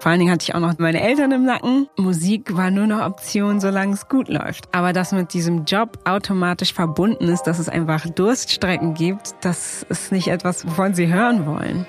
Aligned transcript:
Vor 0.00 0.10
allen 0.10 0.20
Dingen 0.20 0.32
hatte 0.32 0.44
ich 0.44 0.54
auch 0.54 0.60
noch 0.60 0.78
meine 0.78 1.02
Eltern 1.02 1.30
im 1.30 1.44
Nacken. 1.44 1.86
Musik 1.98 2.56
war 2.56 2.70
nur 2.70 2.86
noch 2.86 3.04
Option, 3.04 3.60
solange 3.60 3.92
es 3.92 4.08
gut 4.08 4.28
läuft. 4.28 4.64
Aber 4.72 4.94
dass 4.94 5.12
mit 5.12 5.34
diesem 5.34 5.66
Job 5.66 5.98
automatisch 6.06 6.72
verbunden 6.72 7.28
ist, 7.28 7.42
dass 7.42 7.58
es 7.58 7.68
einfach 7.68 8.08
Durststrecken 8.08 8.94
gibt, 8.94 9.34
das 9.42 9.82
ist 9.90 10.10
nicht 10.10 10.28
etwas, 10.28 10.66
wovon 10.66 10.94
sie 10.94 11.12
hören 11.12 11.44
wollen. 11.44 11.84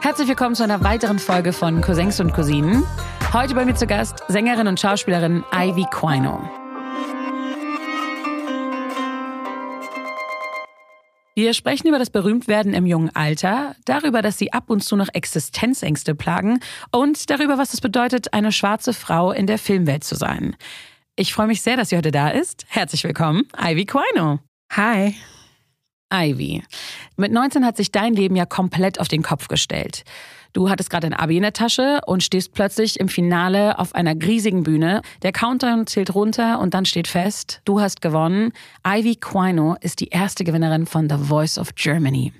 Herzlich 0.00 0.28
willkommen 0.28 0.54
zu 0.54 0.62
einer 0.62 0.84
weiteren 0.84 1.18
Folge 1.18 1.52
von 1.52 1.80
Cousins 1.80 2.20
und 2.20 2.32
Cousinen. 2.32 2.84
Heute 3.32 3.56
bei 3.56 3.64
mir 3.64 3.74
zu 3.74 3.88
Gast 3.88 4.22
Sängerin 4.28 4.68
und 4.68 4.78
Schauspielerin 4.78 5.42
Ivy 5.52 5.86
Quino. 5.90 6.61
Wir 11.42 11.54
sprechen 11.54 11.88
über 11.88 11.98
das 11.98 12.10
Berühmtwerden 12.10 12.72
im 12.72 12.86
jungen 12.86 13.10
Alter, 13.16 13.74
darüber, 13.84 14.22
dass 14.22 14.38
sie 14.38 14.52
ab 14.52 14.70
und 14.70 14.84
zu 14.84 14.94
noch 14.94 15.08
Existenzängste 15.12 16.14
plagen 16.14 16.60
und 16.92 17.30
darüber, 17.30 17.58
was 17.58 17.74
es 17.74 17.80
bedeutet, 17.80 18.32
eine 18.32 18.52
schwarze 18.52 18.92
Frau 18.92 19.32
in 19.32 19.48
der 19.48 19.58
Filmwelt 19.58 20.04
zu 20.04 20.14
sein. 20.14 20.54
Ich 21.16 21.34
freue 21.34 21.48
mich 21.48 21.60
sehr, 21.60 21.76
dass 21.76 21.88
sie 21.88 21.96
heute 21.96 22.12
da 22.12 22.28
ist. 22.28 22.64
Herzlich 22.68 23.02
willkommen, 23.02 23.48
Ivy 23.60 23.86
Quino. 23.86 24.38
Hi. 24.70 25.16
Ivy. 26.14 26.62
Mit 27.16 27.32
19 27.32 27.66
hat 27.66 27.76
sich 27.76 27.90
dein 27.90 28.14
Leben 28.14 28.36
ja 28.36 28.46
komplett 28.46 29.00
auf 29.00 29.08
den 29.08 29.24
Kopf 29.24 29.48
gestellt. 29.48 30.04
Du 30.52 30.68
hattest 30.68 30.90
gerade 30.90 31.06
ein 31.06 31.14
Abi 31.14 31.36
in 31.36 31.42
der 31.42 31.52
Tasche 31.52 32.00
und 32.06 32.22
stehst 32.22 32.52
plötzlich 32.52 33.00
im 33.00 33.08
Finale 33.08 33.78
auf 33.78 33.94
einer 33.94 34.14
riesigen 34.14 34.62
Bühne. 34.62 35.00
Der 35.22 35.32
Countdown 35.32 35.86
zählt 35.86 36.14
runter 36.14 36.60
und 36.60 36.74
dann 36.74 36.84
steht 36.84 37.08
fest, 37.08 37.62
du 37.64 37.80
hast 37.80 38.02
gewonnen. 38.02 38.52
Ivy 38.86 39.16
Quino 39.16 39.76
ist 39.80 40.00
die 40.00 40.08
erste 40.08 40.44
Gewinnerin 40.44 40.86
von 40.86 41.08
The 41.08 41.16
Voice 41.16 41.58
of 41.58 41.74
Germany. 41.74 42.32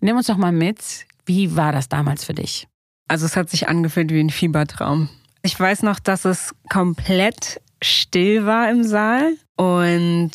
Nimm 0.00 0.16
uns 0.16 0.26
doch 0.26 0.36
mal 0.36 0.52
mit, 0.52 1.06
wie 1.26 1.56
war 1.56 1.72
das 1.72 1.88
damals 1.88 2.24
für 2.24 2.34
dich? 2.34 2.68
Also 3.08 3.26
es 3.26 3.36
hat 3.36 3.50
sich 3.50 3.68
angefühlt 3.68 4.12
wie 4.12 4.20
ein 4.20 4.30
Fiebertraum. 4.30 5.08
Ich 5.42 5.58
weiß 5.58 5.82
noch, 5.82 5.98
dass 5.98 6.24
es 6.24 6.54
komplett 6.68 7.60
still 7.82 8.44
war 8.46 8.70
im 8.70 8.84
Saal 8.84 9.34
und 9.56 10.30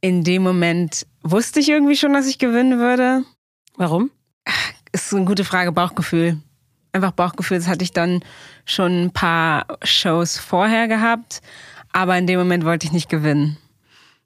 in 0.00 0.24
dem 0.24 0.42
Moment 0.42 1.06
wusste 1.22 1.60
ich 1.60 1.70
irgendwie 1.70 1.96
schon, 1.96 2.12
dass 2.12 2.26
ich 2.26 2.38
gewinnen 2.38 2.78
würde. 2.78 3.24
Warum? 3.76 4.10
Ist 4.94 5.12
eine 5.12 5.24
gute 5.24 5.44
Frage, 5.44 5.72
Bauchgefühl. 5.72 6.38
Einfach 6.92 7.10
Bauchgefühl, 7.10 7.58
das 7.58 7.66
hatte 7.66 7.82
ich 7.82 7.92
dann 7.92 8.20
schon 8.64 9.06
ein 9.06 9.10
paar 9.10 9.66
Shows 9.82 10.38
vorher 10.38 10.86
gehabt, 10.86 11.42
aber 11.92 12.16
in 12.16 12.28
dem 12.28 12.38
Moment 12.38 12.64
wollte 12.64 12.86
ich 12.86 12.92
nicht 12.92 13.08
gewinnen. 13.08 13.56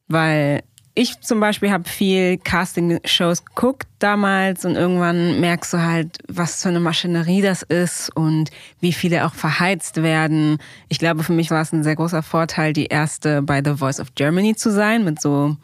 Weil 0.08 0.62
ich 0.94 1.20
zum 1.20 1.40
Beispiel 1.40 1.70
habe 1.70 1.88
viel 1.88 2.36
Casting-Shows 2.36 3.46
geguckt 3.46 3.88
damals 3.98 4.66
und 4.66 4.76
irgendwann 4.76 5.40
merkst 5.40 5.72
du 5.72 5.78
halt, 5.78 6.18
was 6.28 6.62
für 6.62 6.68
eine 6.68 6.80
Maschinerie 6.80 7.40
das 7.40 7.62
ist 7.62 8.14
und 8.14 8.50
wie 8.80 8.92
viele 8.92 9.24
auch 9.24 9.32
verheizt 9.32 10.02
werden. 10.02 10.58
Ich 10.88 10.98
glaube, 10.98 11.22
für 11.22 11.32
mich 11.32 11.50
war 11.50 11.62
es 11.62 11.72
ein 11.72 11.84
sehr 11.84 11.96
großer 11.96 12.22
Vorteil, 12.22 12.74
die 12.74 12.86
erste 12.86 13.40
bei 13.40 13.62
The 13.64 13.76
Voice 13.76 14.00
of 14.00 14.14
Germany 14.14 14.56
zu 14.56 14.70
sein, 14.70 15.04
mit 15.04 15.20
so 15.20 15.56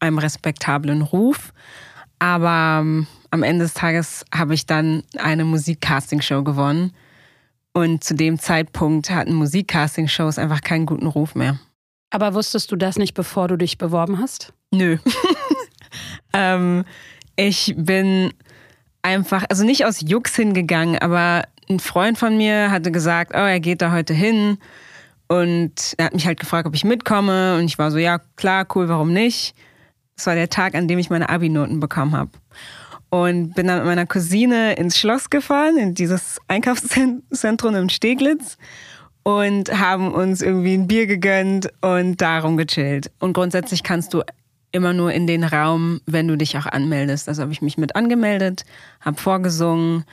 einem 0.00 0.18
respektablen 0.18 1.02
Ruf. 1.02 1.52
Aber 2.18 2.78
ähm, 2.80 3.06
am 3.30 3.42
Ende 3.42 3.64
des 3.64 3.74
Tages 3.74 4.24
habe 4.34 4.54
ich 4.54 4.66
dann 4.66 5.02
eine 5.18 5.44
Musikcasting-Show 5.44 6.42
gewonnen. 6.42 6.92
Und 7.72 8.02
zu 8.02 8.14
dem 8.14 8.38
Zeitpunkt 8.38 9.10
hatten 9.10 9.34
Musikcasting-Shows 9.34 10.38
einfach 10.38 10.62
keinen 10.62 10.86
guten 10.86 11.06
Ruf 11.06 11.34
mehr. 11.34 11.58
Aber 12.10 12.34
wusstest 12.34 12.72
du 12.72 12.76
das 12.76 12.96
nicht, 12.96 13.14
bevor 13.14 13.48
du 13.48 13.56
dich 13.56 13.78
beworben 13.78 14.18
hast? 14.18 14.52
Nö. 14.70 14.98
ähm, 16.32 16.84
ich 17.36 17.74
bin 17.76 18.32
einfach, 19.02 19.44
also 19.50 19.64
nicht 19.64 19.84
aus 19.84 20.00
Jux 20.00 20.34
hingegangen, 20.34 20.98
aber 20.98 21.44
ein 21.68 21.80
Freund 21.80 22.18
von 22.18 22.36
mir 22.36 22.70
hatte 22.70 22.90
gesagt, 22.90 23.32
oh, 23.34 23.38
er 23.38 23.60
geht 23.60 23.82
da 23.82 23.92
heute 23.92 24.14
hin. 24.14 24.58
Und 25.28 25.94
er 25.98 26.06
hat 26.06 26.14
mich 26.14 26.26
halt 26.26 26.40
gefragt, 26.40 26.66
ob 26.66 26.74
ich 26.74 26.84
mitkomme. 26.84 27.58
Und 27.58 27.64
ich 27.64 27.78
war 27.78 27.90
so, 27.90 27.98
ja, 27.98 28.18
klar, 28.36 28.66
cool, 28.74 28.88
warum 28.88 29.12
nicht? 29.12 29.54
Das 30.16 30.26
war 30.26 30.34
der 30.34 30.48
Tag, 30.48 30.74
an 30.74 30.88
dem 30.88 30.98
ich 30.98 31.10
meine 31.10 31.28
Abi-Noten 31.28 31.80
bekommen 31.80 32.12
habe. 32.12 32.30
Und 33.16 33.54
bin 33.54 33.66
dann 33.66 33.78
mit 33.78 33.86
meiner 33.86 34.04
Cousine 34.04 34.74
ins 34.74 34.98
Schloss 34.98 35.30
gefahren, 35.30 35.78
in 35.78 35.94
dieses 35.94 36.38
Einkaufszentrum 36.48 37.74
im 37.74 37.88
Steglitz 37.88 38.58
und 39.22 39.72
haben 39.72 40.12
uns 40.12 40.42
irgendwie 40.42 40.74
ein 40.74 40.86
Bier 40.86 41.06
gegönnt 41.06 41.72
und 41.80 42.20
darum 42.20 42.58
gechillt. 42.58 43.10
Und 43.18 43.32
grundsätzlich 43.32 43.82
kannst 43.82 44.12
du 44.12 44.22
immer 44.70 44.92
nur 44.92 45.14
in 45.14 45.26
den 45.26 45.44
Raum, 45.44 46.02
wenn 46.04 46.28
du 46.28 46.36
dich 46.36 46.58
auch 46.58 46.66
anmeldest. 46.66 47.26
Also 47.26 47.40
habe 47.40 47.52
ich 47.52 47.62
mich 47.62 47.78
mit 47.78 47.96
angemeldet, 47.96 48.66
habe 49.00 49.18
vorgesungen, 49.18 50.04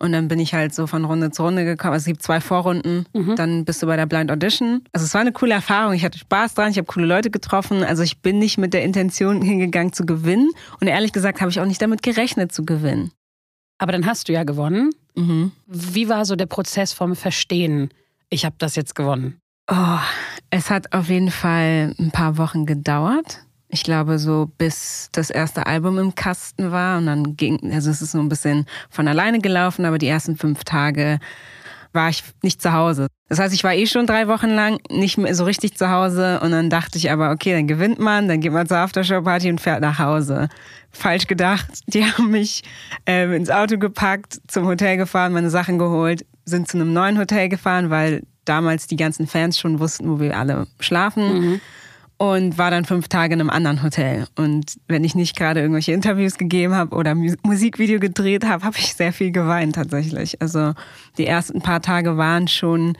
und 0.00 0.12
dann 0.12 0.28
bin 0.28 0.40
ich 0.40 0.54
halt 0.54 0.74
so 0.74 0.86
von 0.86 1.04
Runde 1.04 1.30
zu 1.30 1.42
Runde 1.42 1.64
gekommen. 1.64 1.92
Also 1.92 2.04
es 2.04 2.06
gibt 2.06 2.22
zwei 2.22 2.40
Vorrunden, 2.40 3.04
mhm. 3.12 3.36
dann 3.36 3.64
bist 3.66 3.82
du 3.82 3.86
bei 3.86 3.96
der 3.96 4.06
Blind 4.06 4.30
Audition. 4.32 4.82
Also 4.92 5.04
es 5.04 5.12
war 5.12 5.20
eine 5.20 5.32
coole 5.32 5.52
Erfahrung. 5.52 5.92
Ich 5.92 6.04
hatte 6.04 6.18
Spaß 6.18 6.54
dran, 6.54 6.70
ich 6.70 6.78
habe 6.78 6.86
coole 6.86 7.06
Leute 7.06 7.30
getroffen. 7.30 7.84
Also 7.84 8.02
ich 8.02 8.20
bin 8.20 8.38
nicht 8.38 8.56
mit 8.56 8.72
der 8.72 8.82
Intention 8.82 9.42
hingegangen 9.42 9.92
zu 9.92 10.06
gewinnen. 10.06 10.50
Und 10.80 10.88
ehrlich 10.88 11.12
gesagt 11.12 11.40
habe 11.40 11.50
ich 11.50 11.60
auch 11.60 11.66
nicht 11.66 11.82
damit 11.82 12.02
gerechnet 12.02 12.50
zu 12.50 12.64
gewinnen. 12.64 13.12
Aber 13.78 13.92
dann 13.92 14.06
hast 14.06 14.28
du 14.28 14.32
ja 14.32 14.44
gewonnen. 14.44 14.90
Mhm. 15.14 15.52
Wie 15.66 16.08
war 16.08 16.24
so 16.24 16.34
der 16.34 16.46
Prozess 16.46 16.94
vom 16.94 17.14
Verstehen? 17.14 17.90
Ich 18.30 18.46
habe 18.46 18.56
das 18.58 18.76
jetzt 18.76 18.94
gewonnen. 18.94 19.38
Oh, 19.70 19.98
es 20.48 20.70
hat 20.70 20.94
auf 20.94 21.08
jeden 21.10 21.30
Fall 21.30 21.94
ein 21.98 22.10
paar 22.10 22.38
Wochen 22.38 22.64
gedauert 22.64 23.44
ich 23.70 23.84
glaube, 23.84 24.18
so 24.18 24.50
bis 24.58 25.08
das 25.12 25.30
erste 25.30 25.66
Album 25.66 25.98
im 25.98 26.14
Kasten 26.14 26.70
war 26.70 26.98
und 26.98 27.06
dann 27.06 27.36
ging, 27.36 27.72
also 27.72 27.90
es 27.90 28.02
ist 28.02 28.12
so 28.12 28.18
ein 28.18 28.28
bisschen 28.28 28.66
von 28.90 29.08
alleine 29.08 29.38
gelaufen, 29.38 29.84
aber 29.84 29.98
die 29.98 30.08
ersten 30.08 30.36
fünf 30.36 30.64
Tage 30.64 31.18
war 31.92 32.08
ich 32.08 32.22
nicht 32.42 32.62
zu 32.62 32.72
Hause. 32.72 33.08
Das 33.28 33.38
heißt, 33.38 33.54
ich 33.54 33.64
war 33.64 33.74
eh 33.74 33.86
schon 33.86 34.06
drei 34.06 34.28
Wochen 34.28 34.50
lang 34.50 34.78
nicht 34.90 35.18
mehr 35.18 35.34
so 35.34 35.44
richtig 35.44 35.76
zu 35.76 35.90
Hause 35.90 36.40
und 36.40 36.52
dann 36.52 36.70
dachte 36.70 36.98
ich 36.98 37.10
aber, 37.10 37.30
okay, 37.30 37.52
dann 37.52 37.66
gewinnt 37.66 37.98
man, 37.98 38.28
dann 38.28 38.40
geht 38.40 38.52
man 38.52 38.66
zur 38.66 38.78
Aftershow-Party 38.78 39.50
und 39.50 39.60
fährt 39.60 39.80
nach 39.80 39.98
Hause. 39.98 40.48
Falsch 40.90 41.26
gedacht. 41.26 41.66
Die 41.88 42.04
haben 42.04 42.30
mich 42.30 42.62
äh, 43.06 43.34
ins 43.34 43.50
Auto 43.50 43.78
gepackt, 43.78 44.40
zum 44.46 44.66
Hotel 44.66 44.96
gefahren, 44.96 45.32
meine 45.32 45.50
Sachen 45.50 45.78
geholt, 45.78 46.24
sind 46.44 46.68
zu 46.68 46.76
einem 46.76 46.92
neuen 46.92 47.18
Hotel 47.18 47.48
gefahren, 47.48 47.90
weil 47.90 48.22
damals 48.44 48.86
die 48.86 48.96
ganzen 48.96 49.26
Fans 49.26 49.58
schon 49.58 49.78
wussten, 49.78 50.10
wo 50.10 50.20
wir 50.20 50.36
alle 50.36 50.66
schlafen. 50.80 51.40
Mhm 51.40 51.60
und 52.20 52.58
war 52.58 52.70
dann 52.70 52.84
fünf 52.84 53.08
Tage 53.08 53.32
in 53.32 53.40
einem 53.40 53.48
anderen 53.48 53.82
Hotel. 53.82 54.26
Und 54.36 54.76
wenn 54.88 55.04
ich 55.04 55.14
nicht 55.14 55.34
gerade 55.34 55.60
irgendwelche 55.60 55.92
Interviews 55.92 56.36
gegeben 56.36 56.74
habe 56.74 56.94
oder 56.94 57.14
Musikvideo 57.14 57.98
gedreht 57.98 58.44
habe, 58.44 58.62
habe 58.62 58.76
ich 58.76 58.92
sehr 58.92 59.14
viel 59.14 59.32
geweint 59.32 59.76
tatsächlich. 59.76 60.40
Also 60.42 60.74
die 61.16 61.26
ersten 61.26 61.62
paar 61.62 61.80
Tage 61.80 62.18
waren 62.18 62.46
schon 62.46 62.98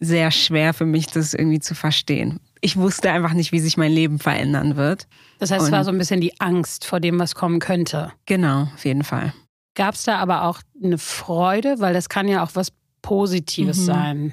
sehr 0.00 0.30
schwer 0.30 0.72
für 0.72 0.86
mich, 0.86 1.06
das 1.08 1.34
irgendwie 1.34 1.60
zu 1.60 1.74
verstehen. 1.74 2.40
Ich 2.62 2.78
wusste 2.78 3.10
einfach 3.10 3.34
nicht, 3.34 3.52
wie 3.52 3.60
sich 3.60 3.76
mein 3.76 3.92
Leben 3.92 4.18
verändern 4.18 4.76
wird. 4.76 5.06
Das 5.38 5.50
heißt, 5.50 5.60
und 5.60 5.66
es 5.66 5.72
war 5.72 5.84
so 5.84 5.90
ein 5.90 5.98
bisschen 5.98 6.22
die 6.22 6.40
Angst 6.40 6.86
vor 6.86 6.98
dem, 6.98 7.18
was 7.18 7.34
kommen 7.34 7.58
könnte. 7.58 8.10
Genau, 8.24 8.68
auf 8.74 8.86
jeden 8.86 9.04
Fall. 9.04 9.34
Gab 9.74 9.96
es 9.96 10.04
da 10.04 10.16
aber 10.16 10.44
auch 10.44 10.62
eine 10.82 10.96
Freude, 10.96 11.80
weil 11.80 11.92
das 11.92 12.08
kann 12.08 12.26
ja 12.26 12.42
auch 12.42 12.52
was 12.54 12.72
Positives 13.02 13.80
mhm. 13.80 13.84
sein. 13.84 14.32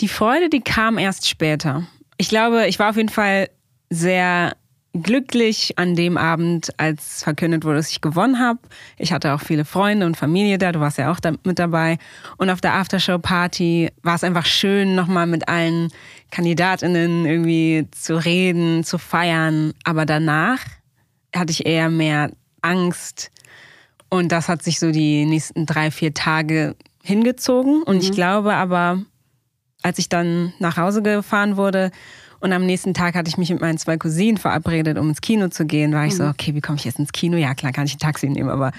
Die 0.00 0.08
Freude, 0.08 0.50
die 0.50 0.60
kam 0.60 0.98
erst 0.98 1.26
später 1.26 1.86
ich 2.20 2.28
glaube, 2.28 2.66
ich 2.66 2.78
war 2.78 2.90
auf 2.90 2.96
jeden 2.96 3.08
Fall 3.08 3.48
sehr 3.88 4.54
glücklich 4.92 5.78
an 5.78 5.94
dem 5.94 6.18
Abend, 6.18 6.68
als 6.76 7.22
verkündet 7.22 7.64
wurde, 7.64 7.76
dass 7.76 7.90
ich 7.90 8.02
gewonnen 8.02 8.38
habe. 8.38 8.58
Ich 8.98 9.12
hatte 9.12 9.32
auch 9.32 9.40
viele 9.40 9.64
Freunde 9.64 10.04
und 10.04 10.18
Familie 10.18 10.58
da, 10.58 10.70
du 10.70 10.80
warst 10.80 10.98
ja 10.98 11.10
auch 11.10 11.18
da 11.18 11.32
mit 11.44 11.58
dabei. 11.58 11.96
Und 12.36 12.50
auf 12.50 12.60
der 12.60 12.74
Aftershow-Party 12.74 13.88
war 14.02 14.16
es 14.16 14.24
einfach 14.24 14.44
schön, 14.44 14.94
nochmal 14.94 15.26
mit 15.26 15.48
allen 15.48 15.90
Kandidatinnen 16.30 17.24
irgendwie 17.24 17.88
zu 17.90 18.22
reden, 18.22 18.84
zu 18.84 18.98
feiern. 18.98 19.72
Aber 19.84 20.04
danach 20.04 20.60
hatte 21.34 21.52
ich 21.52 21.64
eher 21.64 21.88
mehr 21.88 22.32
Angst. 22.60 23.30
Und 24.10 24.30
das 24.30 24.50
hat 24.50 24.62
sich 24.62 24.78
so 24.78 24.92
die 24.92 25.24
nächsten 25.24 25.64
drei, 25.64 25.90
vier 25.90 26.12
Tage 26.12 26.76
hingezogen. 27.02 27.82
Und 27.82 27.96
mhm. 27.96 28.02
ich 28.02 28.12
glaube 28.12 28.52
aber, 28.52 28.98
als 29.82 29.98
ich 29.98 30.08
dann 30.08 30.52
nach 30.58 30.76
Hause 30.76 31.02
gefahren 31.02 31.56
wurde 31.56 31.90
und 32.40 32.52
am 32.52 32.66
nächsten 32.66 32.94
Tag 32.94 33.14
hatte 33.14 33.28
ich 33.28 33.38
mich 33.38 33.50
mit 33.50 33.60
meinen 33.60 33.78
zwei 33.78 33.96
Cousinen 33.96 34.38
verabredet, 34.38 34.98
um 34.98 35.08
ins 35.08 35.20
Kino 35.20 35.48
zu 35.48 35.66
gehen, 35.66 35.92
war 35.92 36.06
ich 36.06 36.14
mhm. 36.14 36.18
so, 36.18 36.24
okay, 36.26 36.54
wie 36.54 36.60
komme 36.60 36.78
ich 36.78 36.84
jetzt 36.84 36.98
ins 36.98 37.12
Kino? 37.12 37.36
Ja, 37.36 37.54
klar, 37.54 37.72
kann 37.72 37.86
ich 37.86 37.94
ein 37.94 37.98
Taxi 37.98 38.28
nehmen, 38.28 38.50
aber 38.50 38.72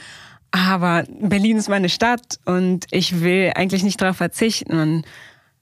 aber 0.53 1.06
Berlin 1.21 1.56
ist 1.56 1.69
meine 1.69 1.88
Stadt 1.88 2.38
und 2.44 2.86
ich 2.92 3.21
will 3.21 3.53
eigentlich 3.56 3.83
nicht 3.83 4.01
darauf 4.01 4.18
verzichten. 4.18 4.77
Und 4.77 5.06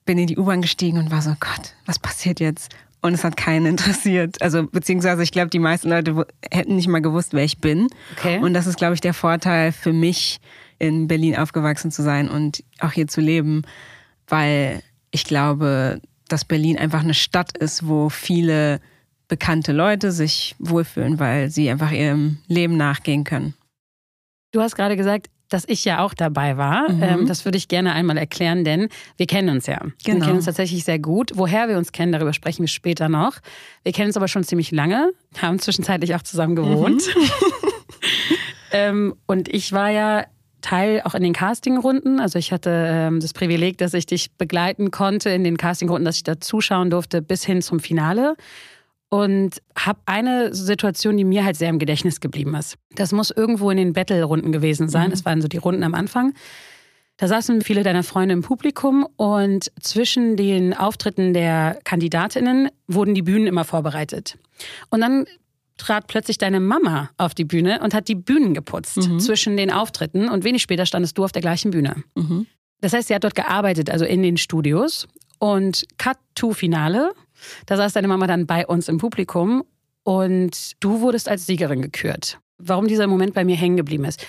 bin 0.09 0.17
in 0.17 0.25
die 0.25 0.39
U-Bahn 0.39 0.63
gestiegen 0.63 0.97
und 0.97 1.11
war 1.11 1.21
so, 1.21 1.35
Gott, 1.39 1.75
was 1.85 1.99
passiert 1.99 2.39
jetzt? 2.39 2.73
Und 3.01 3.13
es 3.13 3.23
hat 3.23 3.37
keinen 3.37 3.67
interessiert. 3.67 4.41
Also, 4.41 4.65
beziehungsweise 4.65 5.21
ich 5.21 5.31
glaube, 5.31 5.51
die 5.51 5.59
meisten 5.59 5.87
Leute 5.87 6.25
hätten 6.51 6.75
nicht 6.75 6.87
mal 6.87 7.03
gewusst, 7.03 7.33
wer 7.33 7.43
ich 7.43 7.59
bin. 7.59 7.89
Okay. 8.17 8.39
Und 8.39 8.55
das 8.55 8.65
ist, 8.65 8.77
glaube 8.77 8.95
ich, 8.95 9.01
der 9.01 9.13
Vorteil 9.13 9.71
für 9.71 9.93
mich, 9.93 10.41
in 10.79 11.07
Berlin 11.07 11.35
aufgewachsen 11.35 11.91
zu 11.91 12.01
sein 12.01 12.27
und 12.27 12.63
auch 12.79 12.93
hier 12.93 13.07
zu 13.07 13.21
leben, 13.21 13.61
weil 14.27 14.81
ich 15.11 15.23
glaube, 15.23 16.01
dass 16.27 16.45
Berlin 16.45 16.77
einfach 16.77 17.01
eine 17.01 17.13
Stadt 17.13 17.57
ist, 17.57 17.87
wo 17.87 18.09
viele 18.09 18.79
bekannte 19.27 19.71
Leute 19.71 20.11
sich 20.11 20.55
wohlfühlen, 20.59 21.19
weil 21.19 21.49
sie 21.49 21.69
einfach 21.69 21.91
ihrem 21.91 22.37
Leben 22.47 22.77
nachgehen 22.77 23.23
können. 23.23 23.53
Du 24.51 24.61
hast 24.61 24.75
gerade 24.75 24.97
gesagt, 24.97 25.27
dass 25.49 25.63
ich 25.67 25.83
ja 25.83 26.03
auch 26.03 26.13
dabei 26.13 26.57
war. 26.57 26.89
Mhm. 26.91 27.03
Ähm, 27.03 27.25
das 27.27 27.45
würde 27.45 27.57
ich 27.57 27.67
gerne 27.67 27.93
einmal 27.93 28.17
erklären, 28.17 28.63
denn 28.63 28.89
wir 29.17 29.25
kennen 29.25 29.49
uns 29.49 29.65
ja. 29.65 29.79
Genau. 29.79 30.19
Wir 30.19 30.19
kennen 30.19 30.35
uns 30.37 30.45
tatsächlich 30.45 30.83
sehr 30.83 30.99
gut. 30.99 31.31
Woher 31.35 31.67
wir 31.67 31.77
uns 31.77 31.91
kennen, 31.91 32.11
darüber 32.11 32.33
sprechen 32.33 32.61
wir 32.61 32.67
später 32.67 33.09
noch. 33.09 33.37
Wir 33.83 33.91
kennen 33.91 34.07
uns 34.07 34.17
aber 34.17 34.27
schon 34.27 34.43
ziemlich 34.43 34.71
lange, 34.71 35.11
haben 35.41 35.59
zwischenzeitlich 35.59 36.15
auch 36.15 36.21
zusammen 36.21 36.55
gewohnt. 36.55 37.03
Mhm. 37.15 37.21
ähm, 38.71 39.15
und 39.25 39.49
ich 39.49 39.71
war 39.71 39.89
ja 39.89 40.25
Teil 40.61 41.01
auch 41.03 41.15
in 41.15 41.23
den 41.23 41.33
Castingrunden. 41.33 42.19
Also 42.19 42.39
ich 42.39 42.51
hatte 42.51 42.69
ähm, 42.69 43.19
das 43.19 43.33
Privileg, 43.33 43.77
dass 43.77 43.93
ich 43.93 44.05
dich 44.05 44.31
begleiten 44.33 44.91
konnte 44.91 45.29
in 45.29 45.43
den 45.43 45.57
Castingrunden, 45.57 46.05
dass 46.05 46.17
ich 46.17 46.23
da 46.23 46.39
zuschauen 46.39 46.89
durfte 46.89 47.21
bis 47.21 47.45
hin 47.45 47.61
zum 47.61 47.79
Finale 47.79 48.35
und 49.09 49.61
habe 49.75 49.99
eine 50.05 50.53
Situation, 50.53 51.17
die 51.17 51.23
mir 51.23 51.43
halt 51.43 51.57
sehr 51.57 51.69
im 51.69 51.79
Gedächtnis 51.79 52.19
geblieben 52.19 52.55
ist. 52.55 52.77
Das 52.95 53.11
muss 53.11 53.31
irgendwo 53.31 53.71
in 53.71 53.77
den 53.77 53.93
Battle-Runden 53.93 54.51
gewesen 54.51 54.87
sein. 54.87 55.07
Mhm. 55.07 55.11
Das 55.11 55.25
waren 55.25 55.41
so 55.41 55.47
die 55.47 55.57
Runden 55.57 55.83
am 55.83 55.95
Anfang. 55.95 56.33
Da 57.17 57.27
saßen 57.27 57.61
viele 57.61 57.83
deiner 57.83 58.03
Freunde 58.03 58.33
im 58.33 58.43
Publikum 58.43 59.05
und 59.17 59.71
zwischen 59.81 60.37
den 60.37 60.73
Auftritten 60.73 61.33
der 61.33 61.77
Kandidatinnen 61.83 62.69
wurden 62.87 63.13
die 63.13 63.23
Bühnen 63.23 63.45
immer 63.45 63.65
vorbereitet. 63.65 64.37
Und 64.89 65.01
dann 65.01 65.25
trat 65.79 66.07
plötzlich 66.07 66.37
deine 66.37 66.59
Mama 66.59 67.09
auf 67.17 67.33
die 67.33 67.45
Bühne 67.45 67.79
und 67.81 67.93
hat 67.93 68.07
die 68.07 68.15
Bühnen 68.15 68.53
geputzt 68.53 68.97
mhm. 68.97 69.19
zwischen 69.19 69.57
den 69.57 69.71
Auftritten 69.71 70.29
und 70.29 70.43
wenig 70.43 70.61
später 70.61 70.85
standest 70.85 71.17
du 71.17 71.23
auf 71.23 71.31
der 71.31 71.41
gleichen 71.41 71.71
Bühne. 71.71 72.03
Mhm. 72.15 72.45
Das 72.81 72.93
heißt, 72.93 73.07
sie 73.07 73.15
hat 73.15 73.23
dort 73.23 73.35
gearbeitet, 73.35 73.89
also 73.89 74.05
in 74.05 74.21
den 74.21 74.37
Studios 74.37 75.07
und 75.39 75.85
Cut 75.97 76.17
to 76.35 76.53
Finale 76.53 77.13
da 77.65 77.77
saß 77.77 77.93
deine 77.93 78.07
Mama 78.07 78.27
dann 78.27 78.45
bei 78.45 78.65
uns 78.65 78.87
im 78.87 78.97
Publikum 78.97 79.63
und 80.03 80.73
du 80.79 81.01
wurdest 81.01 81.29
als 81.29 81.45
Siegerin 81.45 81.81
gekürt. 81.81 82.39
Warum 82.57 82.87
dieser 82.87 83.07
Moment 83.07 83.33
bei 83.33 83.45
mir 83.45 83.55
hängen 83.55 83.77
geblieben 83.77 84.05
ist. 84.05 84.25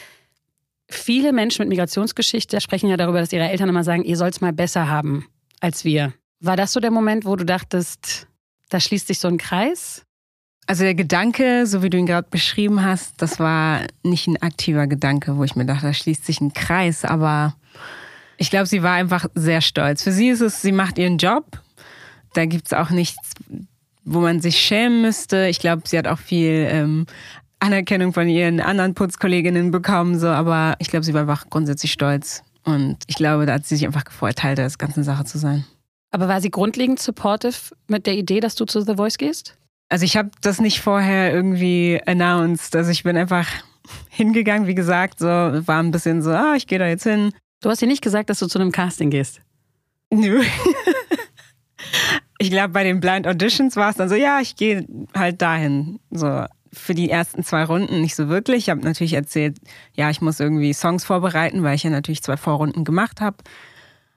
Viele 0.89 1.33
Menschen 1.33 1.63
mit 1.63 1.71
Migrationsgeschichte 1.71 2.61
sprechen 2.61 2.89
ja 2.89 2.97
darüber, 2.97 3.21
dass 3.21 3.33
ihre 3.33 3.49
Eltern 3.49 3.69
immer 3.69 3.85
sagen, 3.85 4.05
ihr 4.05 4.17
sollt 4.17 4.35
es 4.35 4.41
mal 4.41 4.53
besser 4.53 4.89
haben 4.89 5.27
als 5.61 5.85
wir. 5.85 6.13
War 6.41 6.57
das 6.57 6.73
so 6.73 6.81
der 6.81 6.91
Moment, 6.91 7.25
wo 7.25 7.37
du 7.37 7.45
dachtest, 7.45 8.27
da 8.71 8.81
schließt 8.81 9.07
sich 9.07 9.19
so 9.19 9.29
ein 9.29 9.39
Kreis? 9.39 10.05
Also 10.71 10.85
der 10.85 10.95
Gedanke, 10.95 11.67
so 11.67 11.83
wie 11.83 11.91
du 11.91 11.99
ihn 11.99 12.07
gerade 12.07 12.29
beschrieben 12.31 12.85
hast, 12.85 13.21
das 13.21 13.41
war 13.41 13.81
nicht 14.05 14.29
ein 14.29 14.41
aktiver 14.41 14.87
Gedanke, 14.87 15.37
wo 15.37 15.43
ich 15.43 15.57
mir 15.57 15.67
dachte, 15.67 15.87
da 15.87 15.93
schließt 15.93 16.25
sich 16.25 16.41
ein 16.41 16.53
Kreis, 16.53 17.05
aber 17.05 17.57
ich 18.37 18.51
glaube, 18.51 18.67
sie 18.67 18.85
war 18.85 18.93
einfach 18.93 19.27
sehr 19.35 19.63
stolz. 19.63 20.05
Für 20.05 20.13
sie 20.13 20.29
ist 20.29 20.41
es, 20.41 20.63
sie 20.63 20.71
macht 20.71 20.97
ihren 20.97 21.19
Job 21.19 21.61
da 22.35 22.45
gibt 22.47 22.67
es 22.67 22.73
auch 22.73 22.91
nichts, 22.91 23.33
wo 24.05 24.21
man 24.21 24.41
sich 24.41 24.59
schämen 24.59 25.03
müsste. 25.03 25.49
Ich 25.49 25.59
glaube, 25.59 25.83
sie 25.87 25.99
hat 25.99 26.07
auch 26.07 26.19
viel 26.19 26.67
ähm, 26.71 27.07
Anerkennung 27.59 28.13
von 28.13 28.29
ihren 28.29 28.61
anderen 28.61 28.95
Putzkolleginnen 28.95 29.71
bekommen, 29.71 30.19
so, 30.19 30.29
aber 30.29 30.77
ich 30.79 30.89
glaube, 30.89 31.05
sie 31.05 31.15
war 31.15 31.23
einfach 31.23 31.51
grundsätzlich 31.51 31.93
stolz. 31.93 32.43
Und 32.65 32.99
ich 33.07 33.17
glaube, 33.17 33.47
da 33.47 33.55
hat 33.55 33.67
sie 33.67 33.77
sich 33.77 33.87
einfach 33.87 34.05
gefreut, 34.05 34.37
Teil 34.37 34.55
der 34.55 34.71
ganzen 34.79 35.05
Sache 35.05 35.25
zu 35.25 35.39
sein. 35.39 35.65
Aber 36.13 36.29
war 36.29 36.41
sie 36.41 36.51
grundlegend 36.51 37.01
supportive 37.01 37.75
mit 37.87 38.07
der 38.07 38.15
Idee, 38.15 38.41
dass 38.41 38.55
du 38.55 38.65
zu 38.65 38.81
The 38.83 38.97
Voice 38.97 39.19
gehst? 39.19 39.57
Also 39.91 40.05
ich 40.05 40.17
habe 40.17 40.31
das 40.41 40.61
nicht 40.61 40.81
vorher 40.81 41.35
irgendwie 41.35 42.01
announced. 42.07 42.75
Also 42.77 42.91
ich 42.91 43.03
bin 43.03 43.17
einfach 43.17 43.47
hingegangen, 44.09 44.67
wie 44.67 44.75
gesagt, 44.75 45.19
so 45.19 45.27
war 45.27 45.83
ein 45.83 45.91
bisschen 45.91 46.23
so, 46.23 46.31
ah, 46.31 46.55
ich 46.57 46.67
gehe 46.67 46.79
da 46.79 46.87
jetzt 46.87 47.03
hin. 47.03 47.33
Du 47.61 47.69
hast 47.69 47.83
ihr 47.83 47.89
nicht 47.89 48.03
gesagt, 48.03 48.31
dass 48.31 48.39
du 48.39 48.47
zu 48.47 48.59
einem 48.59 48.73
Casting 48.73 49.11
gehst? 49.11 49.43
Nö. 50.11 50.43
ich 52.39 52.51
glaube, 52.51 52.71
bei 52.71 52.85
den 52.85 53.01
Blind 53.01 53.27
Auditions 53.27 53.77
war 53.77 53.91
es 53.91 53.97
dann 53.97 54.09
so, 54.09 54.15
ja, 54.15 54.41
ich 54.41 54.57
gehe 54.57 54.87
halt 55.15 55.43
dahin. 55.43 55.99
So 56.11 56.47
für 56.73 56.95
die 56.95 57.11
ersten 57.11 57.43
zwei 57.43 57.65
Runden 57.65 58.01
nicht 58.01 58.15
so 58.15 58.29
wirklich. 58.29 58.59
Ich 58.59 58.71
habe 58.71 58.81
natürlich 58.81 59.15
erzählt, 59.15 59.59
ja, 59.95 60.09
ich 60.09 60.21
muss 60.21 60.39
irgendwie 60.39 60.73
Songs 60.73 61.05
vorbereiten, 61.05 61.65
weil 61.65 61.75
ich 61.75 61.83
ja 61.83 61.91
natürlich 61.91 62.23
zwei 62.23 62.37
Vorrunden 62.37 62.85
gemacht 62.85 63.21
habe. 63.21 63.39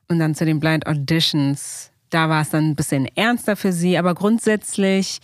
Und 0.07 0.19
dann 0.19 0.35
zu 0.35 0.45
den 0.45 0.59
Blind 0.59 0.85
Auditions, 0.85 1.91
da 2.11 2.29
war 2.29 2.43
es 2.43 2.49
dann 2.49 2.69
ein 2.69 2.75
bisschen 2.75 3.07
ernster 3.15 3.55
für 3.55 3.71
sie. 3.71 3.97
Aber 3.97 4.13
grundsätzlich, 4.13 5.19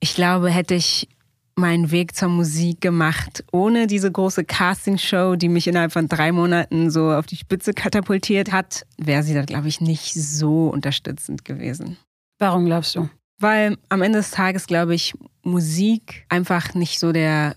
ich 0.00 0.14
glaube, 0.14 0.50
hätte 0.50 0.74
ich 0.74 1.08
meinen 1.56 1.90
Weg 1.90 2.16
zur 2.16 2.28
Musik 2.28 2.80
gemacht, 2.80 3.44
ohne 3.52 3.86
diese 3.86 4.10
große 4.10 4.44
Castingshow, 4.44 5.36
die 5.36 5.48
mich 5.48 5.66
innerhalb 5.66 5.92
von 5.92 6.08
drei 6.08 6.32
Monaten 6.32 6.90
so 6.90 7.12
auf 7.12 7.26
die 7.26 7.36
Spitze 7.36 7.74
katapultiert 7.74 8.50
hat, 8.50 8.86
wäre 8.96 9.22
sie 9.22 9.34
da, 9.34 9.42
glaube 9.42 9.68
ich, 9.68 9.80
nicht 9.80 10.14
so 10.14 10.68
unterstützend 10.68 11.44
gewesen. 11.44 11.98
Warum 12.38 12.64
glaubst 12.64 12.96
du? 12.96 13.08
Weil 13.38 13.76
am 13.88 14.02
Ende 14.02 14.18
des 14.18 14.30
Tages, 14.30 14.66
glaube 14.66 14.94
ich, 14.94 15.14
Musik 15.42 16.24
einfach 16.28 16.74
nicht 16.74 16.98
so 16.98 17.12
der, 17.12 17.54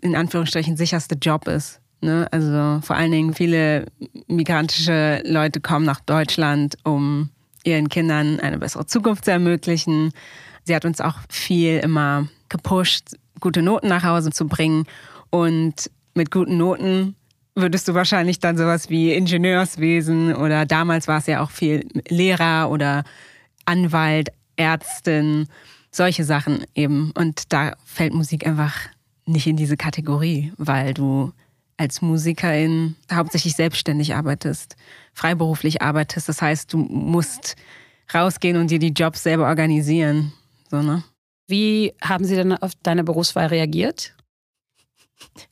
in 0.00 0.16
Anführungsstrichen, 0.16 0.76
sicherste 0.76 1.16
Job 1.16 1.48
ist. 1.48 1.80
Ne? 2.00 2.28
Also 2.30 2.80
vor 2.82 2.96
allen 2.96 3.12
Dingen 3.12 3.34
viele 3.34 3.86
migrantische 4.26 5.22
Leute 5.24 5.60
kommen 5.60 5.86
nach 5.86 6.00
Deutschland, 6.00 6.76
um 6.84 7.30
ihren 7.64 7.88
Kindern 7.88 8.40
eine 8.40 8.58
bessere 8.58 8.86
Zukunft 8.86 9.24
zu 9.24 9.30
ermöglichen. 9.30 10.12
Sie 10.64 10.74
hat 10.74 10.84
uns 10.84 11.00
auch 11.00 11.16
viel 11.28 11.78
immer 11.78 12.28
gepusht, 12.48 13.16
gute 13.40 13.62
Noten 13.62 13.88
nach 13.88 14.04
Hause 14.04 14.30
zu 14.30 14.46
bringen. 14.46 14.84
Und 15.30 15.90
mit 16.14 16.30
guten 16.30 16.56
Noten 16.56 17.16
würdest 17.54 17.88
du 17.88 17.94
wahrscheinlich 17.94 18.40
dann 18.40 18.56
sowas 18.56 18.90
wie 18.90 19.12
Ingenieurswesen 19.12 20.34
oder 20.34 20.66
damals 20.66 21.06
war 21.08 21.18
es 21.18 21.26
ja 21.26 21.42
auch 21.42 21.50
viel 21.50 21.86
Lehrer 22.08 22.70
oder 22.70 23.04
Anwalt, 23.64 24.30
Ärztin, 24.56 25.48
solche 25.90 26.24
Sachen 26.24 26.64
eben. 26.74 27.12
Und 27.12 27.52
da 27.52 27.74
fällt 27.84 28.14
Musik 28.14 28.46
einfach 28.46 28.74
nicht 29.26 29.46
in 29.46 29.56
diese 29.56 29.76
Kategorie, 29.76 30.52
weil 30.56 30.94
du 30.94 31.32
als 31.76 32.02
Musikerin 32.02 32.96
hauptsächlich 33.12 33.56
selbstständig 33.56 34.14
arbeitest, 34.14 34.76
freiberuflich 35.12 35.82
arbeitest. 35.82 36.28
Das 36.28 36.40
heißt, 36.42 36.72
du 36.72 36.78
musst 36.78 37.56
rausgehen 38.12 38.56
und 38.56 38.70
dir 38.70 38.78
die 38.78 38.92
Jobs 38.92 39.22
selber 39.22 39.46
organisieren. 39.46 40.32
So, 40.74 40.82
ne? 40.82 41.04
Wie 41.46 41.94
haben 42.02 42.24
Sie 42.24 42.34
denn 42.34 42.52
auf 42.52 42.72
deine 42.82 43.04
Berufswahl 43.04 43.46
reagiert? 43.46 44.14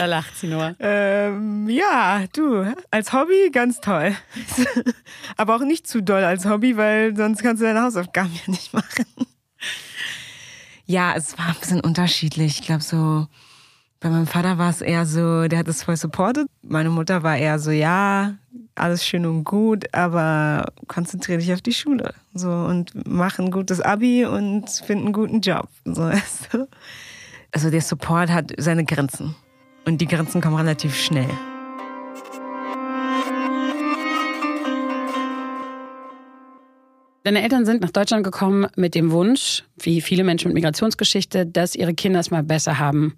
Da 0.00 0.06
lacht 0.06 0.36
sie 0.36 0.48
nur. 0.48 0.74
Ähm, 0.80 1.68
ja, 1.68 2.24
du, 2.32 2.74
als 2.90 3.12
Hobby 3.12 3.50
ganz 3.52 3.80
toll. 3.80 4.16
Aber 5.36 5.54
auch 5.54 5.60
nicht 5.60 5.86
zu 5.86 6.02
doll 6.02 6.24
als 6.24 6.44
Hobby, 6.44 6.76
weil 6.76 7.14
sonst 7.14 7.40
kannst 7.40 7.62
du 7.62 7.66
deine 7.66 7.82
Hausaufgaben 7.82 8.32
ja 8.34 8.50
nicht 8.50 8.72
machen. 8.72 9.06
Ja, 10.86 11.14
es 11.14 11.38
war 11.38 11.48
ein 11.48 11.54
bisschen 11.60 11.80
unterschiedlich. 11.80 12.58
Ich 12.58 12.66
glaube, 12.66 12.82
so 12.82 13.28
bei 14.00 14.08
meinem 14.10 14.26
Vater 14.26 14.58
war 14.58 14.70
es 14.70 14.80
eher 14.80 15.06
so, 15.06 15.46
der 15.46 15.60
hat 15.60 15.68
es 15.68 15.84
voll 15.84 15.96
supportet. 15.96 16.48
Meine 16.62 16.90
Mutter 16.90 17.22
war 17.22 17.36
eher 17.36 17.60
so, 17.60 17.70
ja, 17.70 18.34
alles 18.74 19.06
schön 19.06 19.26
und 19.26 19.44
gut, 19.44 19.84
aber 19.92 20.72
konzentriere 20.88 21.38
dich 21.38 21.52
auf 21.52 21.62
die 21.62 21.72
Schule. 21.72 22.14
So 22.34 22.50
und 22.50 22.92
mach 23.06 23.38
ein 23.38 23.50
gutes 23.50 23.80
Abi 23.80 24.24
und 24.24 24.68
find 24.68 25.02
einen 25.02 25.12
guten 25.12 25.40
Job. 25.40 25.68
So, 25.84 26.02
also 27.52 27.70
der 27.70 27.80
Support 27.80 28.30
hat 28.30 28.52
seine 28.58 28.84
Grenzen. 28.84 29.34
Und 29.84 30.00
die 30.00 30.06
Grenzen 30.06 30.40
kommen 30.40 30.56
relativ 30.56 30.96
schnell. 30.96 31.28
Deine 37.22 37.42
Eltern 37.42 37.64
sind 37.64 37.80
nach 37.80 37.90
Deutschland 37.90 38.22
gekommen 38.22 38.66
mit 38.76 38.94
dem 38.94 39.10
Wunsch, 39.10 39.64
wie 39.78 40.02
viele 40.02 40.24
Menschen 40.24 40.48
mit 40.48 40.54
Migrationsgeschichte, 40.56 41.46
dass 41.46 41.74
ihre 41.74 41.94
Kinder 41.94 42.20
es 42.20 42.30
mal 42.30 42.42
besser 42.42 42.78
haben 42.78 43.14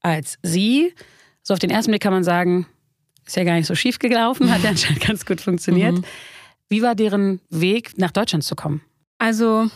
als 0.00 0.38
sie. 0.42 0.92
So 1.42 1.54
auf 1.54 1.60
den 1.60 1.70
ersten 1.70 1.90
Blick 1.92 2.02
kann 2.02 2.12
man 2.12 2.24
sagen, 2.24 2.66
ist 3.26 3.36
ja 3.36 3.44
gar 3.44 3.54
nicht 3.54 3.66
so 3.66 3.74
schief 3.74 3.98
gelaufen, 3.98 4.50
hat 4.50 4.62
ja 4.62 4.70
anscheinend 4.70 5.00
ganz 5.00 5.26
gut 5.26 5.40
funktioniert. 5.40 5.94
Mhm. 5.94 6.04
Wie 6.68 6.82
war 6.82 6.94
deren 6.94 7.40
Weg, 7.50 7.98
nach 7.98 8.10
Deutschland 8.10 8.44
zu 8.44 8.54
kommen? 8.54 8.80
Also 9.18 9.68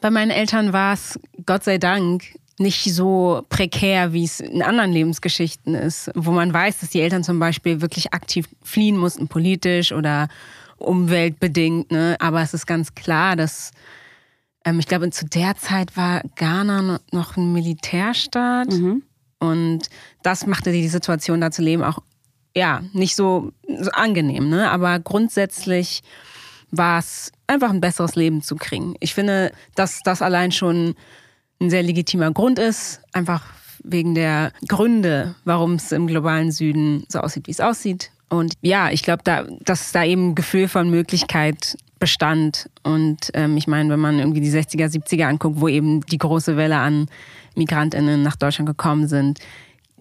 bei 0.00 0.10
meinen 0.10 0.30
Eltern 0.30 0.72
war 0.72 0.94
es, 0.94 1.18
Gott 1.46 1.64
sei 1.64 1.78
Dank, 1.78 2.24
nicht 2.58 2.92
so 2.94 3.44
prekär, 3.48 4.12
wie 4.12 4.24
es 4.24 4.40
in 4.40 4.62
anderen 4.62 4.92
Lebensgeschichten 4.92 5.74
ist, 5.74 6.10
wo 6.14 6.32
man 6.32 6.52
weiß, 6.52 6.80
dass 6.80 6.90
die 6.90 7.00
Eltern 7.00 7.24
zum 7.24 7.38
Beispiel 7.38 7.80
wirklich 7.80 8.12
aktiv 8.12 8.48
fliehen 8.62 8.96
mussten, 8.96 9.28
politisch 9.28 9.92
oder 9.92 10.28
umweltbedingt. 10.76 11.90
Ne? 11.90 12.16
Aber 12.20 12.42
es 12.42 12.54
ist 12.54 12.66
ganz 12.66 12.94
klar, 12.94 13.36
dass 13.36 13.72
ähm, 14.64 14.78
ich 14.78 14.86
glaube, 14.86 15.10
zu 15.10 15.24
der 15.26 15.56
Zeit 15.56 15.96
war 15.96 16.22
Ghana 16.36 17.00
noch 17.10 17.36
ein 17.36 17.52
Militärstaat. 17.52 18.70
Mhm. 18.70 19.02
Und 19.38 19.88
das 20.22 20.46
machte 20.46 20.72
die 20.72 20.88
Situation 20.88 21.40
da 21.40 21.50
zu 21.50 21.62
leben 21.62 21.82
auch 21.82 21.98
ja 22.56 22.82
nicht 22.92 23.16
so, 23.16 23.52
so 23.66 23.90
angenehm. 23.92 24.48
Ne? 24.48 24.70
Aber 24.70 24.98
grundsätzlich 24.98 26.02
war 26.70 26.98
es 26.98 27.32
einfach 27.46 27.70
ein 27.70 27.80
besseres 27.80 28.16
Leben 28.16 28.42
zu 28.42 28.56
kriegen. 28.56 28.94
Ich 29.00 29.14
finde, 29.14 29.52
dass 29.74 30.00
das 30.02 30.22
allein 30.22 30.52
schon 30.52 30.94
ein 31.60 31.70
sehr 31.70 31.82
legitimer 31.82 32.32
Grund 32.32 32.58
ist, 32.58 33.00
einfach 33.12 33.42
wegen 33.84 34.14
der 34.14 34.52
Gründe, 34.68 35.34
warum 35.44 35.74
es 35.74 35.92
im 35.92 36.06
globalen 36.06 36.50
Süden 36.50 37.04
so 37.08 37.20
aussieht, 37.20 37.46
wie 37.46 37.52
es 37.52 37.60
aussieht. 37.60 38.10
Und 38.28 38.54
ja, 38.62 38.90
ich 38.90 39.02
glaube, 39.02 39.22
da, 39.24 39.44
dass 39.60 39.92
da 39.92 40.04
eben 40.04 40.30
ein 40.30 40.34
Gefühl 40.34 40.66
von 40.66 40.88
Möglichkeit 40.88 41.76
bestand. 41.98 42.70
Und 42.82 43.30
ähm, 43.34 43.56
ich 43.56 43.66
meine, 43.66 43.90
wenn 43.90 44.00
man 44.00 44.18
irgendwie 44.18 44.40
die 44.40 44.50
60er, 44.50 44.86
70er 44.86 45.26
anguckt, 45.26 45.60
wo 45.60 45.68
eben 45.68 46.00
die 46.06 46.18
große 46.18 46.56
Welle 46.56 46.78
an 46.78 47.06
MigrantInnen 47.54 48.22
nach 48.22 48.36
Deutschland 48.36 48.68
gekommen 48.68 49.06
sind, 49.06 49.38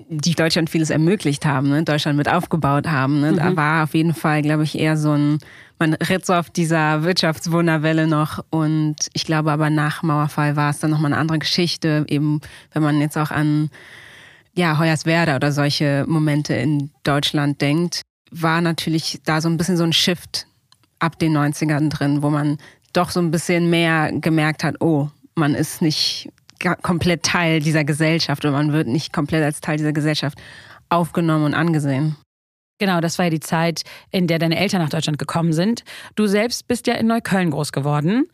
die 0.10 0.36
Deutschland 0.36 0.70
vieles 0.70 0.90
ermöglicht 0.90 1.46
haben, 1.46 1.70
ne? 1.70 1.84
Deutschland 1.84 2.18
mit 2.18 2.30
aufgebaut 2.30 2.88
haben. 2.88 3.22
Ne? 3.22 3.34
Mhm. 3.34 3.38
Da 3.38 3.56
war 3.56 3.84
auf 3.84 3.94
jeden 3.94 4.14
Fall, 4.14 4.42
glaube 4.42 4.64
ich, 4.64 4.78
eher 4.78 4.98
so 4.98 5.12
ein, 5.12 5.40
man 5.80 5.94
ritt 5.94 6.26
so 6.26 6.34
auf 6.34 6.50
dieser 6.50 7.04
Wirtschaftswunderwelle 7.04 8.08
noch 8.08 8.44
und 8.50 8.96
ich 9.14 9.26
glaube 9.26 9.52
aber 9.52 9.70
nach 9.70 10.04
Mauerfall 10.04 10.56
war 10.56 10.70
es 10.70 10.80
dann 10.80 10.92
nochmal 10.92 11.12
eine 11.12 11.22
andere 11.22 11.40
Geschichte, 11.40 12.06
eben 12.08 12.42
wenn 12.74 12.84
man 12.84 13.02
jetzt 13.02 13.18
auch 13.18 13.32
an 13.32 13.70
ja, 14.54 14.78
Hoyerswerda 14.78 15.36
oder 15.36 15.52
solche 15.52 16.06
Momente 16.08 16.54
in 16.54 16.92
Deutschland 17.04 17.62
denkt, 17.62 18.02
war 18.32 18.62
natürlich 18.62 19.22
da 19.26 19.42
so 19.42 19.50
ein 19.50 19.58
bisschen 19.58 19.78
so 19.78 19.84
ein 19.84 19.94
Shift 19.94 20.48
ab 21.00 21.18
den 21.20 21.36
90ern 21.36 21.90
drin, 21.90 22.22
wo 22.22 22.30
man 22.30 22.58
doch 22.94 23.10
so 23.10 23.20
ein 23.20 23.32
bisschen 23.32 23.70
mehr 23.70 24.12
gemerkt 24.12 24.64
hat, 24.64 24.82
oh, 24.82 25.10
man 25.36 25.56
ist 25.56 25.82
nicht 25.82 26.30
komplett 26.82 27.24
Teil 27.24 27.60
dieser 27.60 27.84
Gesellschaft 27.84 28.44
oder 28.46 28.54
man 28.54 28.74
wird 28.74 28.88
nicht 28.88 29.14
komplett 29.14 29.44
als 29.44 29.62
Teil 29.62 29.78
dieser 29.78 29.94
Gesellschaft 29.94 30.38
aufgenommen 30.90 31.46
und 31.46 31.54
angesehen. 31.54 32.16
Genau, 32.80 33.00
das 33.00 33.18
war 33.20 33.26
ja 33.26 33.32
die 33.32 33.40
Zeit, 33.40 33.84
in 34.10 34.28
der 34.28 34.40
deine 34.40 34.58
Eltern 34.58 34.82
nach 34.82 34.90
Deutschland 34.90 35.20
gekommen 35.20 35.54
sind. 35.54 35.84
Du 36.16 36.26
selbst 36.26 36.68
bist 36.68 36.88
ja 36.88 36.96
in 36.96 37.08
Neukölln 37.08 37.52
groß 37.52 37.72
geworden. 37.72 38.28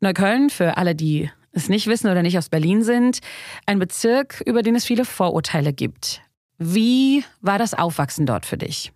Neukölln, 0.00 0.50
für 0.50 0.76
alle, 0.76 0.94
die 0.94 1.30
es 1.52 1.70
nicht 1.70 1.86
wissen 1.86 2.10
oder 2.10 2.22
nicht 2.22 2.36
aus 2.36 2.50
Berlin 2.50 2.82
sind, 2.82 3.20
ein 3.64 3.78
Bezirk, 3.78 4.42
über 4.44 4.62
den 4.62 4.74
es 4.74 4.84
viele 4.84 5.06
Vorurteile 5.06 5.72
gibt. 5.72 6.20
Wie 6.58 7.24
war 7.40 7.58
das 7.58 7.72
Aufwachsen 7.72 8.26
dort 8.26 8.44
für 8.44 8.58
dich? 8.58 8.92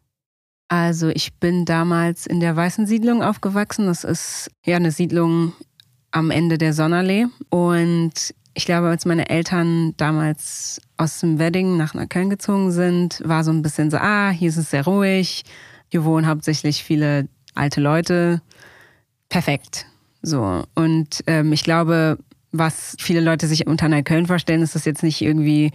Also 0.68 1.08
ich 1.08 1.34
bin 1.34 1.64
damals 1.64 2.26
in 2.26 2.40
der 2.40 2.54
Weißen 2.54 2.86
Siedlung 2.86 3.22
aufgewachsen. 3.22 3.86
Das 3.86 4.04
ist 4.04 4.50
ja 4.64 4.76
eine 4.76 4.92
Siedlung 4.92 5.54
am 6.10 6.30
Ende 6.30 6.58
der 6.58 6.74
Sonnerlee. 6.74 7.26
Und 7.48 8.34
ich 8.60 8.66
glaube, 8.66 8.88
als 8.88 9.06
meine 9.06 9.30
Eltern 9.30 9.94
damals 9.96 10.82
aus 10.98 11.20
dem 11.20 11.38
Wedding 11.38 11.78
nach 11.78 11.94
Neukölln 11.94 12.28
gezogen 12.28 12.72
sind, 12.72 13.22
war 13.24 13.42
so 13.42 13.50
ein 13.50 13.62
bisschen 13.62 13.90
so, 13.90 13.96
ah, 13.96 14.28
hier 14.28 14.50
ist 14.50 14.58
es 14.58 14.68
sehr 14.68 14.84
ruhig. 14.84 15.44
Hier 15.88 16.04
wohnen 16.04 16.26
hauptsächlich 16.26 16.84
viele 16.84 17.26
alte 17.54 17.80
Leute. 17.80 18.42
Perfekt. 19.30 19.86
So. 20.20 20.64
Und 20.74 21.24
ähm, 21.26 21.54
ich 21.54 21.64
glaube, 21.64 22.18
was 22.52 22.96
viele 23.00 23.22
Leute 23.22 23.46
sich 23.46 23.66
unter 23.66 23.88
Neukölln 23.88 24.26
vorstellen, 24.26 24.60
ist 24.60 24.74
das 24.74 24.84
jetzt 24.84 25.02
nicht 25.02 25.22
irgendwie 25.22 25.72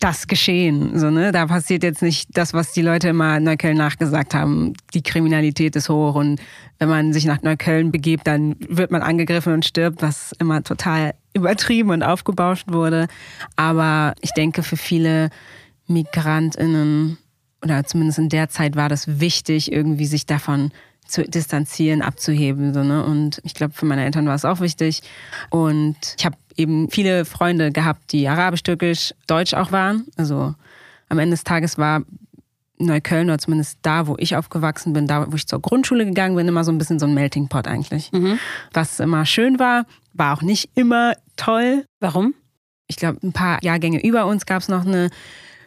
das 0.00 0.26
Geschehen. 0.26 0.98
So, 0.98 1.10
ne? 1.10 1.32
Da 1.32 1.46
passiert 1.46 1.82
jetzt 1.82 2.02
nicht 2.02 2.28
das, 2.32 2.54
was 2.54 2.72
die 2.72 2.82
Leute 2.82 3.08
immer 3.08 3.36
in 3.36 3.44
Neukölln 3.44 3.76
nachgesagt 3.76 4.34
haben. 4.34 4.72
Die 4.94 5.02
Kriminalität 5.02 5.76
ist 5.76 5.88
hoch 5.88 6.14
und 6.14 6.40
wenn 6.78 6.88
man 6.88 7.12
sich 7.12 7.24
nach 7.26 7.42
Neukölln 7.42 7.92
begibt, 7.92 8.26
dann 8.26 8.56
wird 8.58 8.90
man 8.90 9.02
angegriffen 9.02 9.52
und 9.52 9.64
stirbt, 9.64 10.02
was 10.02 10.32
immer 10.38 10.62
total 10.62 11.14
übertrieben 11.34 11.90
und 11.90 12.02
aufgebauscht 12.02 12.66
wurde. 12.70 13.06
Aber 13.56 14.14
ich 14.20 14.32
denke, 14.32 14.62
für 14.62 14.76
viele 14.76 15.30
MigrantInnen 15.86 17.18
oder 17.62 17.84
zumindest 17.84 18.18
in 18.18 18.28
der 18.28 18.48
Zeit 18.48 18.74
war 18.74 18.88
das 18.88 19.20
wichtig, 19.20 19.70
irgendwie 19.70 20.06
sich 20.06 20.26
davon 20.26 20.72
zu 21.06 21.24
distanzieren, 21.24 22.02
abzuheben. 22.02 22.72
So, 22.72 22.82
ne? 22.82 23.04
Und 23.04 23.40
ich 23.44 23.54
glaube, 23.54 23.74
für 23.74 23.86
meine 23.86 24.04
Eltern 24.04 24.26
war 24.26 24.34
es 24.34 24.44
auch 24.44 24.60
wichtig. 24.60 25.02
Und 25.50 25.96
ich 26.18 26.24
habe 26.24 26.36
eben 26.56 26.90
viele 26.90 27.24
Freunde 27.24 27.72
gehabt, 27.72 28.12
die 28.12 28.28
arabisch, 28.28 28.62
türkisch, 28.62 29.14
deutsch 29.26 29.54
auch 29.54 29.72
waren. 29.72 30.06
Also 30.16 30.54
am 31.08 31.18
Ende 31.18 31.34
des 31.34 31.44
Tages 31.44 31.78
war 31.78 32.02
Neukölln 32.78 33.28
oder 33.28 33.38
zumindest 33.38 33.78
da, 33.82 34.06
wo 34.06 34.16
ich 34.18 34.36
aufgewachsen 34.36 34.92
bin, 34.92 35.06
da, 35.06 35.30
wo 35.30 35.36
ich 35.36 35.46
zur 35.46 35.60
Grundschule 35.60 36.04
gegangen 36.04 36.36
bin, 36.36 36.48
immer 36.48 36.64
so 36.64 36.72
ein 36.72 36.78
bisschen 36.78 36.98
so 36.98 37.06
ein 37.06 37.14
Melting 37.14 37.48
Pot 37.48 37.66
eigentlich. 37.66 38.10
Mhm. 38.12 38.38
Was 38.72 39.00
immer 39.00 39.24
schön 39.26 39.58
war, 39.58 39.86
war 40.12 40.36
auch 40.36 40.42
nicht 40.42 40.70
immer 40.74 41.14
toll. 41.36 41.84
Warum? 42.00 42.34
Ich 42.88 42.96
glaube, 42.96 43.18
ein 43.22 43.32
paar 43.32 43.62
Jahrgänge 43.62 44.04
über 44.04 44.26
uns 44.26 44.46
gab 44.46 44.62
es 44.62 44.68
noch 44.68 44.84
eine 44.84 45.10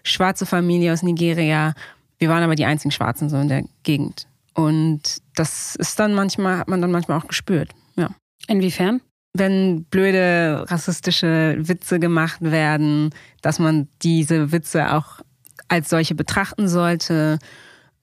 schwarze 0.03 0.45
Familie 0.45 0.93
aus 0.93 1.03
Nigeria. 1.03 1.73
Wir 2.17 2.29
waren 2.29 2.43
aber 2.43 2.55
die 2.55 2.65
einzigen 2.65 2.91
Schwarzen 2.91 3.29
so 3.29 3.37
in 3.37 3.47
der 3.47 3.63
Gegend. 3.83 4.27
Und 4.53 5.01
das 5.35 5.75
ist 5.75 5.99
dann 5.99 6.13
manchmal, 6.13 6.57
hat 6.57 6.67
man 6.67 6.81
dann 6.81 6.91
manchmal 6.91 7.19
auch 7.19 7.27
gespürt. 7.27 7.71
Ja. 7.95 8.09
Inwiefern? 8.47 9.01
Wenn 9.37 9.83
blöde 9.85 10.65
rassistische 10.67 11.57
Witze 11.59 11.99
gemacht 11.99 12.39
werden, 12.39 13.09
dass 13.41 13.59
man 13.59 13.87
diese 14.01 14.51
Witze 14.51 14.93
auch 14.93 15.19
als 15.67 15.89
solche 15.89 16.15
betrachten 16.15 16.67
sollte. 16.67 17.39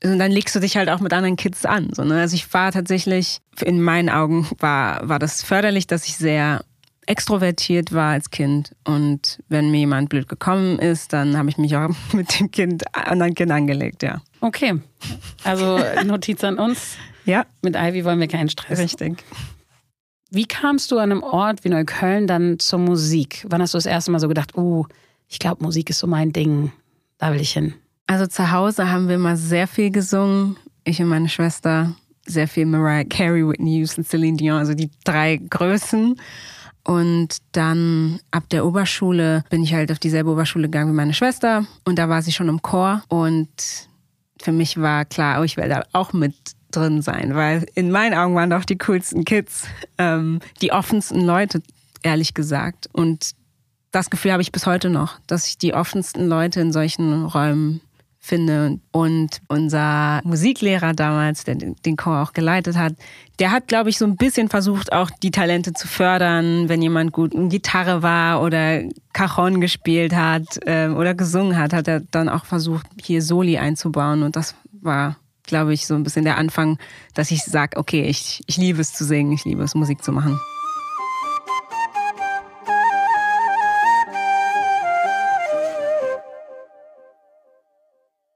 Und 0.04 0.18
dann 0.18 0.32
legst 0.32 0.54
du 0.54 0.60
dich 0.60 0.76
halt 0.76 0.88
auch 0.88 1.00
mit 1.00 1.12
anderen 1.12 1.36
Kids 1.36 1.64
an. 1.64 1.90
So, 1.92 2.04
ne? 2.04 2.20
Also 2.20 2.34
ich 2.34 2.52
war 2.52 2.72
tatsächlich, 2.72 3.38
in 3.60 3.80
meinen 3.80 4.10
Augen 4.10 4.48
war, 4.58 5.08
war 5.08 5.18
das 5.18 5.42
förderlich, 5.42 5.86
dass 5.86 6.06
ich 6.06 6.16
sehr 6.16 6.64
extrovertiert 7.06 7.92
war 7.92 8.12
als 8.12 8.30
Kind. 8.30 8.74
Und 8.84 9.42
wenn 9.48 9.70
mir 9.70 9.78
jemand 9.78 10.08
blöd 10.08 10.28
gekommen 10.28 10.78
ist, 10.78 11.12
dann 11.12 11.36
habe 11.36 11.48
ich 11.48 11.58
mich 11.58 11.76
auch 11.76 11.90
mit 12.12 12.38
dem 12.38 12.50
Kind, 12.50 12.82
anderen 12.94 13.34
Kind 13.34 13.50
angelegt, 13.50 14.02
ja. 14.02 14.20
Okay. 14.40 14.74
Also 15.44 15.78
Notiz 16.04 16.42
an 16.44 16.58
uns. 16.58 16.96
Ja. 17.24 17.46
Mit 17.62 17.76
Ivy 17.76 18.04
wollen 18.04 18.18
wir 18.18 18.28
keinen 18.28 18.48
Stress. 18.48 18.78
Richtig. 18.78 19.22
Wie 20.34 20.46
kamst 20.46 20.90
du 20.90 20.96
an 20.96 21.12
einem 21.12 21.22
Ort 21.22 21.62
wie 21.62 21.68
Neukölln 21.68 22.26
dann 22.26 22.58
zur 22.58 22.78
Musik? 22.78 23.44
Wann 23.50 23.60
hast 23.60 23.74
du 23.74 23.76
das 23.76 23.84
erste 23.84 24.10
Mal 24.10 24.18
so 24.18 24.28
gedacht, 24.28 24.56
uh, 24.56 24.86
ich 25.28 25.38
glaube, 25.38 25.62
Musik 25.62 25.90
ist 25.90 25.98
so 25.98 26.06
mein 26.06 26.32
Ding, 26.32 26.72
da 27.18 27.34
will 27.34 27.40
ich 27.42 27.52
hin? 27.52 27.74
Also 28.06 28.26
zu 28.26 28.50
Hause 28.50 28.90
haben 28.90 29.08
wir 29.08 29.16
immer 29.16 29.36
sehr 29.36 29.66
viel 29.66 29.90
gesungen. 29.90 30.56
Ich 30.84 31.02
und 31.02 31.08
meine 31.08 31.28
Schwester 31.28 31.94
sehr 32.24 32.48
viel 32.48 32.64
Mariah 32.64 33.04
Carey, 33.04 33.46
Whitney 33.46 33.76
Houston, 33.80 34.04
Celine 34.04 34.38
Dion, 34.38 34.56
also 34.56 34.72
die 34.72 34.90
drei 35.04 35.36
Größen. 35.36 36.18
Und 36.82 37.36
dann 37.52 38.18
ab 38.30 38.44
der 38.50 38.64
Oberschule 38.64 39.44
bin 39.50 39.62
ich 39.62 39.74
halt 39.74 39.92
auf 39.92 39.98
dieselbe 39.98 40.30
Oberschule 40.30 40.64
gegangen 40.64 40.92
wie 40.92 40.96
meine 40.96 41.12
Schwester. 41.12 41.66
Und 41.84 41.98
da 41.98 42.08
war 42.08 42.22
sie 42.22 42.32
schon 42.32 42.48
im 42.48 42.62
Chor. 42.62 43.02
Und 43.08 43.50
für 44.40 44.52
mich 44.52 44.80
war 44.80 45.04
klar, 45.04 45.40
oh, 45.40 45.44
ich 45.44 45.58
werde 45.58 45.74
da 45.74 45.82
auch 45.92 46.14
mit 46.14 46.34
drin 46.72 47.02
sein, 47.02 47.34
weil 47.34 47.66
in 47.74 47.90
meinen 47.90 48.14
Augen 48.14 48.34
waren 48.34 48.50
doch 48.50 48.64
die 48.64 48.78
coolsten 48.78 49.24
Kids, 49.24 49.66
ähm, 49.98 50.40
die 50.60 50.72
offensten 50.72 51.20
Leute, 51.20 51.62
ehrlich 52.02 52.34
gesagt. 52.34 52.88
Und 52.92 53.32
das 53.92 54.10
Gefühl 54.10 54.32
habe 54.32 54.42
ich 54.42 54.52
bis 54.52 54.66
heute 54.66 54.90
noch, 54.90 55.18
dass 55.26 55.46
ich 55.46 55.58
die 55.58 55.74
offensten 55.74 56.26
Leute 56.26 56.60
in 56.60 56.72
solchen 56.72 57.24
Räumen 57.26 57.80
finde. 58.22 58.78
Und 58.92 59.40
unser 59.48 60.20
Musiklehrer 60.24 60.94
damals, 60.94 61.44
der 61.44 61.56
den 61.56 61.96
Chor 61.96 62.22
auch 62.22 62.32
geleitet 62.32 62.76
hat, 62.76 62.94
der 63.40 63.50
hat, 63.50 63.66
glaube 63.66 63.90
ich, 63.90 63.98
so 63.98 64.04
ein 64.04 64.16
bisschen 64.16 64.48
versucht, 64.48 64.92
auch 64.92 65.10
die 65.10 65.32
Talente 65.32 65.72
zu 65.72 65.88
fördern, 65.88 66.68
wenn 66.68 66.80
jemand 66.80 67.12
gut 67.12 67.34
in 67.34 67.48
Gitarre 67.48 68.02
war 68.02 68.40
oder 68.40 68.82
Cajon 69.12 69.60
gespielt 69.60 70.14
hat 70.14 70.44
äh, 70.64 70.88
oder 70.88 71.14
gesungen 71.14 71.58
hat, 71.58 71.72
hat 71.72 71.88
er 71.88 72.00
dann 72.00 72.28
auch 72.28 72.44
versucht, 72.44 72.86
hier 73.02 73.20
Soli 73.20 73.58
einzubauen. 73.58 74.22
Und 74.22 74.36
das 74.36 74.54
war, 74.80 75.16
glaube 75.44 75.74
ich, 75.74 75.86
so 75.86 75.94
ein 75.94 76.02
bisschen 76.02 76.24
der 76.24 76.38
Anfang, 76.38 76.78
dass 77.14 77.30
ich 77.30 77.42
sage, 77.42 77.76
okay, 77.76 78.04
ich, 78.04 78.42
ich 78.46 78.56
liebe 78.56 78.80
es 78.80 78.92
zu 78.92 79.04
singen, 79.04 79.32
ich 79.32 79.44
liebe 79.44 79.62
es, 79.62 79.74
Musik 79.74 80.02
zu 80.02 80.12
machen. 80.12 80.38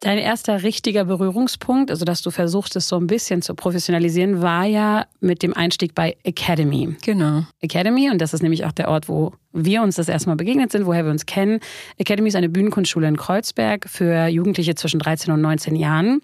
Dein 0.06 0.18
erster 0.18 0.62
richtiger 0.62 1.04
Berührungspunkt, 1.04 1.90
also 1.90 2.04
dass 2.04 2.22
du 2.22 2.30
versuchst, 2.30 2.76
es 2.76 2.86
so 2.86 2.96
ein 2.96 3.08
bisschen 3.08 3.42
zu 3.42 3.56
professionalisieren, 3.56 4.40
war 4.40 4.64
ja 4.64 5.06
mit 5.18 5.42
dem 5.42 5.52
Einstieg 5.52 5.96
bei 5.96 6.16
Academy. 6.22 6.94
Genau. 7.04 7.42
Academy, 7.60 8.08
und 8.08 8.20
das 8.20 8.32
ist 8.32 8.40
nämlich 8.40 8.64
auch 8.66 8.70
der 8.70 8.86
Ort, 8.86 9.08
wo 9.08 9.32
wir 9.52 9.82
uns 9.82 9.96
das 9.96 10.08
erstmal 10.08 10.36
begegnet 10.36 10.70
sind, 10.70 10.86
woher 10.86 11.04
wir 11.04 11.10
uns 11.10 11.26
kennen. 11.26 11.58
Academy 11.96 12.28
ist 12.28 12.36
eine 12.36 12.48
Bühnenkunstschule 12.48 13.08
in 13.08 13.16
Kreuzberg 13.16 13.88
für 13.88 14.28
Jugendliche 14.28 14.76
zwischen 14.76 15.00
13 15.00 15.32
und 15.32 15.40
19 15.40 15.74
Jahren. 15.74 16.20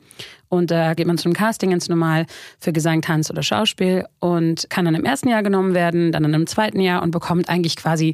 Und 0.52 0.70
da 0.70 0.92
geht 0.92 1.06
man 1.06 1.16
zu 1.16 1.24
einem 1.24 1.32
Casting 1.32 1.70
ganz 1.70 1.88
normal 1.88 2.26
für 2.60 2.74
Gesang, 2.74 3.00
Tanz 3.00 3.30
oder 3.30 3.42
Schauspiel 3.42 4.04
und 4.18 4.68
kann 4.68 4.84
dann 4.84 4.94
im 4.94 5.06
ersten 5.06 5.30
Jahr 5.30 5.42
genommen 5.42 5.72
werden, 5.72 6.12
dann 6.12 6.24
in 6.24 6.34
einem 6.34 6.46
zweiten 6.46 6.78
Jahr 6.78 7.02
und 7.02 7.10
bekommt 7.10 7.48
eigentlich 7.48 7.74
quasi 7.74 8.12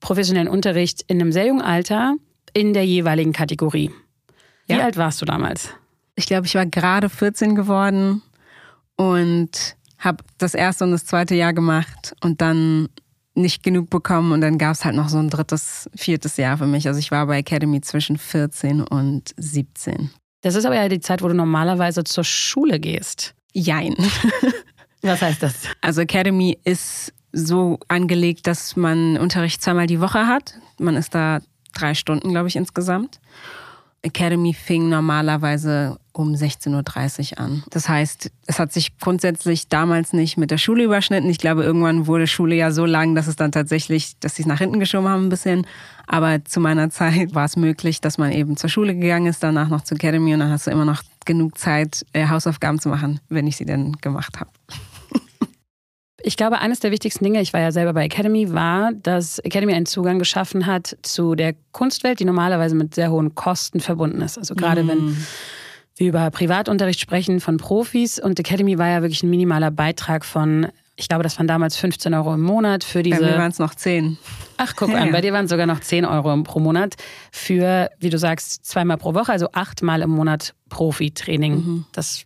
professionellen 0.00 0.48
Unterricht 0.48 1.04
in 1.08 1.20
einem 1.20 1.30
sehr 1.30 1.46
jungen 1.46 1.60
Alter 1.60 2.14
in 2.54 2.72
der 2.72 2.86
jeweiligen 2.86 3.34
Kategorie. 3.34 3.90
Wie 4.66 4.72
ja. 4.72 4.82
alt 4.82 4.96
warst 4.96 5.20
du 5.20 5.26
damals? 5.26 5.74
Ich 6.16 6.24
glaube, 6.24 6.46
ich 6.46 6.54
war 6.54 6.64
gerade 6.64 7.10
14 7.10 7.54
geworden 7.54 8.22
und 8.96 9.76
habe 9.98 10.24
das 10.38 10.54
erste 10.54 10.84
und 10.84 10.92
das 10.92 11.04
zweite 11.04 11.34
Jahr 11.34 11.52
gemacht 11.52 12.16
und 12.22 12.40
dann 12.40 12.88
nicht 13.34 13.62
genug 13.62 13.90
bekommen 13.90 14.32
und 14.32 14.40
dann 14.40 14.56
gab 14.56 14.72
es 14.72 14.86
halt 14.86 14.96
noch 14.96 15.10
so 15.10 15.18
ein 15.18 15.28
drittes, 15.28 15.90
viertes 15.94 16.38
Jahr 16.38 16.56
für 16.56 16.66
mich. 16.66 16.88
Also 16.88 16.98
ich 16.98 17.10
war 17.10 17.26
bei 17.26 17.40
Academy 17.40 17.82
zwischen 17.82 18.16
14 18.16 18.80
und 18.80 19.34
17. 19.36 20.08
Das 20.44 20.56
ist 20.56 20.66
aber 20.66 20.76
ja 20.76 20.90
die 20.90 21.00
Zeit, 21.00 21.22
wo 21.22 21.28
du 21.28 21.34
normalerweise 21.34 22.04
zur 22.04 22.22
Schule 22.22 22.78
gehst. 22.78 23.34
Jein. 23.54 23.96
Was 25.02 25.22
heißt 25.22 25.42
das? 25.42 25.54
Also 25.80 26.02
Academy 26.02 26.58
ist 26.64 27.14
so 27.32 27.78
angelegt, 27.88 28.46
dass 28.46 28.76
man 28.76 29.16
Unterricht 29.16 29.62
zweimal 29.62 29.86
die 29.86 30.02
Woche 30.02 30.26
hat. 30.26 30.52
Man 30.78 30.96
ist 30.96 31.14
da 31.14 31.40
drei 31.72 31.94
Stunden, 31.94 32.28
glaube 32.28 32.48
ich, 32.48 32.56
insgesamt. 32.56 33.20
Academy 34.04 34.52
fing 34.52 34.88
normalerweise 34.88 35.98
um 36.12 36.32
16.30 36.32 37.32
Uhr 37.32 37.38
an. 37.40 37.64
Das 37.70 37.88
heißt, 37.88 38.30
es 38.46 38.58
hat 38.58 38.72
sich 38.72 38.98
grundsätzlich 38.98 39.68
damals 39.68 40.12
nicht 40.12 40.36
mit 40.36 40.50
der 40.50 40.58
Schule 40.58 40.84
überschnitten. 40.84 41.28
Ich 41.28 41.38
glaube, 41.38 41.64
irgendwann 41.64 42.06
wurde 42.06 42.26
Schule 42.26 42.54
ja 42.54 42.70
so 42.70 42.86
lang, 42.86 43.14
dass 43.14 43.26
es 43.26 43.36
dann 43.36 43.50
tatsächlich, 43.50 44.18
dass 44.20 44.36
sie 44.36 44.42
es 44.42 44.46
nach 44.46 44.58
hinten 44.58 44.78
geschoben 44.78 45.08
haben 45.08 45.26
ein 45.26 45.28
bisschen. 45.28 45.66
Aber 46.06 46.44
zu 46.44 46.60
meiner 46.60 46.90
Zeit 46.90 47.34
war 47.34 47.46
es 47.46 47.56
möglich, 47.56 48.00
dass 48.00 48.18
man 48.18 48.30
eben 48.30 48.56
zur 48.56 48.70
Schule 48.70 48.94
gegangen 48.94 49.26
ist, 49.26 49.42
danach 49.42 49.68
noch 49.68 49.82
zur 49.82 49.96
Academy 49.96 50.34
und 50.34 50.40
dann 50.40 50.50
hast 50.50 50.66
du 50.66 50.70
immer 50.70 50.84
noch 50.84 51.02
genug 51.24 51.58
Zeit, 51.58 52.06
äh, 52.12 52.28
Hausaufgaben 52.28 52.78
zu 52.78 52.90
machen, 52.90 53.20
wenn 53.28 53.46
ich 53.46 53.56
sie 53.56 53.64
denn 53.64 53.92
gemacht 54.00 54.38
habe. 54.38 54.50
Ich 56.26 56.38
glaube, 56.38 56.58
eines 56.58 56.80
der 56.80 56.90
wichtigsten 56.90 57.22
Dinge, 57.22 57.42
ich 57.42 57.52
war 57.52 57.60
ja 57.60 57.70
selber 57.70 57.92
bei 57.92 58.06
Academy, 58.06 58.50
war, 58.54 58.92
dass 58.92 59.38
Academy 59.40 59.74
einen 59.74 59.84
Zugang 59.84 60.18
geschaffen 60.18 60.64
hat 60.64 60.96
zu 61.02 61.34
der 61.34 61.54
Kunstwelt, 61.72 62.18
die 62.18 62.24
normalerweise 62.24 62.74
mit 62.74 62.94
sehr 62.94 63.10
hohen 63.10 63.34
Kosten 63.34 63.78
verbunden 63.78 64.22
ist. 64.22 64.38
Also 64.38 64.54
gerade 64.54 64.84
mm. 64.84 64.88
wenn 64.88 65.26
wir 65.96 66.08
über 66.08 66.30
Privatunterricht 66.30 66.98
sprechen 66.98 67.40
von 67.40 67.58
Profis 67.58 68.18
und 68.18 68.40
Academy 68.40 68.78
war 68.78 68.88
ja 68.88 69.02
wirklich 69.02 69.22
ein 69.22 69.28
minimaler 69.28 69.70
Beitrag 69.70 70.24
von, 70.24 70.68
ich 70.96 71.08
glaube, 71.08 71.24
das 71.24 71.38
waren 71.38 71.46
damals 71.46 71.76
15 71.76 72.14
Euro 72.14 72.32
im 72.32 72.42
Monat 72.42 72.84
für 72.84 73.02
diese. 73.02 73.20
Bei 73.20 73.32
mir 73.32 73.38
waren 73.38 73.50
es 73.50 73.58
noch 73.58 73.74
10. 73.74 74.16
Ach, 74.56 74.72
guck 74.76 74.88
ja, 74.88 74.96
an, 74.96 75.12
bei 75.12 75.20
dir 75.20 75.34
waren 75.34 75.44
es 75.44 75.50
sogar 75.50 75.66
noch 75.66 75.80
10 75.80 76.06
Euro 76.06 76.42
pro 76.42 76.58
Monat 76.58 76.94
für, 77.32 77.90
wie 77.98 78.08
du 78.08 78.18
sagst, 78.18 78.64
zweimal 78.64 78.96
pro 78.96 79.12
Woche, 79.12 79.30
also 79.30 79.48
achtmal 79.52 80.00
im 80.00 80.10
Monat 80.10 80.54
Profi-Training. 80.70 81.54
Mhm. 81.54 81.84
Das 81.92 82.24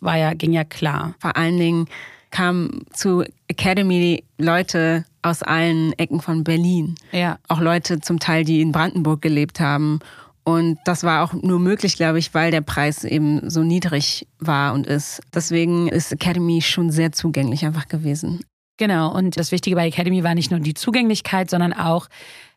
war 0.00 0.18
ja, 0.18 0.34
ging 0.34 0.52
ja 0.52 0.64
klar. 0.64 1.14
Vor 1.18 1.34
allen 1.36 1.56
Dingen 1.56 1.88
kamen 2.32 2.84
zu 2.92 3.24
Academy 3.46 4.24
Leute 4.38 5.04
aus 5.22 5.42
allen 5.42 5.92
Ecken 5.98 6.20
von 6.20 6.42
Berlin. 6.42 6.96
Ja. 7.12 7.38
Auch 7.46 7.60
Leute 7.60 8.00
zum 8.00 8.18
Teil, 8.18 8.44
die 8.44 8.60
in 8.60 8.72
Brandenburg 8.72 9.22
gelebt 9.22 9.60
haben. 9.60 10.00
Und 10.44 10.78
das 10.84 11.04
war 11.04 11.22
auch 11.22 11.34
nur 11.34 11.60
möglich, 11.60 11.94
glaube 11.94 12.18
ich, 12.18 12.34
weil 12.34 12.50
der 12.50 12.62
Preis 12.62 13.04
eben 13.04 13.48
so 13.48 13.62
niedrig 13.62 14.26
war 14.40 14.74
und 14.74 14.88
ist. 14.88 15.20
Deswegen 15.32 15.86
ist 15.86 16.10
Academy 16.10 16.60
schon 16.60 16.90
sehr 16.90 17.12
zugänglich 17.12 17.64
einfach 17.64 17.86
gewesen. 17.86 18.40
Genau. 18.78 19.14
Und 19.14 19.36
das 19.36 19.52
Wichtige 19.52 19.76
bei 19.76 19.86
Academy 19.86 20.24
war 20.24 20.34
nicht 20.34 20.50
nur 20.50 20.58
die 20.58 20.74
Zugänglichkeit, 20.74 21.48
sondern 21.48 21.72
auch, 21.72 22.08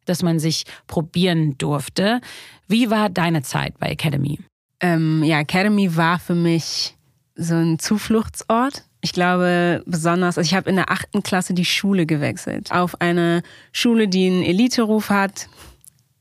dass 0.05 0.23
man 0.23 0.39
sich 0.39 0.63
probieren 0.87 1.57
durfte. 1.59 2.21
Wie 2.67 2.89
war 2.89 3.09
deine 3.09 3.43
Zeit 3.43 3.77
bei 3.77 3.91
Academy? 3.91 4.39
Ähm, 4.79 5.23
ja, 5.23 5.39
Academy 5.39 5.95
war 5.95 6.17
für 6.17 6.35
mich 6.35 6.95
so 7.35 7.55
ein 7.55 7.77
Zufluchtsort. 7.77 8.85
Ich 9.05 9.13
glaube 9.13 9.83
besonders, 9.85 10.39
also 10.39 10.47
ich 10.47 10.55
habe 10.55 10.67
in 10.67 10.77
der 10.77 10.89
achten 10.89 11.21
Klasse 11.21 11.53
die 11.53 11.63
Schule 11.63 12.07
gewechselt. 12.07 12.71
Auf 12.71 12.99
eine 13.01 13.43
Schule, 13.71 14.07
die 14.07 14.25
einen 14.25 14.41
Elite-Ruf 14.41 15.11
hat 15.11 15.47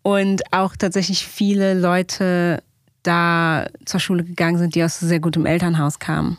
und 0.03 0.43
auch 0.53 0.77
tatsächlich 0.77 1.27
viele 1.27 1.73
Leute 1.73 2.63
da 3.03 3.69
zur 3.87 4.01
Schule 4.01 4.23
gegangen 4.23 4.59
sind, 4.59 4.75
die 4.75 4.85
aus 4.85 5.01
sehr 5.01 5.19
gutem 5.19 5.47
Elternhaus 5.47 5.99
kamen. 5.99 6.37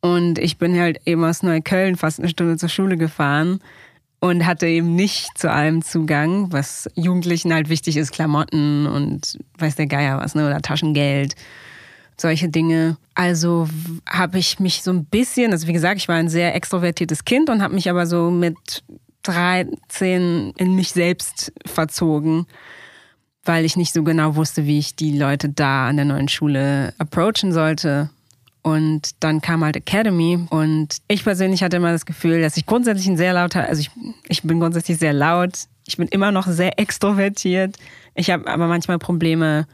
Und 0.00 0.38
ich 0.38 0.58
bin 0.58 0.78
halt 0.78 1.00
eben 1.06 1.24
aus 1.24 1.42
Neukölln 1.42 1.96
fast 1.96 2.20
eine 2.20 2.28
Stunde 2.28 2.56
zur 2.56 2.68
Schule 2.68 2.96
gefahren 2.96 3.58
und 4.20 4.46
hatte 4.46 4.68
eben 4.68 4.94
nicht 4.94 5.36
zu 5.36 5.50
allem 5.50 5.82
Zugang, 5.82 6.52
was 6.52 6.88
Jugendlichen 6.94 7.52
halt 7.52 7.68
wichtig 7.68 7.96
ist, 7.96 8.12
Klamotten 8.12 8.86
und 8.86 9.40
weiß 9.58 9.74
der 9.74 9.88
Geier 9.88 10.18
was, 10.18 10.36
ne, 10.36 10.46
oder 10.46 10.62
Taschengeld 10.62 11.34
solche 12.20 12.48
Dinge. 12.48 12.96
Also 13.14 13.68
habe 14.08 14.38
ich 14.38 14.60
mich 14.60 14.82
so 14.82 14.92
ein 14.92 15.04
bisschen, 15.04 15.52
also 15.52 15.66
wie 15.66 15.72
gesagt, 15.72 15.98
ich 15.98 16.08
war 16.08 16.16
ein 16.16 16.28
sehr 16.28 16.54
extrovertiertes 16.54 17.24
Kind 17.24 17.50
und 17.50 17.62
habe 17.62 17.74
mich 17.74 17.88
aber 17.90 18.06
so 18.06 18.30
mit 18.30 18.82
13 19.22 20.52
in 20.56 20.74
mich 20.76 20.90
selbst 20.92 21.52
verzogen, 21.66 22.46
weil 23.44 23.64
ich 23.64 23.76
nicht 23.76 23.92
so 23.92 24.02
genau 24.02 24.36
wusste, 24.36 24.66
wie 24.66 24.78
ich 24.78 24.96
die 24.96 25.16
Leute 25.18 25.48
da 25.48 25.88
an 25.88 25.96
der 25.96 26.04
neuen 26.04 26.28
Schule 26.28 26.94
approachen 26.98 27.52
sollte. 27.52 28.10
Und 28.62 29.22
dann 29.24 29.40
kam 29.40 29.64
halt 29.64 29.76
Academy 29.76 30.38
und 30.50 30.98
ich 31.08 31.24
persönlich 31.24 31.62
hatte 31.62 31.78
immer 31.78 31.92
das 31.92 32.04
Gefühl, 32.04 32.42
dass 32.42 32.58
ich 32.58 32.66
grundsätzlich 32.66 33.06
ein 33.06 33.16
sehr 33.16 33.32
lauter, 33.32 33.66
also 33.66 33.80
ich, 33.80 33.90
ich 34.28 34.42
bin 34.42 34.60
grundsätzlich 34.60 34.98
sehr 34.98 35.14
laut, 35.14 35.52
ich 35.86 35.96
bin 35.96 36.08
immer 36.08 36.30
noch 36.30 36.46
sehr 36.46 36.78
extrovertiert. 36.78 37.76
Ich 38.14 38.30
habe 38.30 38.46
aber 38.46 38.66
manchmal 38.66 38.98
Probleme, 38.98 39.66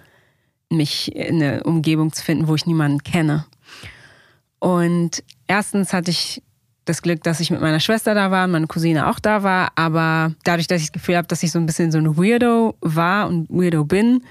mich 0.70 1.14
in 1.14 1.42
eine 1.42 1.62
Umgebung 1.64 2.12
zu 2.12 2.24
finden, 2.24 2.48
wo 2.48 2.54
ich 2.54 2.66
niemanden 2.66 3.02
kenne. 3.02 3.46
Und 4.58 5.22
erstens 5.46 5.92
hatte 5.92 6.10
ich 6.10 6.42
das 6.86 7.02
Glück, 7.02 7.22
dass 7.22 7.40
ich 7.40 7.50
mit 7.50 7.60
meiner 7.60 7.80
Schwester 7.80 8.14
da 8.14 8.30
war 8.30 8.44
und 8.44 8.52
meine 8.52 8.66
Cousine 8.66 9.08
auch 9.08 9.18
da 9.18 9.42
war. 9.42 9.72
Aber 9.74 10.32
dadurch, 10.44 10.66
dass 10.66 10.80
ich 10.80 10.88
das 10.88 10.92
Gefühl 10.92 11.16
habe, 11.16 11.28
dass 11.28 11.42
ich 11.42 11.52
so 11.52 11.58
ein 11.58 11.66
bisschen 11.66 11.92
so 11.92 11.98
ein 11.98 12.16
Weirdo 12.16 12.76
war 12.80 13.28
und 13.28 13.48
Weirdo 13.50 13.84
bin, 13.84 14.22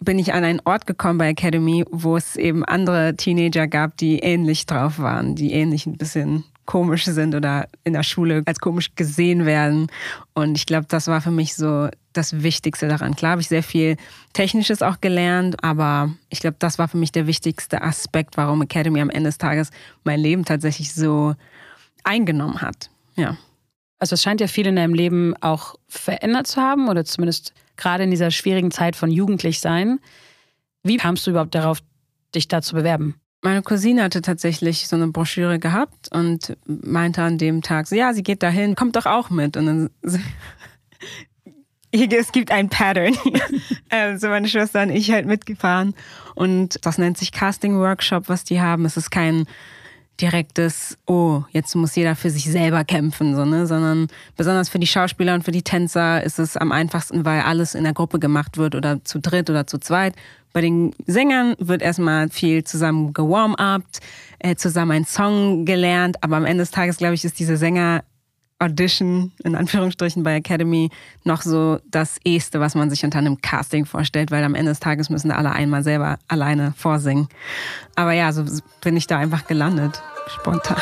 bin 0.00 0.18
ich 0.18 0.34
an 0.34 0.44
einen 0.44 0.60
Ort 0.64 0.86
gekommen 0.86 1.18
bei 1.18 1.28
Academy, 1.28 1.84
wo 1.90 2.16
es 2.16 2.36
eben 2.36 2.64
andere 2.64 3.16
Teenager 3.16 3.66
gab, 3.66 3.96
die 3.96 4.18
ähnlich 4.18 4.66
drauf 4.66 4.98
waren, 4.98 5.36
die 5.36 5.52
ähnlich 5.52 5.86
ein 5.86 5.96
bisschen 5.96 6.44
komisch 6.66 7.04
sind 7.04 7.34
oder 7.34 7.68
in 7.84 7.94
der 7.94 8.02
Schule 8.02 8.42
als 8.44 8.58
komisch 8.58 8.90
gesehen 8.96 9.46
werden. 9.46 9.86
Und 10.34 10.56
ich 10.58 10.66
glaube, 10.66 10.86
das 10.88 11.06
war 11.06 11.20
für 11.20 11.30
mich 11.30 11.54
so 11.54 11.88
das 12.16 12.42
Wichtigste 12.42 12.88
daran. 12.88 13.16
Klar 13.16 13.32
habe 13.32 13.40
ich 13.40 13.48
sehr 13.48 13.62
viel 13.62 13.96
Technisches 14.32 14.82
auch 14.82 15.00
gelernt, 15.00 15.62
aber 15.62 16.14
ich 16.28 16.40
glaube, 16.40 16.56
das 16.58 16.78
war 16.78 16.88
für 16.88 16.96
mich 16.96 17.12
der 17.12 17.26
wichtigste 17.26 17.82
Aspekt, 17.82 18.36
warum 18.36 18.62
Academy 18.62 19.00
am 19.00 19.10
Ende 19.10 19.28
des 19.28 19.38
Tages 19.38 19.70
mein 20.04 20.20
Leben 20.20 20.44
tatsächlich 20.44 20.94
so 20.94 21.34
eingenommen 22.04 22.60
hat. 22.62 22.90
Ja. 23.16 23.36
Also 23.98 24.14
es 24.14 24.22
scheint 24.22 24.40
ja 24.40 24.46
viel 24.46 24.66
in 24.66 24.76
deinem 24.76 24.94
Leben 24.94 25.34
auch 25.40 25.74
verändert 25.88 26.46
zu 26.46 26.60
haben 26.60 26.88
oder 26.88 27.04
zumindest 27.04 27.54
gerade 27.76 28.04
in 28.04 28.10
dieser 28.10 28.30
schwierigen 28.30 28.70
Zeit 28.70 28.96
von 28.96 29.10
Jugendlichsein. 29.10 30.00
Wie 30.82 30.98
kamst 30.98 31.26
du 31.26 31.30
überhaupt 31.30 31.54
darauf, 31.54 31.78
dich 32.34 32.48
da 32.48 32.62
zu 32.62 32.74
bewerben? 32.74 33.14
Meine 33.42 33.62
Cousine 33.62 34.02
hatte 34.02 34.22
tatsächlich 34.22 34.88
so 34.88 34.96
eine 34.96 35.08
Broschüre 35.08 35.58
gehabt 35.58 36.08
und 36.10 36.56
meinte 36.66 37.22
an 37.22 37.38
dem 37.38 37.62
Tag 37.62 37.86
so, 37.86 37.94
ja, 37.94 38.12
sie 38.12 38.22
geht 38.22 38.42
dahin, 38.42 38.74
kommt 38.74 38.96
doch 38.96 39.06
auch 39.06 39.30
mit. 39.30 39.56
Und 39.56 39.66
dann 39.66 39.90
es 42.04 42.32
gibt 42.32 42.50
ein 42.50 42.68
Pattern. 42.68 43.16
also 43.90 44.28
meine 44.28 44.48
Schwester 44.48 44.82
und 44.82 44.90
ich 44.90 45.10
halt 45.10 45.26
mitgefahren. 45.26 45.94
Und 46.34 46.84
das 46.84 46.98
nennt 46.98 47.18
sich 47.18 47.32
Casting 47.32 47.78
Workshop, 47.78 48.28
was 48.28 48.44
die 48.44 48.60
haben. 48.60 48.84
Es 48.84 48.96
ist 48.96 49.10
kein 49.10 49.46
direktes, 50.20 50.96
oh, 51.06 51.42
jetzt 51.50 51.74
muss 51.74 51.94
jeder 51.94 52.16
für 52.16 52.30
sich 52.30 52.44
selber 52.44 52.84
kämpfen, 52.84 53.34
so, 53.36 53.44
ne? 53.44 53.66
sondern 53.66 54.08
besonders 54.36 54.68
für 54.68 54.78
die 54.78 54.86
Schauspieler 54.86 55.34
und 55.34 55.44
für 55.44 55.52
die 55.52 55.62
Tänzer 55.62 56.22
ist 56.22 56.38
es 56.38 56.56
am 56.56 56.72
einfachsten, 56.72 57.24
weil 57.24 57.42
alles 57.42 57.74
in 57.74 57.84
der 57.84 57.92
Gruppe 57.92 58.18
gemacht 58.18 58.56
wird 58.56 58.74
oder 58.74 59.04
zu 59.04 59.18
dritt 59.18 59.50
oder 59.50 59.66
zu 59.66 59.78
zweit. 59.78 60.14
Bei 60.52 60.62
den 60.62 60.94
Sängern 61.06 61.54
wird 61.58 61.82
erstmal 61.82 62.30
viel 62.30 62.64
zusammen 62.64 63.12
gewarm-upt, 63.12 64.00
äh, 64.38 64.56
zusammen 64.56 64.92
einen 64.92 65.04
Song 65.04 65.66
gelernt, 65.66 66.22
aber 66.22 66.36
am 66.36 66.46
Ende 66.46 66.62
des 66.62 66.70
Tages, 66.70 66.96
glaube 66.96 67.14
ich, 67.14 67.24
ist 67.24 67.38
diese 67.38 67.58
Sänger 67.58 68.02
Audition 68.58 69.32
in 69.44 69.54
Anführungsstrichen 69.54 70.22
bei 70.22 70.36
Academy 70.36 70.90
noch 71.24 71.42
so 71.42 71.78
das 71.90 72.18
Eheste, 72.24 72.58
was 72.58 72.74
man 72.74 72.88
sich 72.88 73.04
unter 73.04 73.18
einem 73.18 73.40
Casting 73.40 73.84
vorstellt, 73.84 74.30
weil 74.30 74.44
am 74.44 74.54
Ende 74.54 74.70
des 74.70 74.80
Tages 74.80 75.10
müssen 75.10 75.30
alle 75.30 75.52
einmal 75.52 75.82
selber 75.82 76.18
alleine 76.28 76.72
vorsingen. 76.76 77.28
Aber 77.96 78.12
ja, 78.12 78.32
so 78.32 78.44
bin 78.82 78.96
ich 78.96 79.06
da 79.06 79.18
einfach 79.18 79.46
gelandet, 79.46 80.02
spontan. 80.26 80.80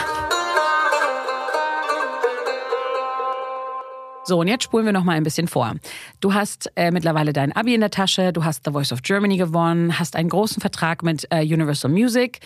So, 4.26 4.40
und 4.40 4.48
jetzt 4.48 4.64
spulen 4.64 4.86
wir 4.86 4.92
noch 4.92 5.04
mal 5.04 5.16
ein 5.16 5.22
bisschen 5.22 5.48
vor. 5.48 5.74
Du 6.20 6.32
hast 6.32 6.72
äh, 6.76 6.90
mittlerweile 6.90 7.34
dein 7.34 7.52
Abi 7.52 7.74
in 7.74 7.80
der 7.80 7.90
Tasche, 7.90 8.32
du 8.32 8.44
hast 8.44 8.64
The 8.64 8.70
Voice 8.70 8.90
of 8.90 9.02
Germany 9.02 9.36
gewonnen, 9.36 9.98
hast 9.98 10.16
einen 10.16 10.30
großen 10.30 10.62
Vertrag 10.62 11.02
mit 11.02 11.26
äh, 11.30 11.42
Universal 11.42 11.90
Music 11.90 12.40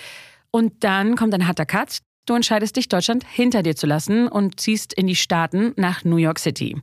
und 0.50 0.82
dann 0.82 1.14
kommt 1.14 1.34
ein 1.34 1.46
harter 1.46 1.66
Cut. 1.66 1.98
Du 2.28 2.34
entscheidest 2.34 2.76
dich, 2.76 2.90
Deutschland 2.90 3.24
hinter 3.26 3.62
dir 3.62 3.74
zu 3.74 3.86
lassen 3.86 4.28
und 4.28 4.60
ziehst 4.60 4.92
in 4.92 5.06
die 5.06 5.16
Staaten 5.16 5.72
nach 5.76 6.04
New 6.04 6.18
York 6.18 6.38
City. 6.38 6.76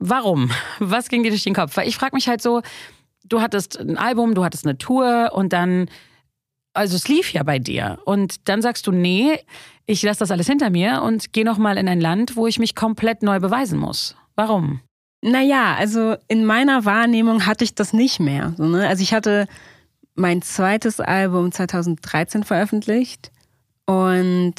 Warum? 0.00 0.50
Was 0.80 1.08
ging 1.08 1.22
dir 1.22 1.30
durch 1.30 1.44
den 1.44 1.54
Kopf? 1.54 1.76
Weil 1.76 1.86
ich 1.86 1.96
frage 1.96 2.16
mich 2.16 2.26
halt 2.26 2.42
so, 2.42 2.62
du 3.24 3.40
hattest 3.40 3.78
ein 3.78 3.96
Album, 3.96 4.34
du 4.34 4.44
hattest 4.44 4.66
eine 4.66 4.76
Tour 4.76 5.30
und 5.32 5.52
dann, 5.52 5.88
also 6.72 6.96
es 6.96 7.06
lief 7.06 7.32
ja 7.32 7.44
bei 7.44 7.60
dir. 7.60 8.00
Und 8.06 8.48
dann 8.48 8.60
sagst 8.60 8.88
du, 8.88 8.90
nee, 8.90 9.38
ich 9.86 10.02
lasse 10.02 10.18
das 10.18 10.32
alles 10.32 10.48
hinter 10.48 10.68
mir 10.70 11.00
und 11.02 11.32
gehe 11.32 11.44
nochmal 11.44 11.78
in 11.78 11.88
ein 11.88 12.00
Land, 12.00 12.34
wo 12.34 12.48
ich 12.48 12.58
mich 12.58 12.74
komplett 12.74 13.22
neu 13.22 13.38
beweisen 13.38 13.78
muss. 13.78 14.16
Warum? 14.34 14.80
Naja, 15.22 15.76
also 15.78 16.16
in 16.26 16.44
meiner 16.44 16.84
Wahrnehmung 16.84 17.46
hatte 17.46 17.62
ich 17.62 17.76
das 17.76 17.92
nicht 17.92 18.18
mehr. 18.18 18.52
Ne? 18.58 18.88
Also 18.88 19.04
ich 19.04 19.14
hatte 19.14 19.46
mein 20.16 20.42
zweites 20.42 20.98
Album 20.98 21.52
2013 21.52 22.42
veröffentlicht 22.42 23.30
und 23.86 24.54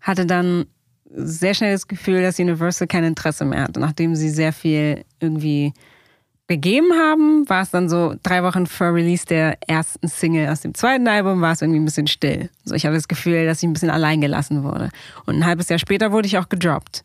hatte 0.00 0.26
dann 0.26 0.66
sehr 1.10 1.54
schnell 1.54 1.72
das 1.72 1.88
Gefühl, 1.88 2.22
dass 2.22 2.38
Universal 2.38 2.86
kein 2.86 3.04
Interesse 3.04 3.44
mehr 3.44 3.62
hatte. 3.62 3.80
Nachdem 3.80 4.14
sie 4.14 4.28
sehr 4.28 4.52
viel 4.52 5.04
irgendwie 5.20 5.72
gegeben 6.48 6.92
haben, 6.92 7.48
war 7.48 7.62
es 7.62 7.70
dann 7.70 7.88
so 7.88 8.14
drei 8.22 8.42
Wochen 8.42 8.66
vor 8.66 8.94
Release 8.94 9.26
der 9.26 9.58
ersten 9.66 10.06
Single 10.08 10.48
aus 10.48 10.60
dem 10.60 10.74
zweiten 10.74 11.08
Album, 11.08 11.40
war 11.40 11.52
es 11.52 11.62
irgendwie 11.62 11.80
ein 11.80 11.84
bisschen 11.84 12.06
still. 12.06 12.50
So, 12.64 12.74
ich 12.74 12.84
hatte 12.84 12.94
das 12.94 13.08
Gefühl, 13.08 13.46
dass 13.46 13.58
ich 13.58 13.64
ein 13.64 13.72
bisschen 13.72 13.90
allein 13.90 14.20
gelassen 14.20 14.62
wurde. 14.62 14.90
Und 15.24 15.36
ein 15.36 15.46
halbes 15.46 15.68
Jahr 15.68 15.78
später 15.78 16.12
wurde 16.12 16.26
ich 16.26 16.38
auch 16.38 16.48
gedroppt. 16.48 17.04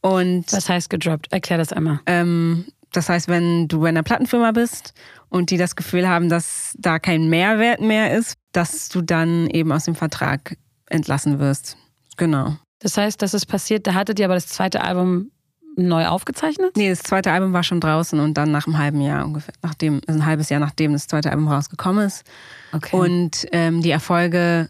Und 0.00 0.52
Was 0.52 0.68
heißt 0.68 0.90
gedroppt? 0.90 1.32
Erklär 1.32 1.58
das 1.58 1.72
einmal. 1.72 2.00
Ähm, 2.06 2.66
das 2.92 3.08
heißt, 3.08 3.28
wenn 3.28 3.66
du 3.68 3.80
bei 3.80 3.88
einer 3.88 4.04
Plattenfirma 4.04 4.52
bist 4.52 4.94
und 5.28 5.50
die 5.50 5.56
das 5.56 5.74
Gefühl 5.74 6.08
haben, 6.08 6.28
dass 6.28 6.74
da 6.78 6.98
kein 6.98 7.28
Mehrwert 7.28 7.80
mehr 7.80 8.16
ist, 8.16 8.36
dass 8.52 8.88
du 8.88 9.02
dann 9.02 9.48
eben 9.48 9.72
aus 9.72 9.84
dem 9.84 9.96
Vertrag 9.96 10.56
entlassen 10.90 11.38
wirst. 11.38 11.76
Genau. 12.16 12.56
Das 12.80 12.96
heißt, 12.96 13.20
das 13.22 13.34
ist 13.34 13.46
passiert, 13.46 13.86
da 13.86 13.94
hattet 13.94 14.18
ihr 14.18 14.24
aber 14.24 14.34
das 14.34 14.46
zweite 14.46 14.82
Album 14.82 15.30
neu 15.78 16.06
aufgezeichnet? 16.06 16.76
Nee, 16.76 16.90
das 16.90 17.00
zweite 17.00 17.30
Album 17.30 17.52
war 17.52 17.62
schon 17.62 17.80
draußen 17.80 18.18
und 18.18 18.34
dann 18.34 18.50
nach 18.50 18.66
einem 18.66 18.78
halben 18.78 19.00
Jahr 19.00 19.24
ungefähr, 19.24 19.54
nachdem, 19.62 20.00
also 20.06 20.20
ein 20.20 20.26
halbes 20.26 20.48
Jahr 20.48 20.60
nachdem 20.60 20.92
das 20.92 21.06
zweite 21.06 21.30
Album 21.30 21.48
rausgekommen 21.48 22.06
ist. 22.06 22.24
Okay. 22.72 22.96
Und 22.96 23.46
ähm, 23.52 23.80
die 23.82 23.90
Erfolge 23.90 24.68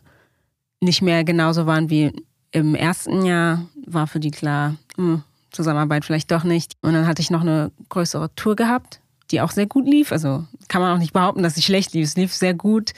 nicht 0.81 1.03
mehr 1.03 1.25
genauso 1.25 1.67
waren 1.67 1.91
wie 1.91 2.13
im 2.51 2.75
ersten 2.75 3.25
Jahr, 3.25 3.67
war 3.87 4.07
für 4.07 4.21
die 4.21 4.31
klar, 4.31 4.77
mh, 4.97 5.23
Zusammenarbeit 5.51 6.05
vielleicht 6.05 6.31
doch 6.31 6.45
nicht. 6.45 6.75
Und 6.83 6.93
dann 6.93 7.07
hatte 7.07 7.23
ich 7.23 7.31
noch 7.31 7.41
eine 7.41 7.73
größere 7.89 8.35
Tour 8.37 8.55
gehabt, 8.55 9.01
die 9.31 9.41
auch 9.41 9.51
sehr 9.51 9.67
gut 9.67 9.87
lief. 9.87 10.13
Also 10.13 10.47
kann 10.69 10.83
man 10.83 10.95
auch 10.95 11.01
nicht 11.01 11.13
behaupten, 11.13 11.43
dass 11.43 11.55
sie 11.55 11.63
schlecht 11.63 11.95
lief. 11.95 12.07
Es 12.07 12.17
lief 12.17 12.35
sehr 12.35 12.55
gut. 12.55 12.93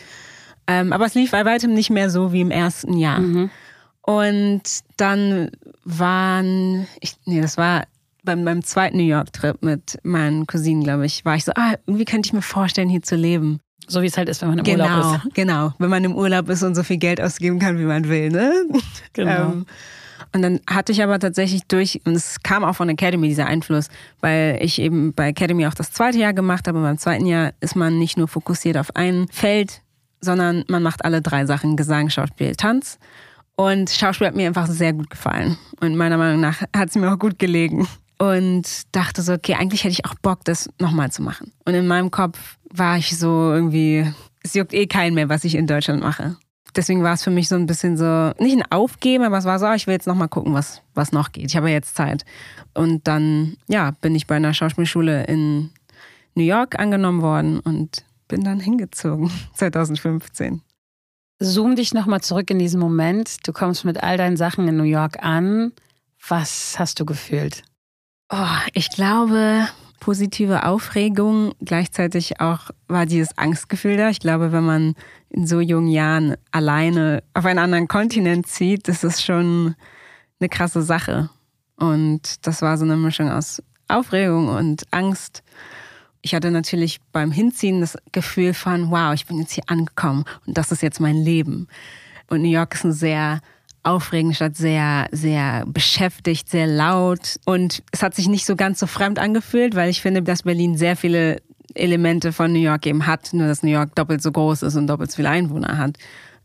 Ähm, 0.71 0.93
aber 0.93 1.07
es 1.07 1.15
lief 1.15 1.33
bei 1.33 1.45
weitem 1.45 1.75
nicht 1.75 1.91
mehr 1.91 2.11
so 2.11 2.33
wie 2.33 2.41
im 2.41 2.53
ersten 2.53 2.97
Jahr. 2.97 3.19
Mhm. 3.19 3.51
Und 4.03 4.63
dann 4.97 5.51
waren, 5.85 6.87
ich, 7.01 7.17
nee, 7.27 7.41
das 7.41 7.57
war 7.57 7.85
beim, 8.23 8.45
beim 8.45 8.63
zweiten 8.63 8.97
New 8.97 9.05
York-Trip 9.05 9.63
mit 9.63 9.99
meinen 10.05 10.47
Cousinen, 10.47 10.85
glaube 10.85 11.07
ich, 11.07 11.25
war 11.25 11.35
ich 11.35 11.45
so, 11.45 11.53
ah, 11.57 11.75
irgendwie 11.87 12.05
könnte 12.05 12.29
ich 12.29 12.33
mir 12.33 12.43
vorstellen, 12.43 12.89
hier 12.89 13.03
zu 13.03 13.17
leben. 13.17 13.59
So 13.89 14.03
wie 14.03 14.07
es 14.07 14.17
halt 14.17 14.29
ist, 14.29 14.43
wenn 14.43 14.51
man 14.51 14.59
im 14.59 14.65
genau, 14.65 14.85
Urlaub 14.85 15.25
ist. 15.25 15.31
Genau, 15.35 15.73
wenn 15.79 15.91
man 15.91 16.05
im 16.05 16.15
Urlaub 16.15 16.49
ist 16.49 16.63
und 16.63 16.77
so 16.77 16.85
viel 16.85 16.99
Geld 16.99 17.21
ausgeben 17.21 17.59
kann, 17.59 17.79
wie 17.79 17.85
man 17.85 18.09
will, 18.09 18.31
ne? 18.31 18.53
Genau. 19.13 19.53
Ähm, 19.53 19.67
und 20.33 20.43
dann 20.43 20.61
hatte 20.69 20.93
ich 20.93 21.03
aber 21.03 21.19
tatsächlich 21.19 21.65
durch, 21.67 22.01
und 22.05 22.15
es 22.15 22.41
kam 22.45 22.63
auch 22.63 22.77
von 22.77 22.89
Academy, 22.89 23.27
dieser 23.27 23.47
Einfluss, 23.47 23.89
weil 24.21 24.59
ich 24.63 24.81
eben 24.81 25.13
bei 25.13 25.29
Academy 25.29 25.67
auch 25.67 25.75
das 25.75 25.91
zweite 25.91 26.19
Jahr 26.19 26.33
gemacht 26.33 26.69
habe. 26.69 26.81
Beim 26.81 26.99
zweiten 26.99 27.27
Jahr 27.27 27.53
ist 27.59 27.75
man 27.75 27.99
nicht 27.99 28.17
nur 28.17 28.29
fokussiert 28.29 28.77
auf 28.77 28.95
ein 28.95 29.27
Feld, 29.33 29.83
sondern 30.21 30.65
man 30.69 30.83
macht 30.83 31.05
alle 31.05 31.23
drei 31.23 31.47
Sachen, 31.47 31.77
Gesang, 31.77 32.11
Schauspiel, 32.11 32.55
Tanz. 32.57 32.99
Und 33.57 33.91
Schauspiel 33.91 34.27
hat 34.27 34.37
mir 34.37 34.47
einfach 34.47 34.67
sehr 34.67 34.93
gut 34.93 35.11
gefallen. 35.11 35.59
Und 35.81 35.97
meiner 35.97 36.17
Meinung 36.17 36.41
nach 36.41 36.63
hat 36.75 36.89
es 36.89 36.95
mir 36.95 37.13
auch 37.13 37.19
gut 37.19 37.39
gelegen. 37.39 37.87
Und 38.19 38.67
dachte 38.93 39.23
so, 39.23 39.33
okay, 39.33 39.55
eigentlich 39.55 39.85
hätte 39.85 39.93
ich 39.93 40.05
auch 40.05 40.15
Bock, 40.15 40.45
das 40.45 40.69
nochmal 40.79 41.11
zu 41.11 41.23
machen. 41.23 41.53
Und 41.65 41.75
in 41.75 41.87
meinem 41.87 42.11
Kopf 42.11 42.59
war 42.73 42.99
ich 42.99 43.19
so 43.19 43.53
irgendwie, 43.53 44.07
es 44.43 44.55
juckt 44.55 44.75
eh 44.75 44.87
keinen 44.87 45.15
mehr, 45.15 45.29
was 45.29 45.45
ich 45.45 45.55
in 45.55 45.67
Deutschland 45.67 46.03
mache. 46.03 46.37
Deswegen 46.77 47.03
war 47.03 47.15
es 47.15 47.25
für 47.25 47.31
mich 47.31 47.49
so 47.49 47.57
ein 47.57 47.67
bisschen 47.67 47.97
so, 47.97 48.33
nicht 48.39 48.57
ein 48.57 48.71
Aufgeben, 48.71 49.25
aber 49.25 49.39
es 49.39 49.45
war 49.45 49.59
so, 49.59 49.67
ah, 49.67 49.75
ich 49.75 49.87
will 49.87 49.95
jetzt 49.95 50.07
nochmal 50.07 50.29
gucken, 50.29 50.55
was, 50.55 50.83
was 50.95 51.13
noch 51.13 51.33
geht. 51.33 51.47
Ich 51.47 51.57
habe 51.57 51.69
ja 51.69 51.75
jetzt 51.75 51.97
Zeit. 51.97 52.25
Und 52.75 53.09
dann, 53.09 53.57
ja, 53.69 53.93
bin 54.01 54.15
ich 54.15 54.27
bei 54.27 54.37
einer 54.37 54.55
Schauspielschule 54.55 55.25
in 55.25 55.71
New 56.35 56.45
York 56.45 56.79
angenommen 56.79 57.23
worden 57.23 57.61
und 57.61 58.05
bin 58.31 58.45
dann 58.45 58.61
hingezogen, 58.61 59.31
2015. 59.55 60.62
Zoom 61.40 61.77
dich 61.77 61.93
nochmal 61.93 62.21
zurück 62.21 62.51
in 62.51 62.59
diesen 62.59 62.81
Moment. 62.81 63.47
Du 63.47 63.53
kommst 63.53 63.85
mit 63.85 64.03
all 64.03 64.16
deinen 64.16 64.37
Sachen 64.37 64.69
in 64.69 64.77
New 64.77 64.85
York 64.85 65.23
an. 65.23 65.73
Was 66.29 66.79
hast 66.79 67.01
du 67.01 67.05
gefühlt? 67.05 67.62
Oh, 68.31 68.59
ich 68.75 68.90
glaube, 68.90 69.66
positive 70.01 70.64
Aufregung. 70.66 71.55
Gleichzeitig 71.61 72.40
auch 72.40 72.71
war 72.88 73.07
dieses 73.07 73.37
Angstgefühl 73.38 73.97
da. 73.97 74.11
Ich 74.11 74.21
glaube, 74.21 74.53
wenn 74.53 74.64
man 74.64 74.95
in 75.31 75.47
so 75.47 75.61
jungen 75.61 75.88
Jahren 75.88 76.37
alleine 76.51 77.23
auf 77.33 77.47
einen 77.47 77.59
anderen 77.59 77.88
Kontinent 77.88 78.47
zieht, 78.47 78.87
das 78.87 79.03
ist 79.03 79.25
schon 79.25 79.75
eine 80.40 80.49
krasse 80.51 80.83
Sache. 80.83 81.31
Und 81.77 82.47
das 82.47 82.61
war 82.61 82.77
so 82.77 82.85
eine 82.85 82.97
Mischung 82.97 83.31
aus 83.31 83.62
Aufregung 83.88 84.49
und 84.49 84.85
Angst. 84.90 85.43
Ich 86.23 86.35
hatte 86.35 86.51
natürlich 86.51 87.01
beim 87.13 87.33
Hinziehen 87.33 87.81
das 87.81 87.97
Gefühl 88.13 88.55
von, 88.55 88.91
wow, 88.91 89.15
ich 89.15 89.27
bin 89.27 89.39
jetzt 89.39 89.53
hier 89.53 89.65
angekommen 89.67 90.25
und 90.47 90.59
das 90.59 90.71
ist 90.71 90.83
jetzt 90.83 91.01
mein 91.01 91.17
Leben. 91.17 91.67
Und 92.29 92.43
New 92.43 92.51
York 92.51 92.75
ist 92.75 92.85
eine 92.85 92.93
sehr 92.93 93.41
aufregende 93.83 94.35
Stadt, 94.35 94.57
sehr, 94.57 95.09
sehr 95.11 95.65
beschäftigt, 95.67 96.49
sehr 96.49 96.67
laut. 96.67 97.41
Und 97.47 97.83
es 97.93 98.03
hat 98.03 98.15
sich 98.15 98.29
nicht 98.29 98.45
so 98.45 98.57
ganz 98.57 98.79
so 98.79 98.87
fremd 98.87 99.19
angefühlt, 99.19 99.75
weil 99.75 99.91
ich 99.91 100.03
finde, 100.03 100.23
dass 100.23 100.43
Berlin 100.43 100.77
sehr 100.77 100.97
viele 100.97 101.41
Elemente 101.75 102.33
von 102.33 102.53
New 102.53 102.59
York 102.59 102.87
eben 102.87 103.07
hat, 103.07 103.33
nur 103.33 103.47
dass 103.47 103.63
New 103.63 103.71
York 103.71 103.95
doppelt 103.95 104.23
so 104.23 104.33
groß 104.33 104.63
ist 104.63 104.77
und 104.77 104.87
doppelt 104.87 105.11
so 105.11 105.17
viele 105.17 105.31
Einwohner 105.31 105.79
hat. 105.79 105.97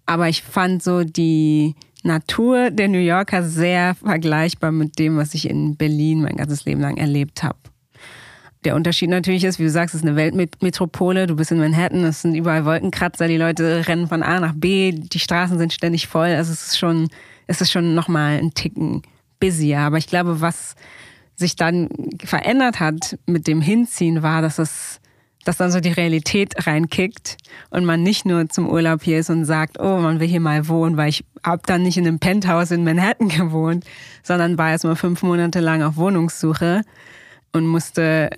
Aber 0.05 0.29
ich 0.29 0.43
fand 0.43 0.83
so 0.83 1.03
die 1.03 1.75
Natur 2.03 2.69
der 2.69 2.87
New 2.87 2.99
Yorker 2.99 3.43
sehr 3.43 3.95
vergleichbar 3.95 4.71
mit 4.71 4.99
dem, 4.99 5.17
was 5.17 5.33
ich 5.33 5.49
in 5.49 5.75
Berlin 5.75 6.21
mein 6.21 6.37
ganzes 6.37 6.65
Leben 6.65 6.81
lang 6.81 6.97
erlebt 6.97 7.43
habe. 7.43 7.57
Der 8.65 8.75
Unterschied 8.75 9.11
natürlich 9.11 9.43
ist, 9.43 9.59
wie 9.59 9.63
du 9.63 9.69
sagst, 9.69 9.93
es 9.93 10.01
ist 10.01 10.07
eine 10.07 10.15
Weltmetropole. 10.15 11.27
Du 11.27 11.35
bist 11.35 11.51
in 11.51 11.59
Manhattan, 11.59 12.03
es 12.03 12.23
sind 12.23 12.33
überall 12.33 12.65
Wolkenkratzer, 12.65 13.27
die 13.27 13.37
Leute 13.37 13.87
rennen 13.87 14.07
von 14.07 14.23
A 14.23 14.39
nach 14.39 14.53
B, 14.55 14.91
die 14.91 15.19
Straßen 15.19 15.59
sind 15.59 15.71
ständig 15.71 16.07
voll. 16.07 16.29
Also 16.29 16.51
es 16.51 16.69
ist 16.69 16.79
schon, 16.79 17.07
es 17.45 17.61
ist 17.61 17.71
schon 17.71 17.93
nochmal 17.93 18.39
ein 18.39 18.55
Ticken 18.55 19.03
busier. 19.39 19.79
Aber 19.81 19.97
ich 19.97 20.07
glaube, 20.07 20.41
was 20.41 20.73
sich 21.35 21.55
dann 21.55 21.89
verändert 22.23 22.79
hat 22.79 23.19
mit 23.27 23.45
dem 23.45 23.61
Hinziehen, 23.61 24.23
war, 24.23 24.41
dass 24.41 24.57
es, 24.57 24.99
dass 25.43 25.57
dann 25.57 25.71
so 25.71 25.79
die 25.79 25.91
Realität 25.91 26.65
reinkickt 26.65 27.37
und 27.69 27.85
man 27.85 28.01
nicht 28.01 28.25
nur 28.25 28.49
zum 28.49 28.67
Urlaub 28.67 29.03
hier 29.03 29.19
ist 29.19 29.29
und 29.29 29.45
sagt, 29.45 29.79
oh, 29.79 29.99
man 29.99 30.19
will 30.19 30.27
hier 30.27 30.39
mal 30.39 30.67
wohnen, 30.67 30.97
weil 30.97 31.09
ich 31.09 31.23
hab 31.43 31.67
dann 31.67 31.83
nicht 31.83 31.97
in 31.97 32.07
einem 32.07 32.17
Penthouse 32.17 32.71
in 32.71 32.83
Manhattan 32.83 33.27
gewohnt, 33.29 33.85
sondern 34.23 34.57
war 34.57 34.71
erst 34.71 34.85
mal 34.85 34.95
fünf 34.95 35.21
Monate 35.21 35.59
lang 35.59 35.83
auf 35.83 35.97
Wohnungssuche 35.97 36.81
und 37.51 37.67
musste 37.67 38.31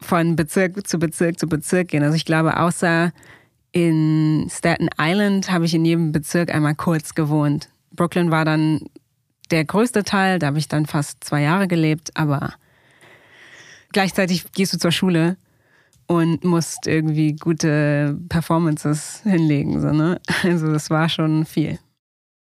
von 0.00 0.36
Bezirk 0.36 0.86
zu 0.86 0.98
Bezirk 0.98 1.38
zu 1.38 1.48
Bezirk 1.48 1.88
gehen. 1.88 2.02
Also 2.02 2.14
ich 2.14 2.24
glaube, 2.24 2.58
außer 2.58 3.12
in 3.72 4.48
Staten 4.50 4.88
Island 4.98 5.50
habe 5.50 5.64
ich 5.64 5.74
in 5.74 5.84
jedem 5.84 6.12
Bezirk 6.12 6.54
einmal 6.54 6.74
kurz 6.74 7.14
gewohnt. 7.14 7.68
Brooklyn 7.92 8.30
war 8.30 8.44
dann 8.44 8.80
der 9.50 9.64
größte 9.64 10.04
Teil, 10.04 10.38
da 10.38 10.48
habe 10.48 10.58
ich 10.58 10.68
dann 10.68 10.86
fast 10.86 11.24
zwei 11.24 11.42
Jahre 11.42 11.68
gelebt, 11.68 12.10
aber 12.14 12.54
gleichzeitig 13.92 14.52
gehst 14.52 14.72
du 14.72 14.78
zur 14.78 14.92
Schule 14.92 15.36
und 16.06 16.44
musst 16.44 16.86
irgendwie 16.86 17.34
gute 17.34 18.18
Performances 18.28 19.20
hinlegen. 19.24 19.80
So, 19.80 19.92
ne? 19.92 20.20
Also 20.42 20.72
das 20.72 20.90
war 20.90 21.08
schon 21.08 21.44
viel. 21.44 21.78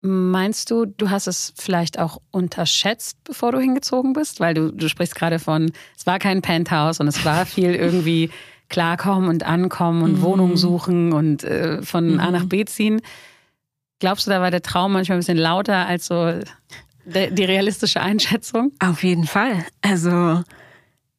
Meinst 0.06 0.70
du, 0.70 0.86
du 0.86 1.10
hast 1.10 1.28
es 1.28 1.54
vielleicht 1.58 1.98
auch 1.98 2.22
unterschätzt, 2.32 3.18
bevor 3.24 3.54
du 3.54 3.60
hingezogen 3.60 4.12
bist? 4.12 4.42
Weil 4.42 4.54
du, 4.54 4.70
du 4.70 4.90
sprichst 4.90 5.16
gerade 5.16 5.40
von, 5.40 5.72
es 5.98 6.06
war 6.06 6.20
kein 6.20 6.42
Penthouse 6.42 7.00
und 7.00 7.08
es 7.08 7.24
war 7.24 7.46
viel 7.46 7.74
irgendwie 7.74 8.30
klarkommen 8.68 9.30
und 9.30 9.44
ankommen 9.44 10.04
und 10.04 10.18
mhm. 10.18 10.22
Wohnung 10.22 10.58
suchen 10.58 11.14
und 11.14 11.46
äh, 11.46 11.82
von 11.84 12.16
mhm. 12.16 12.20
A 12.20 12.32
nach 12.32 12.46
B 12.46 12.66
ziehen. 12.66 13.02
Glaubst 14.00 14.28
du, 14.28 14.32
da 14.32 14.42
war 14.42 14.52
der 14.52 14.62
Traum 14.62 14.92
manchmal 14.92 15.18
ein 15.18 15.22
bisschen 15.22 15.38
lauter 15.38 15.88
als 15.88 16.08
so 16.08 16.34
die 17.06 17.44
realistische 17.46 18.02
Einschätzung? 18.02 18.74
Auf 18.80 19.04
jeden 19.04 19.26
Fall. 19.26 19.66
Also 19.82 20.44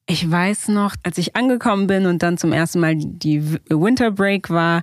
ich 0.06 0.30
weiß 0.30 0.68
noch, 0.68 0.94
als 1.02 1.16
ich 1.16 1.36
angekommen 1.36 1.86
bin 1.86 2.04
und 2.04 2.22
dann 2.22 2.36
zum 2.36 2.52
ersten 2.52 2.80
Mal 2.80 2.96
die 2.96 3.42
Winter 3.70 4.10
Break 4.10 4.50
war, 4.50 4.82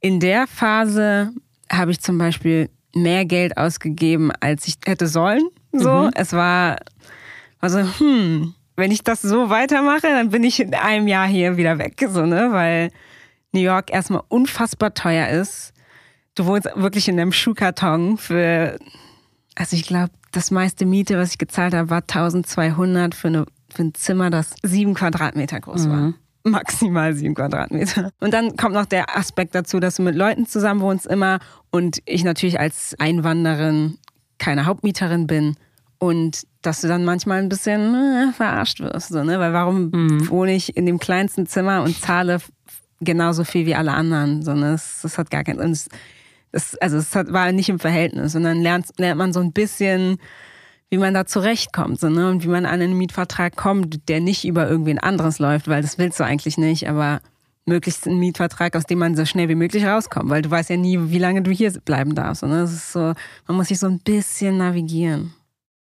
in 0.00 0.20
der 0.20 0.46
Phase 0.46 1.32
habe 1.68 1.90
ich 1.90 2.00
zum 2.00 2.18
Beispiel 2.18 2.70
mehr 3.02 3.24
Geld 3.24 3.56
ausgegeben, 3.56 4.30
als 4.40 4.66
ich 4.68 4.76
hätte 4.84 5.06
sollen. 5.06 5.48
So, 5.72 5.90
mhm. 5.90 6.10
es 6.14 6.32
war, 6.32 6.76
also, 7.60 7.80
hm, 7.98 8.54
wenn 8.76 8.90
ich 8.90 9.02
das 9.02 9.22
so 9.22 9.50
weitermache, 9.50 10.02
dann 10.02 10.30
bin 10.30 10.44
ich 10.44 10.60
in 10.60 10.74
einem 10.74 11.08
Jahr 11.08 11.26
hier 11.26 11.56
wieder 11.56 11.78
weg, 11.78 12.04
so, 12.08 12.24
ne, 12.24 12.48
weil 12.52 12.90
New 13.52 13.60
York 13.60 13.92
erstmal 13.92 14.22
unfassbar 14.28 14.94
teuer 14.94 15.28
ist. 15.28 15.72
Du 16.34 16.46
wohnst 16.46 16.68
wirklich 16.76 17.08
in 17.08 17.18
einem 17.18 17.32
Schuhkarton 17.32 18.18
für, 18.18 18.78
also 19.56 19.76
ich 19.76 19.82
glaube, 19.82 20.10
das 20.32 20.50
meiste 20.50 20.86
Miete, 20.86 21.18
was 21.18 21.32
ich 21.32 21.38
gezahlt 21.38 21.74
habe, 21.74 21.90
war 21.90 22.02
1200 22.02 23.14
für, 23.14 23.28
eine, 23.28 23.46
für 23.74 23.82
ein 23.82 23.94
Zimmer, 23.94 24.30
das 24.30 24.54
sieben 24.62 24.94
Quadratmeter 24.94 25.60
groß 25.60 25.86
mhm. 25.86 25.90
war 25.90 26.14
maximal 26.44 27.14
sieben 27.14 27.34
Quadratmeter. 27.34 28.10
Und 28.20 28.32
dann 28.32 28.56
kommt 28.56 28.74
noch 28.74 28.86
der 28.86 29.16
Aspekt 29.16 29.54
dazu, 29.54 29.80
dass 29.80 29.96
du 29.96 30.02
mit 30.02 30.14
Leuten 30.14 30.46
zusammen 30.46 30.80
wohnst 30.80 31.06
immer 31.06 31.40
und 31.70 31.98
ich 32.04 32.24
natürlich 32.24 32.60
als 32.60 32.94
Einwanderin 32.98 33.98
keine 34.38 34.66
Hauptmieterin 34.66 35.26
bin 35.26 35.56
und 35.98 36.46
dass 36.62 36.80
du 36.80 36.88
dann 36.88 37.04
manchmal 37.04 37.40
ein 37.40 37.48
bisschen 37.48 37.94
äh, 37.94 38.32
verarscht 38.32 38.80
wirst, 38.80 39.08
so, 39.08 39.24
ne? 39.24 39.40
Weil 39.40 39.52
warum 39.52 39.90
mhm. 39.90 40.28
wohne 40.28 40.54
ich 40.54 40.76
in 40.76 40.86
dem 40.86 40.98
kleinsten 40.98 41.46
Zimmer 41.46 41.82
und 41.82 42.00
zahle 42.00 42.38
genauso 43.00 43.44
viel 43.44 43.66
wie 43.66 43.74
alle 43.74 43.92
anderen? 43.92 44.42
So, 44.42 44.54
ne? 44.54 44.72
das, 44.72 45.00
das 45.02 45.18
hat 45.18 45.30
gar 45.30 45.44
keinen. 45.44 45.76
Das, 46.50 46.76
also 46.76 46.96
es 46.96 47.14
hat, 47.14 47.32
war 47.32 47.52
nicht 47.52 47.68
im 47.68 47.78
Verhältnis. 47.78 48.34
Und 48.34 48.44
dann 48.44 48.62
lernt, 48.62 48.86
lernt 48.96 49.18
man 49.18 49.32
so 49.32 49.40
ein 49.40 49.52
bisschen 49.52 50.18
wie 50.90 50.98
man 50.98 51.14
da 51.14 51.26
zurechtkommt 51.26 52.00
so, 52.00 52.08
ne? 52.08 52.30
und 52.30 52.44
wie 52.44 52.48
man 52.48 52.64
an 52.64 52.80
einen 52.80 52.96
Mietvertrag 52.96 53.56
kommt, 53.56 54.08
der 54.08 54.20
nicht 54.20 54.44
über 54.44 54.68
irgendwen 54.68 54.98
anderes 54.98 55.38
läuft, 55.38 55.68
weil 55.68 55.82
das 55.82 55.98
willst 55.98 56.18
du 56.18 56.24
eigentlich 56.24 56.56
nicht, 56.56 56.88
aber 56.88 57.20
möglichst 57.66 58.06
einen 58.06 58.18
Mietvertrag, 58.18 58.74
aus 58.74 58.84
dem 58.84 58.98
man 58.98 59.14
so 59.14 59.24
schnell 59.24 59.48
wie 59.48 59.54
möglich 59.54 59.84
rauskommt, 59.84 60.30
weil 60.30 60.42
du 60.42 60.50
weißt 60.50 60.70
ja 60.70 60.76
nie, 60.76 60.98
wie 61.10 61.18
lange 61.18 61.42
du 61.42 61.50
hier 61.50 61.70
bleiben 61.84 62.14
darfst. 62.14 62.42
Und 62.42 62.50
das 62.50 62.72
ist 62.72 62.92
so, 62.92 63.12
man 63.46 63.56
muss 63.56 63.68
sich 63.68 63.78
so 63.78 63.86
ein 63.86 64.00
bisschen 64.00 64.56
navigieren. 64.56 65.34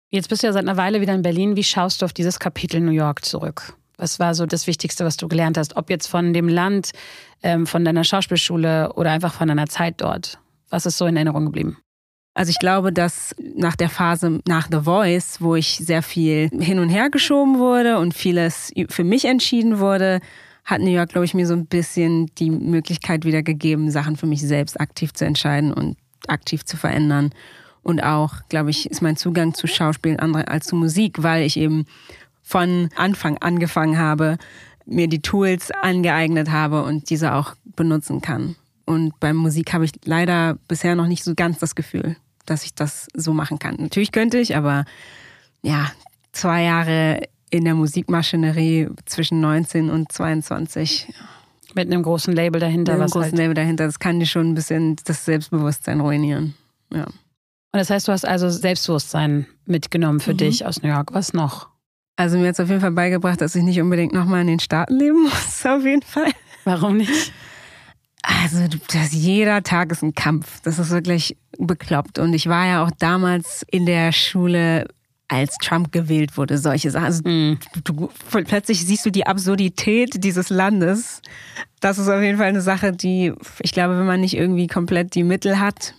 Jetzt 0.10 0.28
bist 0.28 0.42
du 0.42 0.48
ja 0.48 0.54
seit 0.54 0.64
einer 0.64 0.78
Weile 0.78 1.02
wieder 1.02 1.14
in 1.14 1.22
Berlin. 1.22 1.56
Wie 1.56 1.64
schaust 1.64 2.02
du 2.02 2.06
auf 2.06 2.14
dieses 2.14 2.40
Kapitel 2.40 2.82
New 2.82 2.92
York 2.92 3.24
zurück? 3.24 3.76
Was 3.98 4.20
war 4.20 4.34
so 4.34 4.46
das 4.48 4.66
Wichtigste, 4.66 5.06
was 5.06 5.18
du 5.18 5.28
gelernt 5.28 5.58
hast? 5.58 5.76
Ob 5.76 5.90
jetzt 5.90 6.08
von 6.08 6.34
dem 6.34 6.48
Land, 6.48 6.92
ähm, 7.44 7.68
von 7.68 7.86
deiner 7.86 8.04
Schauspielschule 8.04 8.94
oder 8.94 9.12
einfach 9.12 9.34
von 9.34 9.48
deiner 9.48 9.68
Zeit 9.68 10.02
dort? 10.02 10.40
Was 10.70 10.86
ist 10.88 10.98
so 10.98 11.06
in 11.06 11.16
Erinnerung 11.16 11.46
geblieben? 11.46 11.78
Also 12.34 12.52
ich 12.52 12.60
glaube, 12.60 12.94
dass 12.94 13.36
nach 13.56 13.76
der 13.76 13.90
Phase 13.90 14.40
nach 14.48 14.68
The 14.72 14.82
Voice, 14.82 15.42
wo 15.42 15.56
ich 15.56 15.78
sehr 15.78 16.02
viel 16.02 16.50
hin 16.50 16.80
und 16.80 16.90
her 16.90 17.10
geschoben 17.10 17.58
wurde 17.60 17.98
und 17.98 18.14
vieles 18.14 18.72
für 18.90 19.04
mich 19.04 19.26
entschieden 19.26 19.80
wurde, 19.80 20.22
hat 20.64 20.82
New 20.82 20.92
York, 20.92 21.10
glaube 21.10 21.26
ich, 21.26 21.34
mir 21.34 21.48
so 21.48 21.54
ein 21.54 21.66
bisschen 21.66 22.28
die 22.36 22.52
Möglichkeit 22.52 23.26
wieder 23.26 23.42
gegeben, 23.42 23.92
Sachen 23.92 24.16
für 24.16 24.28
mich 24.28 24.42
selbst 24.42 24.80
aktiv 24.80 25.14
zu 25.14 25.26
entscheiden 25.26 25.74
und 25.74 25.98
aktiv 26.28 26.64
zu 26.64 26.78
verändern. 26.78 27.32
Und 27.82 28.02
auch, 28.04 28.36
glaube 28.50 28.70
ich, 28.70 28.90
ist 28.90 29.02
mein 29.02 29.18
Zugang 29.18 29.54
zu 29.54 29.66
Schauspielen 29.66 30.20
andere 30.20 30.48
als 30.48 30.68
zu 30.68 30.76
Musik, 30.76 31.24
weil 31.24 31.44
ich 31.44 31.58
eben 31.58 31.86
von 32.44 32.90
Anfang 32.96 33.38
angefangen 33.40 33.98
habe, 33.98 34.38
mir 34.86 35.08
die 35.08 35.22
Tools 35.22 35.72
angeeignet 35.72 36.52
habe 36.52 36.84
und 36.84 37.10
diese 37.10 37.34
auch 37.34 37.56
benutzen 37.76 38.22
kann. 38.22 38.56
Und 38.90 39.20
beim 39.20 39.36
Musik 39.36 39.72
habe 39.74 39.86
ich 39.86 39.92
leider 40.04 40.58
bisher 40.68 40.96
noch 40.96 41.06
nicht 41.06 41.24
so 41.24 41.36
ganz 41.36 41.60
das 41.60 41.76
Gefühl, 41.76 42.16
dass 42.48 42.64
ich 42.64 42.74
das 42.74 43.06
so 43.14 43.36
machen 43.36 43.60
kann. 43.60 43.76
Natürlich 43.78 44.12
könnte 44.12 44.40
ich, 44.40 44.56
aber 44.56 44.86
ja, 45.62 45.92
zwei 46.32 46.64
Jahre 46.64 47.22
in 47.52 47.66
der 47.66 47.76
Musikmaschinerie 47.76 48.90
zwischen 49.06 49.42
19 49.42 49.92
und 49.92 50.12
22. 50.12 51.14
Mit 51.76 51.86
einem 51.86 52.02
großen 52.02 52.34
Label 52.34 52.60
dahinter. 52.60 52.94
Mit 52.94 53.02
einem 53.02 53.12
großen 53.12 53.30
halt 53.30 53.38
Label 53.38 53.54
dahinter. 53.54 53.86
Das 53.86 54.00
kann 54.00 54.20
dir 54.20 54.26
schon 54.26 54.50
ein 54.50 54.56
bisschen 54.56 54.96
das 55.06 55.24
Selbstbewusstsein 55.24 56.00
ruinieren. 56.00 56.56
Ja. 56.92 57.04
Und 57.04 57.14
das 57.74 57.92
heißt, 57.92 58.08
du 58.08 58.12
hast 58.12 58.26
also 58.26 58.50
Selbstbewusstsein 58.50 59.46
mitgenommen 59.68 60.20
für 60.20 60.34
mhm. 60.34 60.38
dich 60.38 60.66
aus 60.66 60.82
New 60.82 60.90
York. 60.90 61.14
Was 61.14 61.34
noch? 61.34 61.70
Also 62.16 62.40
mir 62.40 62.48
hat 62.48 62.54
es 62.54 62.60
auf 62.60 62.70
jeden 62.70 62.82
Fall 62.82 62.90
beigebracht, 62.90 63.40
dass 63.40 63.54
ich 63.54 63.62
nicht 63.62 63.80
unbedingt 63.80 64.14
nochmal 64.14 64.42
in 64.42 64.48
den 64.48 64.60
Staaten 64.60 64.98
leben 64.98 65.22
muss, 65.26 65.64
auf 65.64 65.86
jeden 65.86 66.02
Fall. 66.02 66.32
Warum 66.64 66.98
nicht? 66.98 67.32
Also 68.30 68.68
das, 68.94 69.12
jeder 69.12 69.64
Tag 69.64 69.92
ist 69.92 70.04
ein 70.04 70.14
Kampf. 70.14 70.62
Das 70.62 70.78
ist 70.78 70.92
wirklich 70.92 71.36
bekloppt. 71.58 72.20
Und 72.20 72.34
ich 72.34 72.48
war 72.48 72.68
ja 72.68 72.84
auch 72.84 72.92
damals 73.00 73.66
in 73.70 73.86
der 73.86 74.12
Schule 74.12 74.88
als 75.28 75.58
Trump 75.58 75.92
gewählt 75.92 76.38
wurde, 76.38 76.58
solche 76.58 76.92
Sachen. 76.92 77.06
Also, 77.06 77.22
mm. 77.28 77.60
du, 77.84 77.94
du, 77.94 78.10
plötzlich 78.30 78.86
siehst 78.86 79.06
du 79.06 79.12
die 79.12 79.28
Absurdität 79.28 80.24
dieses 80.24 80.50
Landes. 80.50 81.22
Das 81.80 81.98
ist 81.98 82.10
auf 82.10 82.22
jeden 82.22 82.38
Fall 82.38 82.48
eine 82.48 82.62
Sache, 82.62 82.92
die, 82.92 83.34
ich 83.60 83.72
glaube, 83.72 83.98
wenn 83.98 84.08
man 84.08 84.22
nicht 84.22 84.36
irgendwie 84.36 84.68
komplett 84.68 85.14
die 85.14 85.24
Mittel 85.24 85.60
hat, 85.60 85.94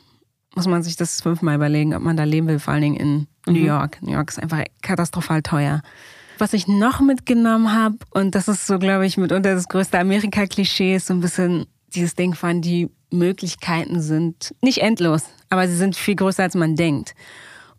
muss 0.57 0.67
man 0.67 0.83
sich 0.83 0.97
das 0.97 1.21
fünfmal 1.21 1.55
überlegen, 1.55 1.95
ob 1.95 2.03
man 2.03 2.17
da 2.17 2.25
leben 2.25 2.49
will, 2.49 2.59
vor 2.59 2.75
allen 2.75 2.83
Dingen 2.83 2.97
in 2.97 3.15
mhm. 3.47 3.53
New 3.53 3.65
York. 3.65 4.03
New 4.03 4.13
York 4.13 4.31
ist 4.31 4.43
einfach 4.43 4.65
katastrophal 4.83 5.43
teuer. 5.43 5.81
Was 6.39 6.53
ich 6.53 6.67
noch 6.67 7.01
mitgenommen 7.01 7.73
habe, 7.73 7.99
und 8.11 8.35
das 8.35 8.49
ist 8.49 8.67
so, 8.67 8.79
glaube 8.79 9.07
ich, 9.07 9.17
mitunter 9.17 9.55
das 9.55 9.69
größte 9.69 9.99
Amerika-Klischee, 9.99 10.97
ist 10.97 11.07
so 11.07 11.15
ein 11.15 11.21
bisschen 11.21 11.67
dieses 11.95 12.15
Ding 12.15 12.35
von, 12.35 12.63
die 12.63 12.91
Möglichkeiten 13.11 14.01
sind 14.01 14.55
nicht 14.63 14.79
endlos, 14.79 15.25
aber 15.49 15.67
sie 15.69 15.77
sind 15.77 15.97
viel 15.97 16.17
größer, 16.17 16.43
als 16.43 16.55
man 16.55 16.77
denkt. 16.77 17.15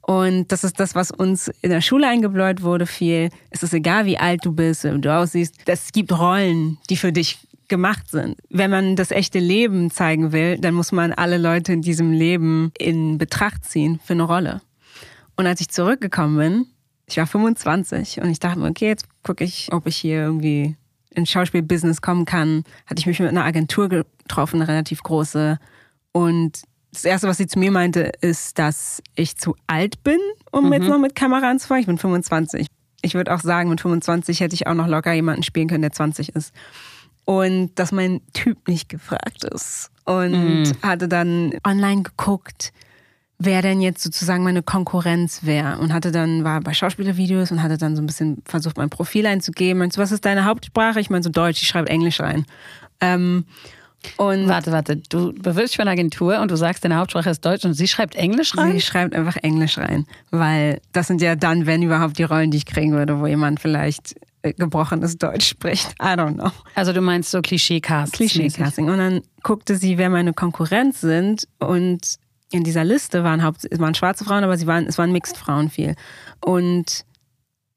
Und 0.01 0.51
das 0.51 0.63
ist 0.63 0.79
das, 0.79 0.95
was 0.95 1.11
uns 1.11 1.49
in 1.61 1.69
der 1.69 1.81
Schule 1.81 2.07
eingebläut 2.07 2.63
wurde 2.63 2.85
viel. 2.85 3.29
Es 3.49 3.63
ist 3.63 3.73
egal, 3.73 4.05
wie 4.05 4.17
alt 4.17 4.43
du 4.43 4.51
bist, 4.51 4.83
wie 4.83 4.99
du 4.99 5.13
aussiehst. 5.13 5.55
Es 5.65 5.91
gibt 5.91 6.11
Rollen, 6.11 6.79
die 6.89 6.97
für 6.97 7.11
dich 7.11 7.39
gemacht 7.67 8.09
sind. 8.09 8.35
Wenn 8.49 8.69
man 8.69 8.95
das 8.95 9.11
echte 9.11 9.39
Leben 9.39 9.91
zeigen 9.91 10.33
will, 10.33 10.57
dann 10.57 10.73
muss 10.73 10.91
man 10.91 11.13
alle 11.13 11.37
Leute 11.37 11.71
in 11.71 11.81
diesem 11.81 12.11
Leben 12.11 12.71
in 12.77 13.17
Betracht 13.17 13.63
ziehen 13.63 13.99
für 14.03 14.13
eine 14.13 14.23
Rolle. 14.23 14.61
Und 15.37 15.47
als 15.47 15.61
ich 15.61 15.69
zurückgekommen 15.69 16.37
bin, 16.37 16.65
ich 17.07 17.17
war 17.17 17.27
25 17.27 18.21
und 18.21 18.29
ich 18.29 18.39
dachte 18.39 18.59
mir, 18.59 18.69
okay, 18.69 18.87
jetzt 18.87 19.05
gucke 19.23 19.43
ich, 19.43 19.69
ob 19.71 19.87
ich 19.87 19.97
hier 19.97 20.21
irgendwie 20.21 20.75
ins 21.13 21.29
Schauspielbusiness 21.29 22.01
kommen 22.01 22.25
kann. 22.25 22.63
Hatte 22.85 22.99
ich 22.99 23.05
mich 23.05 23.19
mit 23.19 23.29
einer 23.29 23.45
Agentur 23.45 23.89
getroffen, 23.89 24.61
eine 24.61 24.67
relativ 24.67 25.03
große. 25.03 25.59
Und 26.11 26.61
das 26.91 27.05
Erste, 27.05 27.27
was 27.27 27.37
sie 27.37 27.47
zu 27.47 27.59
mir 27.59 27.71
meinte, 27.71 28.11
ist, 28.21 28.59
dass 28.59 29.01
ich 29.15 29.37
zu 29.37 29.55
alt 29.67 30.03
bin, 30.03 30.19
um 30.51 30.65
mhm. 30.65 30.73
jetzt 30.73 30.87
noch 30.87 30.99
mit 30.99 31.15
Kamera 31.15 31.49
anzufangen. 31.49 31.81
Ich 31.81 31.87
bin 31.87 31.97
25. 31.97 32.67
Ich 33.01 33.13
würde 33.13 33.33
auch 33.33 33.41
sagen, 33.41 33.69
mit 33.69 33.81
25 33.81 34.39
hätte 34.41 34.53
ich 34.53 34.67
auch 34.67 34.73
noch 34.73 34.87
locker 34.87 35.13
jemanden 35.13 35.43
spielen 35.43 35.67
können, 35.67 35.81
der 35.81 35.91
20 35.91 36.35
ist. 36.35 36.53
Und 37.25 37.71
dass 37.75 37.91
mein 37.91 38.21
Typ 38.33 38.67
nicht 38.67 38.89
gefragt 38.89 39.43
ist. 39.43 39.89
Und 40.05 40.31
mhm. 40.31 40.71
hatte 40.83 41.07
dann 41.07 41.53
online 41.65 42.03
geguckt, 42.03 42.73
wer 43.43 43.61
denn 43.61 43.81
jetzt 43.81 44.03
sozusagen 44.03 44.43
meine 44.43 44.61
Konkurrenz 44.61 45.43
wäre. 45.43 45.77
Und 45.79 45.93
hatte 45.93 46.11
dann, 46.11 46.43
war 46.43 46.61
bei 46.61 46.73
Schauspielervideos 46.73 47.51
und 47.51 47.63
hatte 47.63 47.77
dann 47.77 47.95
so 47.95 48.01
ein 48.01 48.05
bisschen 48.05 48.41
versucht, 48.45 48.77
mein 48.77 48.89
Profil 48.89 49.25
einzugeben. 49.25 49.79
Meinst 49.79 49.97
du, 49.97 50.01
was 50.01 50.11
ist 50.11 50.25
deine 50.25 50.45
Hauptsprache? 50.45 50.99
Ich 50.99 51.09
meine 51.09 51.23
so 51.23 51.29
Deutsch, 51.29 51.61
ich 51.61 51.67
schreibe 51.67 51.89
Englisch 51.89 52.19
rein. 52.19 52.45
Ähm, 52.99 53.45
und 54.17 54.47
warte, 54.47 54.71
warte, 54.71 54.97
du 54.97 55.31
bewirbst 55.33 55.75
für 55.75 55.83
eine 55.83 55.91
Agentur 55.91 56.39
und 56.39 56.49
du 56.49 56.55
sagst, 56.55 56.83
deine 56.83 56.97
Hauptsprache 56.97 57.29
ist 57.29 57.45
Deutsch 57.45 57.65
und 57.65 57.73
sie 57.73 57.87
schreibt 57.87 58.15
Englisch 58.15 58.57
rein? 58.57 58.73
Sie 58.73 58.81
schreibt 58.81 59.15
einfach 59.15 59.37
Englisch 59.37 59.77
rein, 59.77 60.07
weil 60.31 60.81
das 60.91 61.07
sind 61.07 61.21
ja 61.21 61.35
dann, 61.35 61.67
wenn 61.67 61.83
überhaupt, 61.83 62.17
die 62.17 62.23
Rollen, 62.23 62.49
die 62.49 62.57
ich 62.57 62.65
kriegen 62.65 62.93
würde, 62.93 63.19
wo 63.19 63.27
jemand 63.27 63.59
vielleicht 63.59 64.15
äh, 64.41 64.53
gebrochenes 64.53 65.17
Deutsch 65.17 65.47
spricht. 65.47 65.91
I 66.01 66.15
don't 66.15 66.33
know. 66.33 66.51
Also 66.73 66.93
du 66.93 67.01
meinst 67.01 67.29
so 67.29 67.41
Klischee-Casting? 67.41 68.27
Klischee-Casting. 68.27 68.89
Und 68.89 68.97
dann 68.97 69.21
guckte 69.43 69.75
sie, 69.75 69.99
wer 69.99 70.09
meine 70.09 70.33
Konkurrenz 70.33 71.01
sind 71.01 71.47
und 71.59 72.17
in 72.51 72.63
dieser 72.63 72.83
Liste 72.83 73.23
waren, 73.23 73.43
Haupt 73.43 73.67
waren 73.79 73.95
schwarze 73.95 74.25
Frauen, 74.25 74.43
aber 74.43 74.57
sie 74.57 74.67
waren, 74.67 74.85
es 74.85 74.97
waren 74.97 75.11
Mixed-Frauen 75.11 75.69
viel. 75.69 75.95
Und 76.39 77.05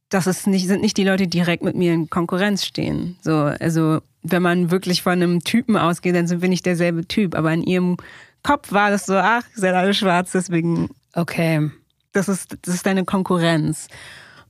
das 0.09 0.27
ist 0.27 0.47
nicht, 0.47 0.67
sind 0.67 0.83
nicht 0.83 0.97
die 0.97 1.05
Leute, 1.05 1.25
die 1.25 1.39
direkt 1.39 1.63
mit 1.63 1.77
mir 1.77 1.93
in 1.93 2.11
Konkurrenz 2.11 2.65
stehen. 2.65 3.17
So, 3.23 3.35
also 3.35 4.01
wenn 4.23 4.43
man 4.43 4.71
wirklich 4.71 5.03
von 5.03 5.13
einem 5.13 5.43
Typen 5.45 5.77
ausgeht, 5.77 6.15
dann 6.15 6.27
sind 6.27 6.43
wir 6.43 6.49
nicht 6.49 6.67
derselbe 6.67 7.07
Typ. 7.07 7.35
Aber 7.35 7.53
in 7.53 7.63
ihrem 7.63 7.97
Kopf 8.43 8.73
war 8.73 8.91
das 8.91 9.07
so, 9.07 9.15
ach, 9.15 9.43
sind 9.55 9.75
alle 9.75 9.95
schwarz, 9.95 10.33
deswegen. 10.33 10.91
Okay. 11.15 11.71
Das 12.13 12.29
ist, 12.29 12.57
das 12.63 12.75
ist 12.75 12.87
deine 12.87 13.05
Konkurrenz. 13.05 13.89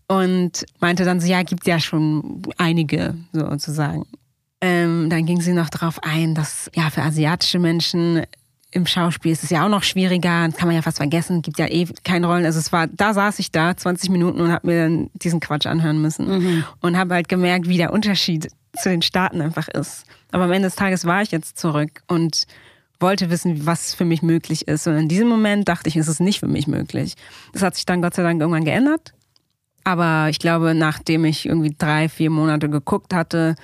Und 0.06 0.66
meinte 0.80 1.04
dann 1.04 1.20
so, 1.20 1.26
ja, 1.26 1.42
gibt 1.42 1.66
ja 1.66 1.80
schon 1.80 2.42
einige, 2.58 3.14
sozusagen. 3.32 4.04
Ähm, 4.60 5.08
dann 5.08 5.24
ging 5.26 5.40
sie 5.40 5.54
noch 5.54 5.70
darauf 5.70 6.02
ein, 6.02 6.34
dass 6.34 6.70
ja 6.74 6.90
für 6.90 7.02
asiatische 7.02 7.58
Menschen 7.58 8.22
im 8.74 8.86
Schauspiel 8.86 9.32
ist 9.32 9.44
es 9.44 9.50
ja 9.50 9.64
auch 9.64 9.68
noch 9.68 9.84
schwieriger, 9.84 10.48
kann 10.50 10.66
man 10.66 10.74
ja 10.74 10.82
fast 10.82 10.96
vergessen, 10.96 11.42
gibt 11.42 11.58
ja 11.58 11.66
eh 11.66 11.86
keine 12.02 12.26
Rollen. 12.26 12.44
Also 12.44 12.58
es 12.58 12.72
war, 12.72 12.88
da 12.88 13.14
saß 13.14 13.38
ich 13.38 13.52
da 13.52 13.76
20 13.76 14.10
Minuten 14.10 14.40
und 14.40 14.50
habe 14.50 14.66
mir 14.66 14.82
dann 14.82 15.10
diesen 15.14 15.38
Quatsch 15.38 15.66
anhören 15.66 16.02
müssen 16.02 16.26
mhm. 16.26 16.64
und 16.80 16.98
habe 16.98 17.14
halt 17.14 17.28
gemerkt, 17.28 17.68
wie 17.68 17.76
der 17.76 17.92
Unterschied 17.92 18.48
zu 18.76 18.88
den 18.88 19.02
Staaten 19.02 19.40
einfach 19.40 19.68
ist. 19.68 20.04
Aber 20.32 20.44
am 20.44 20.52
Ende 20.52 20.66
des 20.66 20.74
Tages 20.74 21.04
war 21.04 21.22
ich 21.22 21.30
jetzt 21.30 21.56
zurück 21.56 22.02
und 22.08 22.46
wollte 22.98 23.30
wissen, 23.30 23.64
was 23.64 23.94
für 23.94 24.04
mich 24.04 24.22
möglich 24.22 24.66
ist. 24.66 24.88
Und 24.88 24.96
in 24.96 25.08
diesem 25.08 25.28
Moment 25.28 25.68
dachte 25.68 25.88
ich, 25.88 25.96
es 25.96 26.08
ist 26.08 26.20
nicht 26.20 26.40
für 26.40 26.48
mich 26.48 26.66
möglich. 26.66 27.14
Das 27.52 27.62
hat 27.62 27.76
sich 27.76 27.86
dann 27.86 28.02
Gott 28.02 28.14
sei 28.14 28.24
Dank 28.24 28.40
irgendwann 28.40 28.64
geändert. 28.64 29.14
Aber 29.84 30.28
ich 30.30 30.40
glaube, 30.40 30.74
nachdem 30.74 31.24
ich 31.24 31.46
irgendwie 31.46 31.74
drei, 31.78 32.08
vier 32.08 32.30
Monate 32.30 32.68
geguckt 32.68 33.14
hatte, 33.14 33.54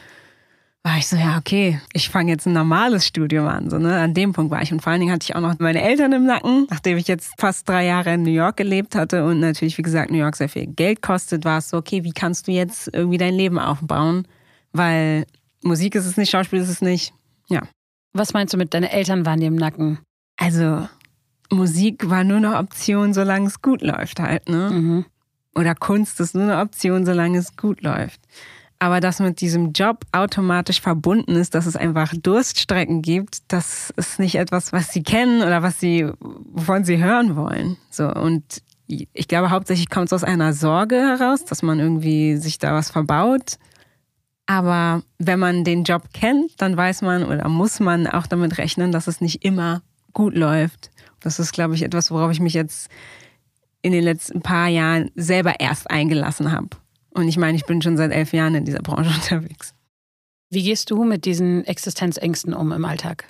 war 0.82 0.96
ich 0.96 1.08
so, 1.08 1.16
ja, 1.16 1.36
okay, 1.36 1.78
ich 1.92 2.08
fange 2.08 2.32
jetzt 2.32 2.46
ein 2.46 2.54
normales 2.54 3.06
Studium 3.06 3.46
an. 3.46 3.68
So, 3.68 3.78
ne? 3.78 4.00
An 4.00 4.14
dem 4.14 4.32
Punkt 4.32 4.50
war 4.50 4.62
ich. 4.62 4.72
Und 4.72 4.80
vor 4.80 4.92
allen 4.92 5.00
Dingen 5.00 5.12
hatte 5.12 5.24
ich 5.24 5.36
auch 5.36 5.40
noch 5.40 5.58
meine 5.58 5.82
Eltern 5.82 6.12
im 6.12 6.24
Nacken, 6.24 6.66
nachdem 6.70 6.96
ich 6.96 7.06
jetzt 7.06 7.34
fast 7.38 7.68
drei 7.68 7.84
Jahre 7.84 8.14
in 8.14 8.22
New 8.22 8.30
York 8.30 8.56
gelebt 8.56 8.94
hatte 8.94 9.24
und 9.24 9.40
natürlich, 9.40 9.76
wie 9.76 9.82
gesagt, 9.82 10.10
New 10.10 10.18
York 10.18 10.36
sehr 10.36 10.48
viel 10.48 10.66
Geld 10.66 11.02
kostet, 11.02 11.44
war 11.44 11.58
es 11.58 11.68
so, 11.68 11.76
okay, 11.76 12.02
wie 12.04 12.12
kannst 12.12 12.48
du 12.48 12.52
jetzt 12.52 12.88
irgendwie 12.94 13.18
dein 13.18 13.34
Leben 13.34 13.58
aufbauen? 13.58 14.26
Weil 14.72 15.26
Musik 15.62 15.94
ist 15.94 16.06
es 16.06 16.16
nicht, 16.16 16.30
Schauspiel 16.30 16.60
ist 16.60 16.70
es 16.70 16.80
nicht. 16.80 17.12
Ja. 17.48 17.62
Was 18.14 18.32
meinst 18.32 18.54
du 18.54 18.58
mit 18.58 18.72
deinen 18.72 18.84
Eltern 18.84 19.26
waren 19.26 19.40
dir 19.40 19.48
im 19.48 19.56
Nacken? 19.56 19.98
Also, 20.38 20.88
Musik 21.52 22.08
war 22.08 22.24
nur 22.24 22.38
eine 22.38 22.56
Option, 22.56 23.12
solange 23.12 23.48
es 23.48 23.60
gut 23.60 23.82
läuft 23.82 24.18
halt, 24.18 24.48
ne? 24.48 24.70
Mhm. 24.70 25.04
Oder 25.54 25.74
Kunst 25.74 26.20
ist 26.20 26.34
nur 26.34 26.44
eine 26.44 26.60
Option, 26.60 27.04
solange 27.04 27.36
es 27.38 27.56
gut 27.56 27.82
läuft 27.82 28.19
aber 28.80 29.00
dass 29.00 29.20
mit 29.20 29.42
diesem 29.42 29.72
Job 29.72 30.06
automatisch 30.10 30.80
verbunden 30.80 31.36
ist, 31.36 31.54
dass 31.54 31.66
es 31.66 31.76
einfach 31.76 32.14
Durststrecken 32.20 33.02
gibt, 33.02 33.40
das 33.52 33.92
ist 33.96 34.18
nicht 34.18 34.36
etwas, 34.36 34.72
was 34.72 34.90
sie 34.90 35.02
kennen 35.02 35.42
oder 35.42 35.62
was 35.62 35.78
sie, 35.78 36.10
wovon 36.18 36.84
sie 36.84 36.96
hören 36.96 37.36
wollen. 37.36 37.76
So 37.90 38.08
und 38.10 38.62
ich 38.86 39.28
glaube, 39.28 39.50
hauptsächlich 39.50 39.90
kommt 39.90 40.06
es 40.06 40.12
aus 40.14 40.24
einer 40.24 40.52
Sorge 40.52 40.96
heraus, 40.96 41.44
dass 41.44 41.62
man 41.62 41.78
irgendwie 41.78 42.38
sich 42.38 42.58
da 42.58 42.74
was 42.74 42.90
verbaut. 42.90 43.58
Aber 44.46 45.02
wenn 45.18 45.38
man 45.38 45.62
den 45.62 45.84
Job 45.84 46.08
kennt, 46.12 46.60
dann 46.60 46.76
weiß 46.76 47.02
man 47.02 47.22
oder 47.24 47.48
muss 47.48 47.78
man 47.78 48.08
auch 48.08 48.26
damit 48.26 48.58
rechnen, 48.58 48.90
dass 48.90 49.06
es 49.06 49.20
nicht 49.20 49.44
immer 49.44 49.82
gut 50.12 50.34
läuft. 50.34 50.90
Das 51.20 51.38
ist, 51.38 51.52
glaube 51.52 51.74
ich, 51.74 51.82
etwas, 51.82 52.10
worauf 52.10 52.32
ich 52.32 52.40
mich 52.40 52.54
jetzt 52.54 52.90
in 53.82 53.92
den 53.92 54.02
letzten 54.02 54.40
paar 54.40 54.68
Jahren 54.68 55.10
selber 55.14 55.60
erst 55.60 55.90
eingelassen 55.90 56.50
habe. 56.50 56.70
Und 57.12 57.28
ich 57.28 57.36
meine, 57.36 57.56
ich 57.56 57.64
bin 57.64 57.82
schon 57.82 57.96
seit 57.96 58.12
elf 58.12 58.32
Jahren 58.32 58.54
in 58.54 58.64
dieser 58.64 58.80
Branche 58.80 59.10
unterwegs. 59.14 59.74
Wie 60.50 60.62
gehst 60.62 60.90
du 60.90 61.04
mit 61.04 61.24
diesen 61.24 61.64
Existenzängsten 61.64 62.54
um 62.54 62.72
im 62.72 62.84
Alltag? 62.84 63.24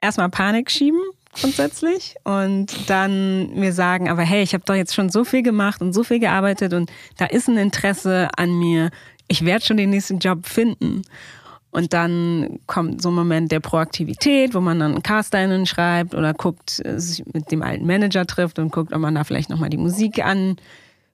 Erstmal 0.00 0.28
Panik 0.30 0.70
schieben, 0.70 1.00
grundsätzlich. 1.32 2.16
Und 2.24 2.90
dann 2.90 3.54
mir 3.54 3.72
sagen, 3.72 4.08
aber 4.08 4.22
hey, 4.22 4.42
ich 4.42 4.52
habe 4.52 4.64
doch 4.66 4.74
jetzt 4.74 4.94
schon 4.94 5.08
so 5.08 5.24
viel 5.24 5.42
gemacht 5.42 5.80
und 5.80 5.92
so 5.92 6.02
viel 6.02 6.18
gearbeitet 6.18 6.72
und 6.72 6.90
da 7.16 7.26
ist 7.26 7.48
ein 7.48 7.56
Interesse 7.56 8.28
an 8.36 8.58
mir. 8.58 8.90
ich 9.28 9.44
werde 9.44 9.64
schon 9.64 9.76
den 9.76 9.90
nächsten 9.90 10.18
Job 10.18 10.46
finden. 10.46 11.02
Und 11.76 11.92
dann 11.92 12.60
kommt 12.66 13.02
so 13.02 13.10
ein 13.10 13.14
Moment 13.14 13.52
der 13.52 13.60
Proaktivität, 13.60 14.54
wo 14.54 14.60
man 14.60 14.78
dann 14.78 14.92
einen 14.92 15.02
Caster 15.02 15.66
schreibt 15.66 16.14
oder 16.14 16.32
guckt, 16.32 16.80
äh, 16.84 16.98
sich 16.98 17.22
mit 17.34 17.52
dem 17.52 17.62
alten 17.62 17.86
Manager 17.86 18.24
trifft 18.26 18.58
und 18.58 18.72
guckt, 18.72 18.94
ob 18.94 19.00
man 19.00 19.14
da 19.14 19.24
vielleicht 19.24 19.50
nochmal 19.50 19.68
die 19.68 19.76
Musik 19.76 20.24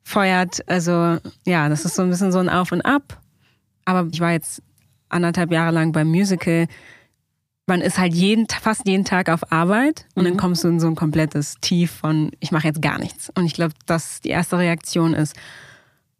anfeuert. 0.05 0.63
Also 0.69 1.19
ja, 1.47 1.69
das 1.69 1.85
ist 1.85 1.95
so 1.95 2.03
ein 2.03 2.11
bisschen 2.11 2.33
so 2.33 2.39
ein 2.39 2.49
Auf 2.49 2.73
und 2.73 2.83
Ab. 2.83 3.21
Aber 3.85 4.09
ich 4.13 4.21
war 4.21 4.33
jetzt 4.33 4.63
anderthalb 5.09 5.51
Jahre 5.51 5.73
lang 5.73 5.93
beim 5.93 6.09
Musical. 6.09 6.67
Man 7.67 7.81
ist 7.81 7.99
halt 7.99 8.15
jeden, 8.15 8.47
fast 8.49 8.87
jeden 8.87 9.05
Tag 9.05 9.29
auf 9.29 9.53
Arbeit 9.53 10.07
und 10.15 10.25
mhm. 10.25 10.29
dann 10.29 10.37
kommst 10.37 10.65
du 10.65 10.69
in 10.69 10.81
so 10.81 10.89
ein 10.89 10.95
komplettes 10.95 11.57
Tief 11.61 11.91
von, 11.91 12.33
ich 12.41 12.51
mache 12.51 12.67
jetzt 12.67 12.83
gar 12.83 12.99
nichts. 12.99 13.31
Und 13.35 13.47
ich 13.47 13.55
glaube, 13.55 13.75
dass 13.87 14.21
die 14.21 14.31
erste 14.31 14.59
Reaktion 14.59 15.15
ist, 15.15 15.37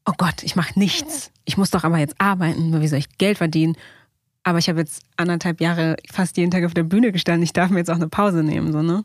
oh 0.07 0.13
Gott, 0.17 0.43
ich 0.43 0.57
mache 0.57 0.79
nichts. 0.79 1.31
Ich 1.45 1.57
muss 1.57 1.71
doch 1.71 1.85
aber 1.85 1.99
jetzt 1.99 2.15
arbeiten, 2.19 2.81
wie 2.81 2.89
soll 2.89 3.01
ich 3.01 3.19
Geld 3.19 3.39
verdienen? 3.39 3.77
Aber 4.45 4.59
ich 4.59 4.69
habe 4.69 4.81
jetzt 4.81 5.03
anderthalb 5.17 5.61
Jahre 5.61 5.97
fast 6.11 6.37
jeden 6.37 6.51
Tag 6.51 6.65
auf 6.65 6.75
der 6.75 6.83
Bühne 6.83 7.13
gestanden. 7.13 7.45
Ich 7.45 7.53
darf 7.53 7.71
mir 7.71 7.79
jetzt 7.79 7.91
auch 7.91 7.97
eine 7.97 8.09
Pause 8.09 8.43
nehmen, 8.43 8.73
so, 8.73 8.83
ne? 8.83 9.05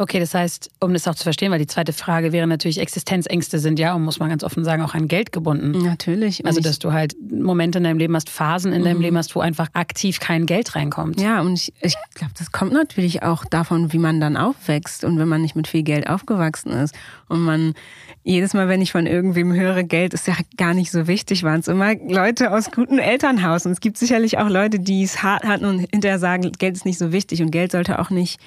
Okay, 0.00 0.18
das 0.18 0.32
heißt, 0.32 0.70
um 0.80 0.94
das 0.94 1.06
auch 1.06 1.14
zu 1.14 1.24
verstehen, 1.24 1.52
weil 1.52 1.58
die 1.58 1.66
zweite 1.66 1.92
Frage 1.92 2.32
wäre 2.32 2.46
natürlich, 2.46 2.80
Existenzängste 2.80 3.58
sind 3.58 3.78
ja, 3.78 3.92
und 3.94 4.02
muss 4.02 4.18
man 4.18 4.30
ganz 4.30 4.42
offen 4.42 4.64
sagen, 4.64 4.82
auch 4.82 4.94
an 4.94 5.08
Geld 5.08 5.30
gebunden. 5.30 5.72
Natürlich. 5.82 6.46
Also, 6.46 6.62
dass 6.62 6.78
du 6.78 6.94
halt 6.94 7.14
Momente 7.30 7.76
in 7.76 7.84
deinem 7.84 7.98
Leben 7.98 8.16
hast, 8.16 8.30
Phasen 8.30 8.72
in 8.72 8.80
mhm. 8.80 8.84
deinem 8.86 9.00
Leben 9.02 9.18
hast, 9.18 9.36
wo 9.36 9.40
einfach 9.40 9.68
aktiv 9.74 10.18
kein 10.18 10.46
Geld 10.46 10.74
reinkommt. 10.74 11.20
Ja, 11.20 11.42
und 11.42 11.52
ich, 11.52 11.74
ich 11.82 11.96
glaube, 12.14 12.32
das 12.38 12.50
kommt 12.50 12.72
natürlich 12.72 13.22
auch 13.22 13.44
davon, 13.44 13.92
wie 13.92 13.98
man 13.98 14.22
dann 14.22 14.38
aufwächst 14.38 15.04
und 15.04 15.18
wenn 15.18 15.28
man 15.28 15.42
nicht 15.42 15.54
mit 15.54 15.68
viel 15.68 15.82
Geld 15.82 16.08
aufgewachsen 16.08 16.72
ist. 16.72 16.94
Und 17.28 17.42
man, 17.42 17.74
jedes 18.24 18.54
Mal, 18.54 18.68
wenn 18.68 18.80
ich 18.80 18.92
von 18.92 19.04
irgendwem 19.04 19.52
höre, 19.52 19.82
Geld 19.82 20.14
ist 20.14 20.26
ja 20.26 20.34
gar 20.56 20.72
nicht 20.72 20.90
so 20.90 21.08
wichtig, 21.08 21.42
waren 21.42 21.60
es 21.60 21.68
immer 21.68 21.94
Leute 22.08 22.52
aus 22.54 22.70
gutem 22.70 22.98
Elternhaus. 22.98 23.66
Und 23.66 23.72
es 23.72 23.80
gibt 23.80 23.98
sicherlich 23.98 24.38
auch 24.38 24.48
Leute, 24.48 24.78
die 24.78 25.02
es 25.02 25.22
hart 25.22 25.44
hatten 25.44 25.66
und 25.66 25.80
hinterher 25.80 26.18
sagen, 26.18 26.50
Geld 26.52 26.76
ist 26.76 26.86
nicht 26.86 26.96
so 26.96 27.12
wichtig 27.12 27.42
und 27.42 27.50
Geld 27.50 27.72
sollte 27.72 27.98
auch 27.98 28.08
nicht 28.08 28.40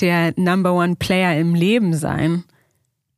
der 0.00 0.32
Number 0.36 0.74
One 0.74 0.96
Player 0.96 1.38
im 1.38 1.54
Leben 1.54 1.94
sein. 1.94 2.44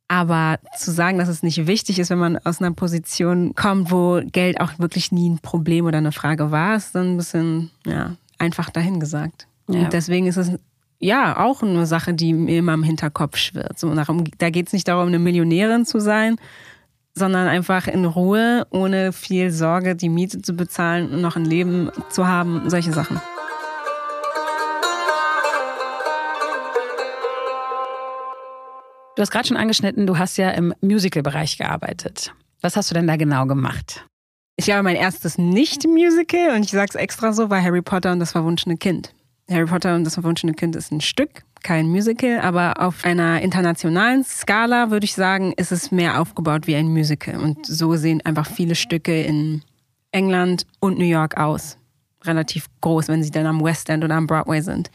Aber 0.07 0.59
zu 0.77 0.91
sagen, 0.91 1.19
dass 1.19 1.29
es 1.29 1.41
nicht 1.41 1.67
wichtig 1.67 1.97
ist, 1.97 2.09
wenn 2.09 2.19
man 2.19 2.37
aus 2.37 2.59
einer 2.59 2.73
Position 2.73 3.55
kommt, 3.55 3.91
wo 3.91 4.21
Geld 4.31 4.59
auch 4.59 4.77
wirklich 4.77 5.13
nie 5.13 5.29
ein 5.29 5.39
Problem 5.39 5.85
oder 5.85 5.99
eine 5.99 6.11
Frage 6.11 6.51
war, 6.51 6.75
ist 6.75 6.93
dann 6.93 7.13
ein 7.13 7.17
bisschen 7.17 7.71
ja, 7.85 8.17
einfach 8.37 8.69
dahingesagt. 8.69 9.47
Ja. 9.69 9.83
Und 9.83 9.93
deswegen 9.93 10.27
ist 10.27 10.35
es 10.35 10.51
ja 10.99 11.37
auch 11.37 11.63
eine 11.63 11.85
Sache, 11.85 12.13
die 12.13 12.33
mir 12.33 12.59
immer 12.59 12.73
im 12.73 12.83
Hinterkopf 12.83 13.37
schwirrt. 13.37 13.79
So, 13.79 13.93
darum, 13.95 14.25
da 14.37 14.49
geht 14.49 14.67
es 14.67 14.73
nicht 14.73 14.87
darum, 14.87 15.07
eine 15.07 15.19
Millionärin 15.19 15.85
zu 15.85 15.99
sein, 15.99 16.35
sondern 17.13 17.47
einfach 17.47 17.87
in 17.87 18.03
Ruhe, 18.03 18.67
ohne 18.69 19.13
viel 19.13 19.51
Sorge, 19.51 19.95
die 19.95 20.09
Miete 20.09 20.41
zu 20.41 20.53
bezahlen 20.53 21.09
und 21.11 21.21
noch 21.21 21.37
ein 21.37 21.45
Leben 21.45 21.89
zu 22.09 22.27
haben, 22.27 22.69
solche 22.69 22.91
Sachen. 22.91 23.21
Du 29.15 29.21
hast 29.21 29.31
gerade 29.31 29.47
schon 29.47 29.57
angeschnitten, 29.57 30.07
du 30.07 30.17
hast 30.17 30.37
ja 30.37 30.51
im 30.51 30.73
Musical-Bereich 30.81 31.57
gearbeitet. 31.57 32.33
Was 32.61 32.77
hast 32.77 32.89
du 32.89 32.93
denn 32.93 33.07
da 33.07 33.17
genau 33.17 33.45
gemacht? 33.45 34.05
Ich 34.55 34.65
glaube, 34.65 34.83
mein 34.83 34.95
erstes 34.95 35.37
Nicht-Musical, 35.37 36.55
und 36.55 36.63
ich 36.63 36.71
sage 36.71 36.87
es 36.89 36.95
extra 36.95 37.33
so, 37.33 37.49
war 37.49 37.61
Harry 37.61 37.81
Potter 37.81 38.13
und 38.13 38.19
das 38.19 38.31
verwunschene 38.31 38.77
Kind. 38.77 39.13
Harry 39.49 39.65
Potter 39.65 39.95
und 39.95 40.05
das 40.05 40.13
verwunschene 40.13 40.53
Kind 40.53 40.77
ist 40.77 40.91
ein 40.91 41.01
Stück, 41.01 41.43
kein 41.61 41.87
Musical, 41.87 42.39
aber 42.39 42.79
auf 42.79 43.03
einer 43.03 43.41
internationalen 43.41 44.23
Skala 44.23 44.91
würde 44.91 45.03
ich 45.03 45.13
sagen, 45.13 45.53
ist 45.57 45.73
es 45.73 45.91
mehr 45.91 46.21
aufgebaut 46.21 46.67
wie 46.67 46.75
ein 46.75 46.87
Musical. 46.87 47.37
Und 47.37 47.65
so 47.65 47.95
sehen 47.95 48.21
einfach 48.25 48.47
viele 48.47 48.75
Stücke 48.75 49.21
in 49.21 49.61
England 50.11 50.65
und 50.79 50.97
New 50.97 51.05
York 51.05 51.37
aus. 51.37 51.77
Relativ 52.23 52.67
groß, 52.79 53.09
wenn 53.09 53.23
sie 53.23 53.31
dann 53.31 53.45
am 53.45 53.61
West 53.61 53.89
End 53.89 54.03
oder 54.03 54.15
am 54.15 54.27
Broadway 54.27 54.61
sind. 54.61 54.89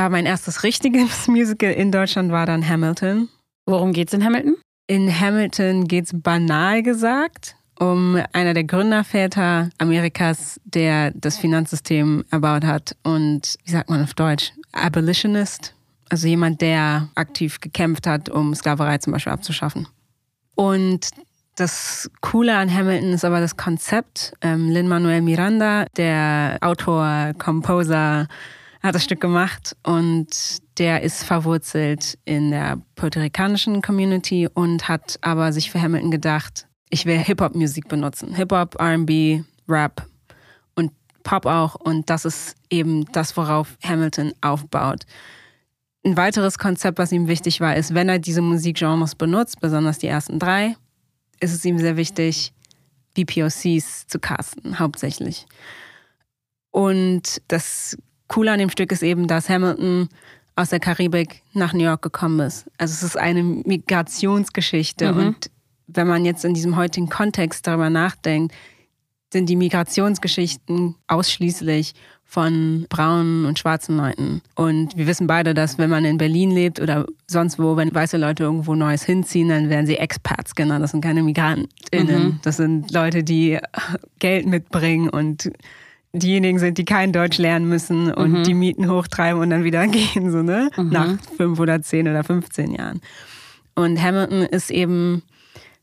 Aber 0.00 0.08
mein 0.08 0.24
erstes 0.24 0.62
richtiges 0.62 1.28
Musical 1.28 1.70
in 1.70 1.92
Deutschland 1.92 2.32
war 2.32 2.46
dann 2.46 2.66
Hamilton. 2.66 3.28
Worum 3.66 3.92
geht's 3.92 4.14
in 4.14 4.24
Hamilton? 4.24 4.56
In 4.86 5.20
Hamilton 5.20 5.86
geht's 5.88 6.12
banal 6.14 6.82
gesagt 6.82 7.54
um 7.78 8.22
einer 8.34 8.52
der 8.52 8.64
Gründerväter 8.64 9.70
Amerikas, 9.78 10.60
der 10.64 11.12
das 11.12 11.38
Finanzsystem 11.38 12.24
erbaut 12.30 12.64
hat 12.64 12.94
und 13.04 13.56
wie 13.64 13.70
sagt 13.70 13.88
man 13.88 14.02
auf 14.02 14.12
Deutsch? 14.12 14.52
Abolitionist, 14.72 15.74
also 16.10 16.28
jemand, 16.28 16.60
der 16.60 17.08
aktiv 17.14 17.58
gekämpft 17.60 18.06
hat, 18.06 18.28
um 18.28 18.54
Sklaverei 18.54 18.98
zum 18.98 19.14
Beispiel 19.14 19.32
abzuschaffen. 19.32 19.88
Und 20.56 21.08
das 21.56 22.10
Coole 22.20 22.54
an 22.56 22.72
Hamilton 22.72 23.14
ist 23.14 23.24
aber 23.24 23.40
das 23.40 23.56
Konzept. 23.56 24.34
Ähm, 24.42 24.68
Lin-Manuel 24.68 25.22
Miranda, 25.22 25.86
der 25.96 26.58
Autor, 26.60 27.32
Composer, 27.38 28.28
hat 28.82 28.94
das 28.94 29.04
Stück 29.04 29.20
gemacht 29.20 29.76
und 29.82 30.28
der 30.78 31.02
ist 31.02 31.24
verwurzelt 31.24 32.18
in 32.24 32.50
der 32.50 32.80
puerto-ricanischen 32.94 33.82
Community 33.82 34.48
und 34.52 34.88
hat 34.88 35.18
aber 35.20 35.52
sich 35.52 35.70
für 35.70 35.80
Hamilton 35.80 36.10
gedacht, 36.10 36.66
ich 36.88 37.06
will 37.06 37.18
Hip-Hop-Musik 37.18 37.88
benutzen. 37.88 38.34
Hip-Hop, 38.34 38.80
RB, 38.80 39.44
Rap 39.68 40.06
und 40.74 40.92
Pop 41.22 41.46
auch. 41.46 41.74
Und 41.76 42.10
das 42.10 42.24
ist 42.24 42.56
eben 42.70 43.04
das, 43.12 43.36
worauf 43.36 43.76
Hamilton 43.84 44.32
aufbaut. 44.40 45.04
Ein 46.04 46.16
weiteres 46.16 46.58
Konzept, 46.58 46.98
was 46.98 47.12
ihm 47.12 47.28
wichtig 47.28 47.60
war, 47.60 47.76
ist, 47.76 47.94
wenn 47.94 48.08
er 48.08 48.18
diese 48.18 48.40
Musikgenres 48.40 49.14
benutzt, 49.14 49.60
besonders 49.60 49.98
die 49.98 50.06
ersten 50.06 50.38
drei, 50.38 50.76
ist 51.38 51.52
es 51.52 51.64
ihm 51.64 51.78
sehr 51.78 51.96
wichtig, 51.96 52.52
BPOCs 53.14 54.06
zu 54.06 54.18
casten, 54.18 54.78
hauptsächlich. 54.78 55.46
Und 56.70 57.42
das 57.48 57.98
Coole 58.30 58.52
an 58.52 58.60
dem 58.60 58.70
Stück 58.70 58.92
ist 58.92 59.02
eben, 59.02 59.26
dass 59.26 59.48
Hamilton 59.48 60.08
aus 60.54 60.70
der 60.70 60.78
Karibik 60.78 61.42
nach 61.52 61.72
New 61.72 61.82
York 61.82 62.00
gekommen 62.00 62.40
ist. 62.46 62.70
Also 62.78 62.92
es 62.92 63.02
ist 63.02 63.18
eine 63.18 63.42
Migrationsgeschichte. 63.42 65.12
Mhm. 65.12 65.18
Und 65.18 65.50
wenn 65.88 66.06
man 66.06 66.24
jetzt 66.24 66.44
in 66.44 66.54
diesem 66.54 66.76
heutigen 66.76 67.08
Kontext 67.08 67.66
darüber 67.66 67.90
nachdenkt, 67.90 68.54
sind 69.32 69.48
die 69.48 69.56
Migrationsgeschichten 69.56 70.94
ausschließlich 71.08 71.94
von 72.24 72.86
braunen 72.88 73.46
und 73.46 73.58
schwarzen 73.58 73.96
Leuten. 73.96 74.42
Und 74.54 74.96
wir 74.96 75.08
wissen 75.08 75.26
beide, 75.26 75.52
dass 75.52 75.78
wenn 75.78 75.90
man 75.90 76.04
in 76.04 76.16
Berlin 76.16 76.52
lebt 76.52 76.80
oder 76.80 77.06
sonst 77.26 77.58
wo, 77.58 77.76
wenn 77.76 77.92
weiße 77.92 78.16
Leute 78.16 78.44
irgendwo 78.44 78.76
Neues 78.76 79.02
hinziehen, 79.02 79.48
dann 79.48 79.68
werden 79.70 79.86
sie 79.86 79.96
Expats 79.96 80.54
genannt. 80.54 80.84
Das 80.84 80.92
sind 80.92 81.00
keine 81.00 81.24
MigrantInnen. 81.24 82.24
Mhm. 82.24 82.40
Das 82.42 82.58
sind 82.58 82.92
Leute, 82.92 83.24
die 83.24 83.58
Geld 84.20 84.46
mitbringen 84.46 85.08
und 85.08 85.50
diejenigen 86.12 86.58
sind, 86.58 86.78
die 86.78 86.84
kein 86.84 87.12
Deutsch 87.12 87.38
lernen 87.38 87.68
müssen 87.68 88.12
und 88.12 88.32
mhm. 88.32 88.42
die 88.42 88.54
Mieten 88.54 88.90
hochtreiben 88.90 89.40
und 89.40 89.50
dann 89.50 89.64
wieder 89.64 89.86
gehen, 89.88 90.30
so, 90.30 90.42
ne? 90.42 90.70
Mhm. 90.76 90.88
Nach 90.88 91.18
fünf 91.36 91.58
oder 91.60 91.82
zehn 91.82 92.08
oder 92.08 92.24
15 92.24 92.72
Jahren. 92.72 93.00
Und 93.74 94.02
Hamilton 94.02 94.42
ist 94.42 94.70
eben 94.70 95.22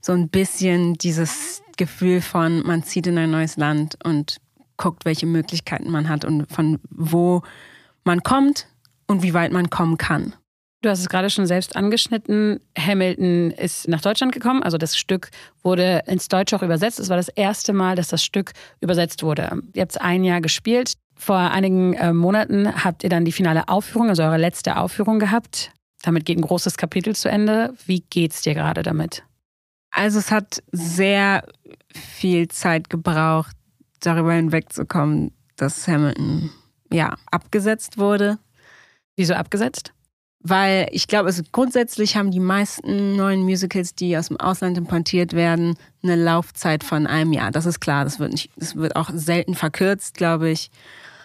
so 0.01 0.13
ein 0.13 0.29
bisschen 0.29 0.95
dieses 0.95 1.61
Gefühl 1.77 2.21
von, 2.21 2.65
man 2.65 2.83
zieht 2.83 3.07
in 3.07 3.17
ein 3.17 3.31
neues 3.31 3.57
Land 3.57 3.97
und 4.03 4.37
guckt, 4.77 5.05
welche 5.05 5.25
Möglichkeiten 5.25 5.89
man 5.89 6.09
hat 6.09 6.25
und 6.25 6.51
von 6.51 6.79
wo 6.89 7.41
man 8.03 8.23
kommt 8.23 8.67
und 9.07 9.23
wie 9.23 9.33
weit 9.33 9.51
man 9.51 9.69
kommen 9.69 9.97
kann. 9.97 10.33
Du 10.87 10.91
hast 10.91 11.01
es 11.01 11.09
gerade 11.09 11.29
schon 11.29 11.45
selbst 11.45 11.75
angeschnitten. 11.75 12.61
Hamilton 12.79 13.51
ist 13.51 13.89
nach 13.89 13.99
Deutschland 13.99 14.31
gekommen. 14.31 14.63
Also 14.63 14.77
das 14.77 14.95
Stück 14.95 15.31
wurde 15.61 16.03
ins 16.07 16.29
Deutsche 16.29 16.55
auch 16.55 16.63
übersetzt. 16.63 16.97
Es 16.97 17.09
war 17.09 17.17
das 17.17 17.27
erste 17.27 17.73
Mal, 17.73 17.97
dass 17.97 18.07
das 18.07 18.23
Stück 18.23 18.53
übersetzt 18.79 19.21
wurde. 19.21 19.61
Ihr 19.73 19.81
habt 19.81 19.91
es 19.91 19.97
ein 19.97 20.23
Jahr 20.23 20.39
gespielt. 20.39 20.93
Vor 21.17 21.35
einigen 21.35 21.93
äh, 21.95 22.13
Monaten 22.13 22.85
habt 22.85 23.03
ihr 23.03 23.09
dann 23.09 23.25
die 23.25 23.33
finale 23.33 23.67
Aufführung, 23.67 24.07
also 24.07 24.23
eure 24.23 24.37
letzte 24.37 24.77
Aufführung 24.77 25.19
gehabt. 25.19 25.73
Damit 26.03 26.25
geht 26.25 26.37
ein 26.37 26.43
großes 26.43 26.77
Kapitel 26.77 27.13
zu 27.17 27.27
Ende. 27.27 27.73
Wie 27.85 28.05
geht's 28.09 28.43
dir 28.43 28.53
gerade 28.53 28.81
damit? 28.81 29.23
Also 29.91 30.19
es 30.19 30.31
hat 30.31 30.63
sehr 30.71 31.43
viel 31.93 32.47
Zeit 32.47 32.89
gebraucht, 32.89 33.57
darüber 33.99 34.31
hinwegzukommen, 34.31 35.33
dass 35.57 35.85
Hamilton 35.85 36.49
ja 36.93 37.17
abgesetzt 37.29 37.97
wurde. 37.97 38.39
Wieso 39.17 39.33
abgesetzt? 39.33 39.91
Weil 40.49 40.87
ich 40.91 41.07
glaube, 41.07 41.25
also 41.25 41.43
grundsätzlich 41.51 42.15
haben 42.15 42.31
die 42.31 42.39
meisten 42.39 43.17
neuen 43.17 43.43
Musicals, 43.43 43.95
die 43.95 44.15
aus 44.17 44.29
dem 44.29 44.39
Ausland 44.39 44.77
importiert 44.77 45.33
werden, 45.33 45.75
eine 46.03 46.15
Laufzeit 46.15 46.85
von 46.85 47.05
einem 47.05 47.33
Jahr. 47.33 47.51
Das 47.51 47.65
ist 47.65 47.81
klar. 47.81 48.05
Das 48.05 48.17
wird 48.19 48.31
nicht, 48.31 48.49
das 48.55 48.75
wird 48.77 48.95
auch 48.95 49.09
selten 49.13 49.55
verkürzt, 49.55 50.15
glaube 50.15 50.49
ich. 50.49 50.71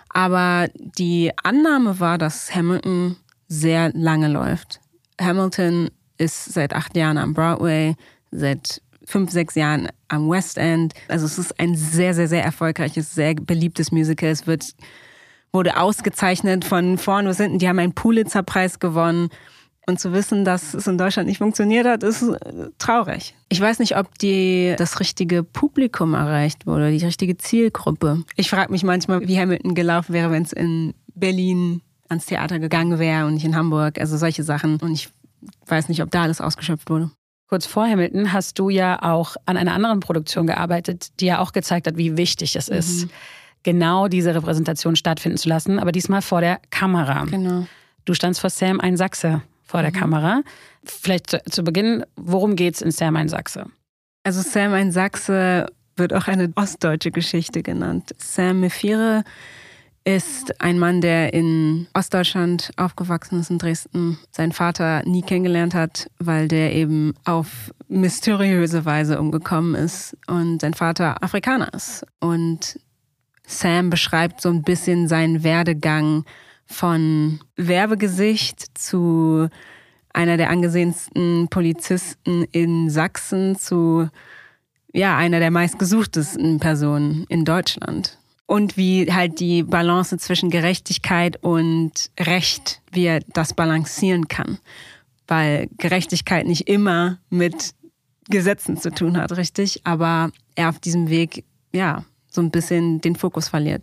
Aber 0.08 0.68
die 0.74 1.30
Annahme 1.42 2.00
war, 2.00 2.18
dass 2.18 2.52
Hamilton 2.52 3.16
sehr 3.46 3.92
lange 3.94 4.28
läuft. 4.28 4.80
Hamilton 5.20 5.90
ist 6.18 6.52
seit 6.52 6.72
acht 6.72 6.96
Jahren 6.96 7.18
am 7.18 7.32
Broadway, 7.32 7.94
seit 8.32 8.82
fünf, 9.04 9.30
sechs 9.30 9.54
Jahren 9.54 9.88
am 10.08 10.28
West 10.28 10.58
End. 10.58 10.94
Also 11.08 11.26
es 11.26 11.38
ist 11.38 11.60
ein 11.60 11.76
sehr, 11.76 12.14
sehr, 12.14 12.28
sehr 12.28 12.42
erfolgreiches, 12.42 13.14
sehr 13.14 13.34
beliebtes 13.34 13.92
Musical. 13.92 14.30
Es 14.30 14.46
wird 14.48 14.64
wurde 15.52 15.76
ausgezeichnet 15.78 16.64
von 16.64 16.98
vorn 16.98 17.26
bis 17.26 17.36
hinten. 17.38 17.58
Die 17.58 17.68
haben 17.68 17.78
einen 17.78 17.94
Pulitzer-Preis 17.94 18.78
gewonnen. 18.78 19.28
Und 19.84 19.98
zu 19.98 20.12
wissen, 20.12 20.44
dass 20.44 20.74
es 20.74 20.86
in 20.86 20.96
Deutschland 20.96 21.28
nicht 21.28 21.38
funktioniert 21.38 21.86
hat, 21.86 22.04
ist 22.04 22.22
äh, 22.22 22.68
traurig. 22.78 23.34
Ich 23.48 23.60
weiß 23.60 23.80
nicht, 23.80 23.96
ob 23.96 24.16
die 24.18 24.74
das 24.78 25.00
richtige 25.00 25.42
Publikum 25.42 26.14
erreicht 26.14 26.66
wurde, 26.68 26.96
die 26.96 27.04
richtige 27.04 27.36
Zielgruppe. 27.36 28.22
Ich 28.36 28.48
frage 28.48 28.70
mich 28.70 28.84
manchmal, 28.84 29.26
wie 29.26 29.38
Hamilton 29.38 29.74
gelaufen 29.74 30.12
wäre, 30.12 30.30
wenn 30.30 30.44
es 30.44 30.52
in 30.52 30.94
Berlin 31.14 31.82
ans 32.08 32.26
Theater 32.26 32.60
gegangen 32.60 33.00
wäre 33.00 33.26
und 33.26 33.34
nicht 33.34 33.44
in 33.44 33.56
Hamburg. 33.56 33.98
Also 33.98 34.16
solche 34.16 34.44
Sachen. 34.44 34.78
Und 34.80 34.92
ich 34.92 35.08
weiß 35.66 35.88
nicht, 35.88 36.00
ob 36.00 36.12
da 36.12 36.22
alles 36.22 36.40
ausgeschöpft 36.40 36.88
wurde. 36.88 37.10
Kurz 37.48 37.66
vor 37.66 37.86
Hamilton 37.86 38.32
hast 38.32 38.58
du 38.60 38.70
ja 38.70 39.02
auch 39.02 39.36
an 39.46 39.56
einer 39.56 39.74
anderen 39.74 40.00
Produktion 40.00 40.46
gearbeitet, 40.46 41.08
die 41.20 41.26
ja 41.26 41.40
auch 41.40 41.52
gezeigt 41.52 41.86
hat, 41.86 41.96
wie 41.96 42.16
wichtig 42.16 42.56
es 42.56 42.68
ist, 42.68 43.06
mhm. 43.06 43.10
Genau 43.62 44.08
diese 44.08 44.34
Repräsentation 44.34 44.96
stattfinden 44.96 45.38
zu 45.38 45.48
lassen, 45.48 45.78
aber 45.78 45.92
diesmal 45.92 46.22
vor 46.22 46.40
der 46.40 46.60
Kamera. 46.70 47.24
Genau. 47.24 47.66
Du 48.04 48.14
standst 48.14 48.40
vor 48.40 48.50
Sam 48.50 48.80
ein 48.80 48.96
Sachse 48.96 49.42
vor 49.64 49.82
der 49.82 49.92
mhm. 49.92 49.96
Kamera. 49.96 50.42
Vielleicht 50.84 51.30
zu, 51.30 51.42
zu 51.50 51.62
Beginn, 51.62 52.04
worum 52.16 52.56
geht 52.56 52.74
es 52.74 52.82
in 52.82 52.90
Sam 52.90 53.16
ein 53.16 53.28
Sachse? 53.28 53.66
Also 54.24 54.42
Sam 54.42 54.72
ein 54.72 54.92
Sachse 54.92 55.66
wird 55.96 56.12
auch 56.12 56.26
eine 56.26 56.52
ostdeutsche 56.54 57.10
Geschichte 57.10 57.62
genannt. 57.62 58.14
Sam 58.18 58.60
Mephire 58.60 59.24
ist 60.04 60.60
ein 60.60 60.78
Mann, 60.78 61.00
der 61.00 61.32
in 61.32 61.86
Ostdeutschland 61.94 62.70
aufgewachsen 62.76 63.38
ist, 63.40 63.50
in 63.50 63.58
Dresden, 63.58 64.18
seinen 64.32 64.52
Vater 64.52 65.02
nie 65.04 65.22
kennengelernt 65.22 65.74
hat, 65.74 66.10
weil 66.18 66.48
der 66.48 66.74
eben 66.74 67.14
auf 67.24 67.72
mysteriöse 67.88 68.84
Weise 68.84 69.20
umgekommen 69.20 69.74
ist 69.74 70.16
und 70.26 70.60
sein 70.60 70.74
Vater 70.74 71.22
Afrikaner 71.22 71.72
ist. 71.72 72.04
Und 72.18 72.80
Sam 73.46 73.90
beschreibt 73.90 74.40
so 74.40 74.48
ein 74.48 74.62
bisschen 74.62 75.08
seinen 75.08 75.42
Werdegang 75.42 76.24
von 76.66 77.40
Werbegesicht 77.56 78.78
zu 78.78 79.48
einer 80.12 80.36
der 80.36 80.50
angesehensten 80.50 81.48
Polizisten 81.48 82.44
in 82.52 82.90
Sachsen 82.90 83.56
zu 83.56 84.08
ja, 84.92 85.16
einer 85.16 85.40
der 85.40 85.50
meistgesuchtesten 85.50 86.60
Personen 86.60 87.24
in 87.28 87.44
Deutschland. 87.44 88.18
Und 88.46 88.76
wie 88.76 89.10
halt 89.10 89.40
die 89.40 89.62
Balance 89.62 90.18
zwischen 90.18 90.50
Gerechtigkeit 90.50 91.42
und 91.42 92.10
Recht, 92.20 92.82
wie 92.90 93.04
er 93.04 93.20
das 93.32 93.54
balancieren 93.54 94.28
kann. 94.28 94.58
Weil 95.26 95.68
Gerechtigkeit 95.78 96.46
nicht 96.46 96.68
immer 96.68 97.18
mit 97.30 97.72
Gesetzen 98.28 98.76
zu 98.76 98.90
tun 98.90 99.16
hat, 99.16 99.32
richtig? 99.32 99.80
Aber 99.84 100.30
er 100.54 100.68
auf 100.68 100.78
diesem 100.78 101.08
Weg, 101.08 101.44
ja, 101.72 102.04
so 102.32 102.40
ein 102.40 102.50
bisschen 102.50 103.00
den 103.00 103.16
Fokus 103.16 103.48
verliert. 103.48 103.82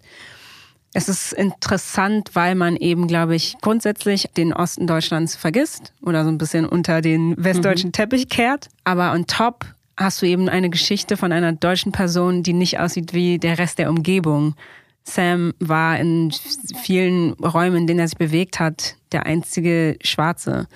Es 0.93 1.07
ist 1.07 1.33
interessant, 1.33 2.31
weil 2.33 2.55
man 2.55 2.75
eben, 2.75 3.07
glaube 3.07 3.35
ich, 3.35 3.57
grundsätzlich 3.61 4.27
den 4.35 4.53
Osten 4.53 4.87
Deutschlands 4.87 5.35
vergisst 5.35 5.93
oder 6.01 6.23
so 6.23 6.29
ein 6.29 6.39
bisschen 6.39 6.65
unter 6.65 7.01
den 7.01 7.35
westdeutschen 7.37 7.89
mhm. 7.89 7.93
Teppich 7.93 8.27
kehrt. 8.27 8.69
Aber 8.85 9.13
on 9.13 9.27
top 9.27 9.65
hast 9.97 10.21
du 10.21 10.25
eben 10.25 10.49
eine 10.49 10.69
Geschichte 10.69 11.15
von 11.15 11.31
einer 11.31 11.53
deutschen 11.53 11.91
Person, 11.91 12.41
die 12.41 12.53
nicht 12.53 12.79
aussieht 12.79 13.13
wie 13.13 13.37
der 13.37 13.59
Rest 13.59 13.77
der 13.77 13.89
Umgebung. 13.89 14.55
Sam 15.03 15.53
war 15.59 15.99
in 15.99 16.33
vielen 16.81 17.33
Räumen, 17.33 17.77
in 17.77 17.87
denen 17.87 17.99
er 17.99 18.07
sich 18.07 18.17
bewegt 18.17 18.59
hat, 18.59 18.95
der 19.11 19.25
einzige 19.25 19.97
Schwarze 20.01 20.67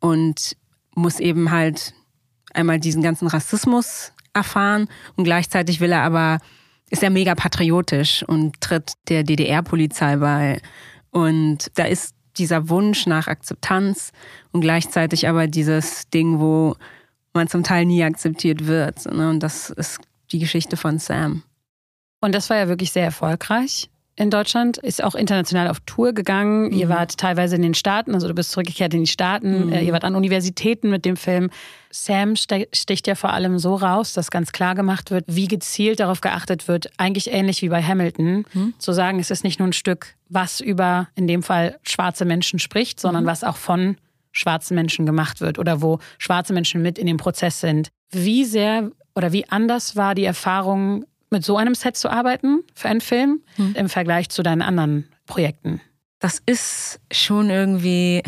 und 0.00 0.56
muss 0.94 1.20
eben 1.20 1.50
halt 1.50 1.94
einmal 2.52 2.80
diesen 2.80 3.02
ganzen 3.02 3.28
Rassismus 3.28 4.12
erfahren 4.32 4.88
und 5.16 5.24
gleichzeitig 5.24 5.80
will 5.80 5.92
er 5.92 6.02
aber 6.02 6.38
ist 6.90 7.02
er 7.02 7.10
mega 7.10 7.34
patriotisch 7.34 8.22
und 8.22 8.60
tritt 8.60 8.92
der 9.08 9.24
DDR-Polizei 9.24 10.16
bei. 10.16 10.60
Und 11.10 11.70
da 11.74 11.84
ist 11.84 12.14
dieser 12.36 12.68
Wunsch 12.68 13.06
nach 13.06 13.28
Akzeptanz 13.28 14.12
und 14.52 14.60
gleichzeitig 14.60 15.28
aber 15.28 15.46
dieses 15.46 16.08
Ding, 16.10 16.40
wo 16.40 16.76
man 17.32 17.48
zum 17.48 17.62
Teil 17.62 17.84
nie 17.84 18.02
akzeptiert 18.02 18.66
wird. 18.66 19.06
Ne? 19.12 19.30
Und 19.30 19.40
das 19.40 19.70
ist 19.70 20.00
die 20.32 20.38
Geschichte 20.38 20.76
von 20.76 20.98
Sam. 20.98 21.42
Und 22.20 22.34
das 22.34 22.50
war 22.50 22.56
ja 22.56 22.68
wirklich 22.68 22.92
sehr 22.92 23.04
erfolgreich 23.04 23.90
in 24.16 24.30
Deutschland, 24.30 24.78
ist 24.78 25.02
auch 25.02 25.14
international 25.14 25.68
auf 25.68 25.80
Tour 25.80 26.12
gegangen. 26.12 26.66
Mhm. 26.66 26.72
Ihr 26.72 26.88
wart 26.88 27.16
teilweise 27.16 27.56
in 27.56 27.62
den 27.62 27.74
Staaten, 27.74 28.14
also 28.14 28.28
du 28.28 28.34
bist 28.34 28.52
zurückgekehrt 28.52 28.94
in 28.94 29.00
die 29.00 29.10
Staaten. 29.10 29.66
Mhm. 29.66 29.72
Äh, 29.72 29.82
ihr 29.82 29.92
wart 29.92 30.04
an 30.04 30.14
Universitäten 30.14 30.90
mit 30.90 31.04
dem 31.04 31.16
Film. 31.16 31.50
Sam 31.90 32.34
sticht 32.36 33.06
ja 33.06 33.14
vor 33.14 33.32
allem 33.32 33.58
so 33.58 33.74
raus, 33.74 34.12
dass 34.12 34.30
ganz 34.30 34.52
klar 34.52 34.74
gemacht 34.74 35.10
wird, 35.10 35.24
wie 35.28 35.48
gezielt 35.48 36.00
darauf 36.00 36.20
geachtet 36.20 36.68
wird, 36.68 36.90
eigentlich 36.96 37.30
ähnlich 37.32 37.62
wie 37.62 37.68
bei 37.68 37.82
Hamilton, 37.82 38.44
mhm. 38.52 38.74
zu 38.78 38.92
sagen, 38.92 39.20
es 39.20 39.30
ist 39.30 39.44
nicht 39.44 39.58
nur 39.58 39.68
ein 39.68 39.72
Stück, 39.72 40.14
was 40.28 40.60
über 40.60 41.08
in 41.14 41.26
dem 41.26 41.42
Fall 41.42 41.78
schwarze 41.82 42.24
Menschen 42.24 42.58
spricht, 42.58 43.00
sondern 43.00 43.24
mhm. 43.24 43.28
was 43.28 43.44
auch 43.44 43.56
von 43.56 43.96
schwarzen 44.32 44.74
Menschen 44.74 45.06
gemacht 45.06 45.40
wird 45.40 45.58
oder 45.58 45.80
wo 45.80 46.00
schwarze 46.18 46.52
Menschen 46.52 46.82
mit 46.82 46.98
in 46.98 47.06
dem 47.06 47.16
Prozess 47.16 47.60
sind. 47.60 47.88
Wie 48.10 48.44
sehr 48.44 48.90
oder 49.14 49.32
wie 49.32 49.48
anders 49.48 49.96
war 49.96 50.14
die 50.14 50.24
Erfahrung 50.24 51.04
mit 51.34 51.44
so 51.44 51.58
einem 51.58 51.74
Set 51.74 51.96
zu 51.96 52.08
arbeiten 52.08 52.62
für 52.74 52.88
einen 52.88 53.02
Film 53.02 53.42
hm. 53.56 53.74
im 53.74 53.88
Vergleich 53.90 54.30
zu 54.30 54.42
deinen 54.42 54.62
anderen 54.62 55.06
Projekten? 55.26 55.80
Das 56.20 56.40
ist 56.46 57.00
schon 57.12 57.50
irgendwie, 57.50 58.22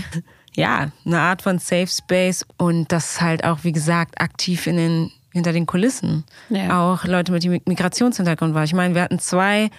ja, 0.54 0.90
eine 1.06 1.20
Art 1.20 1.40
von 1.40 1.58
Safe 1.58 1.86
Space 1.86 2.44
und 2.58 2.92
das 2.92 3.20
halt 3.22 3.44
auch, 3.44 3.60
wie 3.62 3.72
gesagt, 3.72 4.20
aktiv 4.20 4.66
in 4.66 4.76
den, 4.76 5.12
hinter 5.32 5.52
den 5.52 5.64
Kulissen. 5.64 6.24
Ja. 6.50 6.82
Auch 6.82 7.04
Leute 7.04 7.32
mit 7.32 7.66
Migrationshintergrund 7.66 8.54
war. 8.54 8.64
Ich 8.64 8.74
meine, 8.74 8.94
wir 8.94 9.02
hatten 9.02 9.18
zwei 9.18 9.70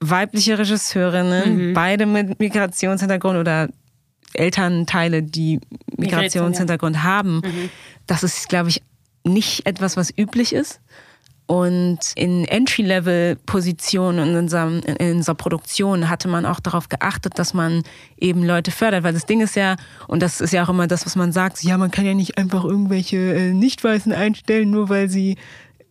weibliche 0.00 0.58
Regisseurinnen, 0.58 1.68
mhm. 1.68 1.72
beide 1.72 2.04
mit 2.04 2.38
Migrationshintergrund 2.38 3.38
oder 3.38 3.68
Elternteile, 4.34 5.22
die 5.22 5.60
Migrationshintergrund 5.96 7.02
haben. 7.02 7.36
Mhm. 7.36 7.70
Das 8.06 8.22
ist, 8.22 8.48
glaube 8.48 8.68
ich, 8.68 8.82
nicht 9.24 9.66
etwas, 9.66 9.96
was 9.96 10.12
üblich 10.16 10.52
ist. 10.52 10.80
Und 11.46 11.98
in 12.16 12.44
Entry-Level-Positionen 12.44 14.34
in, 14.36 14.96
in 14.98 15.16
unserer 15.16 15.34
Produktion 15.36 16.08
hatte 16.08 16.26
man 16.26 16.44
auch 16.44 16.58
darauf 16.58 16.88
geachtet, 16.88 17.38
dass 17.38 17.54
man 17.54 17.84
eben 18.18 18.42
Leute 18.42 18.72
fördert. 18.72 19.04
Weil 19.04 19.12
das 19.12 19.26
Ding 19.26 19.40
ist 19.40 19.54
ja, 19.54 19.76
und 20.08 20.22
das 20.22 20.40
ist 20.40 20.52
ja 20.52 20.64
auch 20.64 20.68
immer 20.68 20.88
das, 20.88 21.06
was 21.06 21.14
man 21.14 21.30
sagt, 21.30 21.62
ja, 21.62 21.78
man 21.78 21.92
kann 21.92 22.04
ja 22.04 22.14
nicht 22.14 22.36
einfach 22.36 22.64
irgendwelche 22.64 23.16
äh, 23.16 23.52
Nicht-Weißen 23.52 24.12
einstellen, 24.12 24.70
nur 24.70 24.88
weil 24.88 25.08
sie 25.08 25.36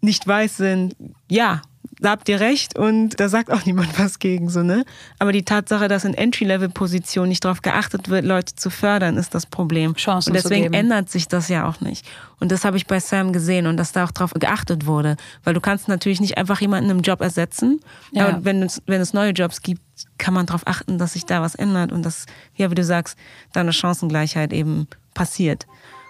nicht 0.01 0.27
weiß 0.27 0.57
sind. 0.57 0.95
Ja, 1.29 1.61
da 1.99 2.11
habt 2.11 2.27
ihr 2.27 2.39
recht 2.39 2.77
und 2.77 3.19
da 3.19 3.29
sagt 3.29 3.51
auch 3.51 3.65
niemand 3.65 3.97
was 3.99 4.19
gegen 4.19 4.49
so, 4.49 4.63
ne? 4.63 4.85
Aber 5.19 5.31
die 5.31 5.43
Tatsache, 5.43 5.87
dass 5.87 6.05
in 6.05 6.13
Entry-Level-Positionen 6.13 7.29
nicht 7.29 7.45
darauf 7.45 7.61
geachtet 7.61 8.09
wird, 8.09 8.25
Leute 8.25 8.55
zu 8.55 8.69
fördern, 8.69 9.17
ist 9.17 9.33
das 9.33 9.45
Problem. 9.45 9.95
Chancen 9.95 10.31
und 10.31 10.35
deswegen 10.35 10.73
ändert 10.73 11.09
sich 11.09 11.27
das 11.27 11.49
ja 11.49 11.67
auch 11.67 11.81
nicht. 11.81 12.05
Und 12.39 12.51
das 12.51 12.65
habe 12.65 12.77
ich 12.77 12.85
bei 12.85 12.99
Sam 12.99 13.31
gesehen 13.31 13.65
und 13.65 13.77
dass 13.77 13.91
da 13.91 14.03
auch 14.03 14.11
darauf 14.11 14.33
geachtet 14.33 14.85
wurde. 14.85 15.15
Weil 15.43 15.53
du 15.53 15.61
kannst 15.61 15.87
natürlich 15.87 16.19
nicht 16.19 16.37
einfach 16.37 16.59
jemanden 16.59 16.89
im 16.89 17.01
Job 17.01 17.21
ersetzen. 17.21 17.79
Ja. 18.11 18.27
Aber 18.27 18.45
wenn 18.45 18.61
es, 18.61 18.81
wenn 18.85 18.99
es 18.99 19.13
neue 19.13 19.31
Jobs 19.31 19.61
gibt, 19.61 19.81
kann 20.17 20.33
man 20.33 20.45
darauf 20.45 20.67
achten, 20.67 20.97
dass 20.97 21.13
sich 21.13 21.25
da 21.25 21.41
was 21.41 21.55
ändert 21.55 21.91
und 21.91 22.03
dass, 22.03 22.25
ja, 22.55 22.69
wie 22.69 22.75
du 22.75 22.83
sagst, 22.83 23.17
da 23.53 23.61
eine 23.61 23.71
Chancengleichheit 23.71 24.51
eben 24.51 24.87
passiert. 25.13 25.65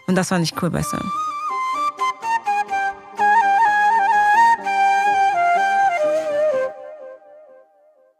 Und 0.08 0.16
das 0.16 0.30
fand 0.30 0.44
ich 0.44 0.60
cool 0.62 0.72
bei 0.72 0.82
Sam. 0.82 1.12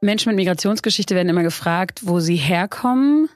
Menschen 0.06 0.30
mit 0.30 0.38
Migrationsgeschichte 0.38 1.16
werden 1.16 1.30
immer 1.30 1.44
gefragt, 1.44 2.02
wo 2.04 2.20
sie 2.20 2.36
herkommen. 2.36 3.28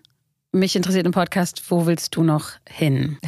Mich 0.51 0.76
interessiert 0.76 1.05
im 1.05 1.11
Podcast, 1.11 1.63
wo 1.70 1.86
willst 1.86 2.15
du 2.15 2.24
noch 2.24 2.51
hin? 2.67 3.17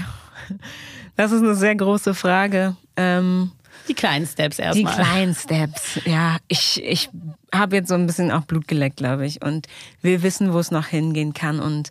Das 1.18 1.34
ist 1.34 1.44
eine 1.44 1.56
sehr 1.56 1.76
große 1.76 2.16
Frage. 2.16 2.76
Ähm, 2.96 3.52
die 3.88 3.94
kleinen 3.94 4.26
Steps 4.26 4.58
erstmal. 4.58 4.96
Die 4.96 5.02
kleinen 5.02 5.36
Steps, 5.36 6.00
ja. 6.06 6.38
Ich, 6.48 6.82
ich 6.84 7.10
habe 7.54 7.76
jetzt 7.76 7.90
so 7.90 7.96
ein 7.96 8.08
bisschen 8.08 8.32
auch 8.32 8.44
Blut 8.46 8.68
geleckt, 8.68 8.98
glaube 8.98 9.26
ich. 9.26 9.44
Und 9.44 9.68
will 10.02 10.24
wissen, 10.24 10.54
wo 10.54 10.60
es 10.60 10.72
noch 10.72 10.88
hingehen 10.88 11.34
kann. 11.34 11.60
Und, 11.60 11.90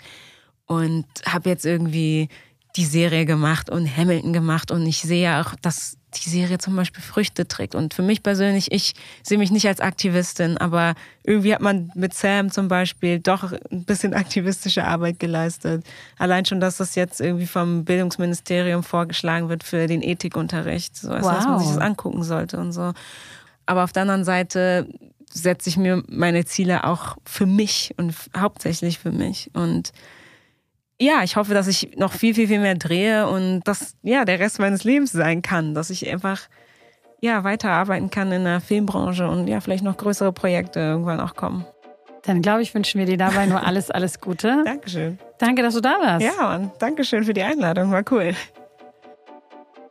und 0.67 1.05
habe 1.27 1.51
jetzt 1.51 1.67
irgendwie 1.67 2.29
die 2.77 2.87
Serie 2.87 3.27
gemacht 3.27 3.71
und 3.71 3.95
Hamilton 3.95 4.33
gemacht. 4.33 4.71
Und 4.71 4.87
ich 4.87 5.03
sehe 5.03 5.39
auch, 5.39 5.55
dass 5.63 5.99
die 6.15 6.29
Serie 6.29 6.59
zum 6.59 6.77
Beispiel 6.77 7.03
Früchte 7.03 7.47
trägt. 7.47 7.75
Und 7.75 7.95
für 7.95 8.03
mich 8.03 8.23
persönlich, 8.23 8.73
ich 8.73 8.95
sehe 9.23 9.39
mich 9.39 9.51
nicht 9.51 9.67
als 9.67 9.81
Aktivistin, 9.81 10.59
aber 10.59 10.95
irgendwie 11.23 11.55
hat 11.55 11.61
man 11.61 11.93
mit 11.95 12.15
Sam 12.15 12.51
zum 12.51 12.69
Beispiel 12.69 13.21
doch 13.21 13.53
ein 13.53 13.85
bisschen 13.85 14.15
aktivistische 14.15 14.85
Arbeit 14.85 15.19
geleistet. 15.19 15.85
Allein 16.19 16.45
schon, 16.45 16.61
dass 16.61 16.79
das 16.79 16.95
jetzt 16.95 17.21
irgendwie 17.21 17.47
vom 17.47 17.85
Bildungsministerium 17.85 18.83
vorgeschlagen 18.83 19.49
wird 19.49 19.65
für 19.65 19.87
den 19.87 20.03
Ethikunterricht, 20.03 20.97
so 20.97 21.11
als 21.11 21.25
wow. 21.25 21.33
dass 21.35 21.45
man 21.47 21.59
sich 21.61 21.69
das 21.69 21.79
angucken 21.79 22.23
sollte 22.23 22.59
und 22.59 22.73
so. 22.73 22.93
Aber 23.67 23.85
auf 23.85 23.93
der 23.93 24.03
anderen 24.03 24.25
Seite 24.25 24.89
setze 25.33 25.69
ich 25.69 25.77
mir 25.77 26.03
meine 26.09 26.45
Ziele 26.45 26.85
auch 26.85 27.17
für 27.25 27.47
mich 27.47 27.95
und 27.97 28.15
hauptsächlich 28.37 28.99
für 28.99 29.13
mich. 29.13 29.51
Und 29.55 29.93
ja, 31.01 31.23
ich 31.23 31.37
hoffe, 31.37 31.55
dass 31.55 31.67
ich 31.67 31.97
noch 31.97 32.13
viel, 32.13 32.35
viel, 32.35 32.47
viel 32.47 32.61
mehr 32.61 32.75
drehe 32.75 33.27
und 33.29 33.63
das 33.65 33.97
ja 34.03 34.27
der 34.27 34.39
Rest 34.39 34.59
meines 34.59 34.85
Lebens 34.85 35.13
sein 35.13 35.41
kann, 35.41 35.75
dass 35.75 35.89
ich 35.91 36.09
einfach 36.11 36.43
ja 37.21 37.43
weiterarbeiten 37.43 38.11
kann 38.11 38.31
in 38.33 38.45
der 38.45 38.61
Filmbranche 38.61 39.27
und 39.29 39.49
ja 39.49 39.61
vielleicht 39.61 39.83
noch 39.83 39.97
größere 39.97 40.33
Projekte 40.33 40.81
irgendwann 40.81 41.21
auch 41.21 41.35
kommen. 41.35 41.65
Dann 42.25 42.43
glaube 42.43 42.61
ich, 42.61 42.75
wünschen 42.75 42.99
wir 42.99 43.07
dir 43.07 43.17
dabei 43.17 43.47
nur 43.47 43.67
alles, 43.67 43.91
alles 43.91 44.21
Gute. 44.21 44.63
Dankeschön. 44.65 45.19
Danke, 45.39 45.63
dass 45.63 45.73
du 45.75 45.81
da 45.81 45.97
warst. 46.01 46.23
Ja, 46.25 46.33
Mann. 46.43 46.71
Danke 46.79 47.05
schön 47.05 47.25
für 47.25 47.33
die 47.33 47.43
Einladung. 47.43 47.93
War 47.93 48.05
cool. 48.11 48.35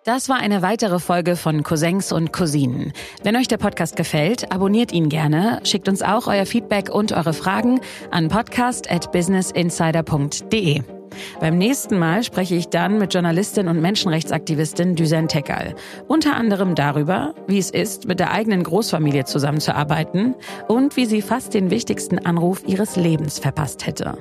Das 0.05 0.29
war 0.29 0.37
eine 0.37 0.61
weitere 0.61 0.99
Folge 0.99 1.35
von 1.35 1.63
Cousins 1.63 2.11
und 2.11 2.31
Cousinen. 2.31 2.93
Wenn 3.23 3.35
euch 3.35 3.47
der 3.47 3.57
Podcast 3.57 3.95
gefällt, 3.95 4.51
abonniert 4.51 4.91
ihn 4.91 5.09
gerne, 5.09 5.59
schickt 5.63 5.89
uns 5.89 6.03
auch 6.03 6.27
euer 6.27 6.45
Feedback 6.45 6.89
und 6.89 7.11
eure 7.11 7.33
Fragen 7.33 7.81
an 8.09 8.29
podcast@businessinsider.de. 8.29 10.98
Beim 11.39 11.57
nächsten 11.57 11.97
Mal 11.97 12.23
spreche 12.23 12.55
ich 12.55 12.69
dann 12.69 12.97
mit 12.97 13.13
Journalistin 13.13 13.67
und 13.67 13.81
Menschenrechtsaktivistin 13.81 14.95
Düsen 14.95 15.27
Tekal. 15.27 15.75
Unter 16.07 16.35
anderem 16.35 16.75
darüber, 16.75 17.33
wie 17.47 17.59
es 17.59 17.69
ist, 17.69 18.07
mit 18.07 18.19
der 18.19 18.31
eigenen 18.31 18.63
Großfamilie 18.63 19.25
zusammenzuarbeiten 19.25 20.35
und 20.67 20.95
wie 20.97 21.05
sie 21.05 21.21
fast 21.21 21.53
den 21.53 21.69
wichtigsten 21.69 22.19
Anruf 22.19 22.63
ihres 22.67 22.95
Lebens 22.95 23.39
verpasst 23.39 23.85
hätte. 23.85 24.17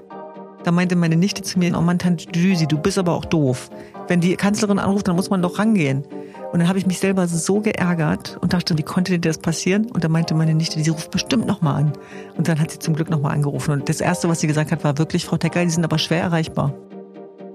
Da 0.69 0.73
meinte 0.73 0.97
meine 0.97 1.17
Nichte 1.17 1.43
zu 1.43 1.59
mir, 1.59 1.75
oh 1.75 1.81
Mann, 1.81 1.99
Tante 1.99 2.27
Düsi, 2.27 2.67
du 2.67 2.77
bist 2.77 2.99
aber 2.99 3.15
auch 3.15 3.25
doof. 3.25 3.71
Wenn 4.07 4.21
die 4.21 4.37
Kanzlerin 4.37 4.79
anruft, 4.79 5.09
dann 5.09 5.17
muss 5.17 5.31
man 5.31 5.41
doch 5.41 5.59
rangehen. 5.59 6.05
Und 6.53 6.59
dann 6.59 6.69
habe 6.69 6.79
ich 6.79 6.85
mich 6.85 6.99
selber 6.99 7.27
so 7.27 7.63
geärgert 7.63 8.37
und 8.43 8.53
dachte, 8.53 8.77
wie 8.77 8.83
konnte 8.83 9.13
dir 9.13 9.31
das 9.31 9.39
passieren? 9.39 9.87
Und 9.87 10.05
dann 10.05 10.13
meinte 10.13 10.35
meine 10.35 10.55
Nichte, 10.55 10.79
sie 10.79 10.91
ruft 10.91 11.11
bestimmt 11.11 11.47
nochmal 11.47 11.77
an. 11.77 11.93
Und 12.37 12.49
dann 12.49 12.61
hat 12.61 12.71
sie 12.71 12.81
zum 12.81 12.95
Glück 12.95 13.09
nochmal 13.09 13.33
angerufen. 13.33 13.71
Und 13.71 13.89
das 13.89 14.03
Erste, 14.03 14.29
was 14.29 14.41
sie 14.41 14.47
gesagt 14.47 14.71
hat, 14.71 14.85
war 14.85 14.99
wirklich, 14.99 15.25
Frau 15.25 15.39
Tecker, 15.39 15.65
die 15.65 15.71
sind 15.71 15.85
aber 15.85 15.97
schwer 15.97 16.21
erreichbar. 16.21 16.75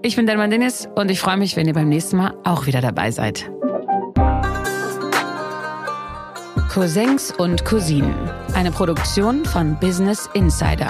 Ich 0.01 0.16
bin 0.16 0.26
Delman 0.26 0.49
Dennis 0.49 0.89
und 0.95 1.11
ich 1.11 1.20
freue 1.20 1.38
mich, 1.38 1.55
wenn 1.55 1.68
ihr 1.68 1.76
beim 1.76 1.89
nächsten 1.89 2.18
Mal 2.18 2.34
auch 2.43 2.66
wieder 2.66 2.82
dabei 2.82 3.11
seid. 3.11 3.47
Cousins 6.74 7.32
und 7.38 7.64
Cousinen. 7.64 8.16
Eine 8.55 8.72
Produktion 8.72 9.45
von 9.45 9.78
Business 9.80 10.28
Insider. 10.34 10.89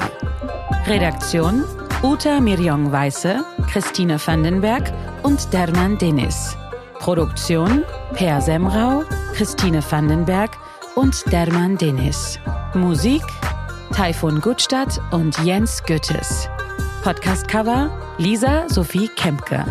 Redaktion 0.87 1.65
Uta 2.03 2.41
Mirjong 2.41 2.91
Weiße, 2.91 3.45
Christine 3.71 4.19
Vandenberg 4.19 4.91
und 5.23 5.53
Derman 5.53 5.97
Denis. 5.97 6.57
Produktion 6.99 7.85
Per 8.13 8.41
Semrau, 8.41 9.03
Christine 9.33 9.81
Vandenberg 9.81 10.51
und 10.95 11.23
Derman 11.31 11.77
Denis. 11.77 12.39
Musik 12.73 13.23
Taifun 13.93 14.41
Gutstadt 14.41 14.99
und 15.11 15.37
Jens 15.45 15.81
Goethes. 15.83 16.49
Podcast-Cover 17.03 17.89
Lisa 18.17 18.67
Sophie 18.67 19.07
Kempke. 19.15 19.63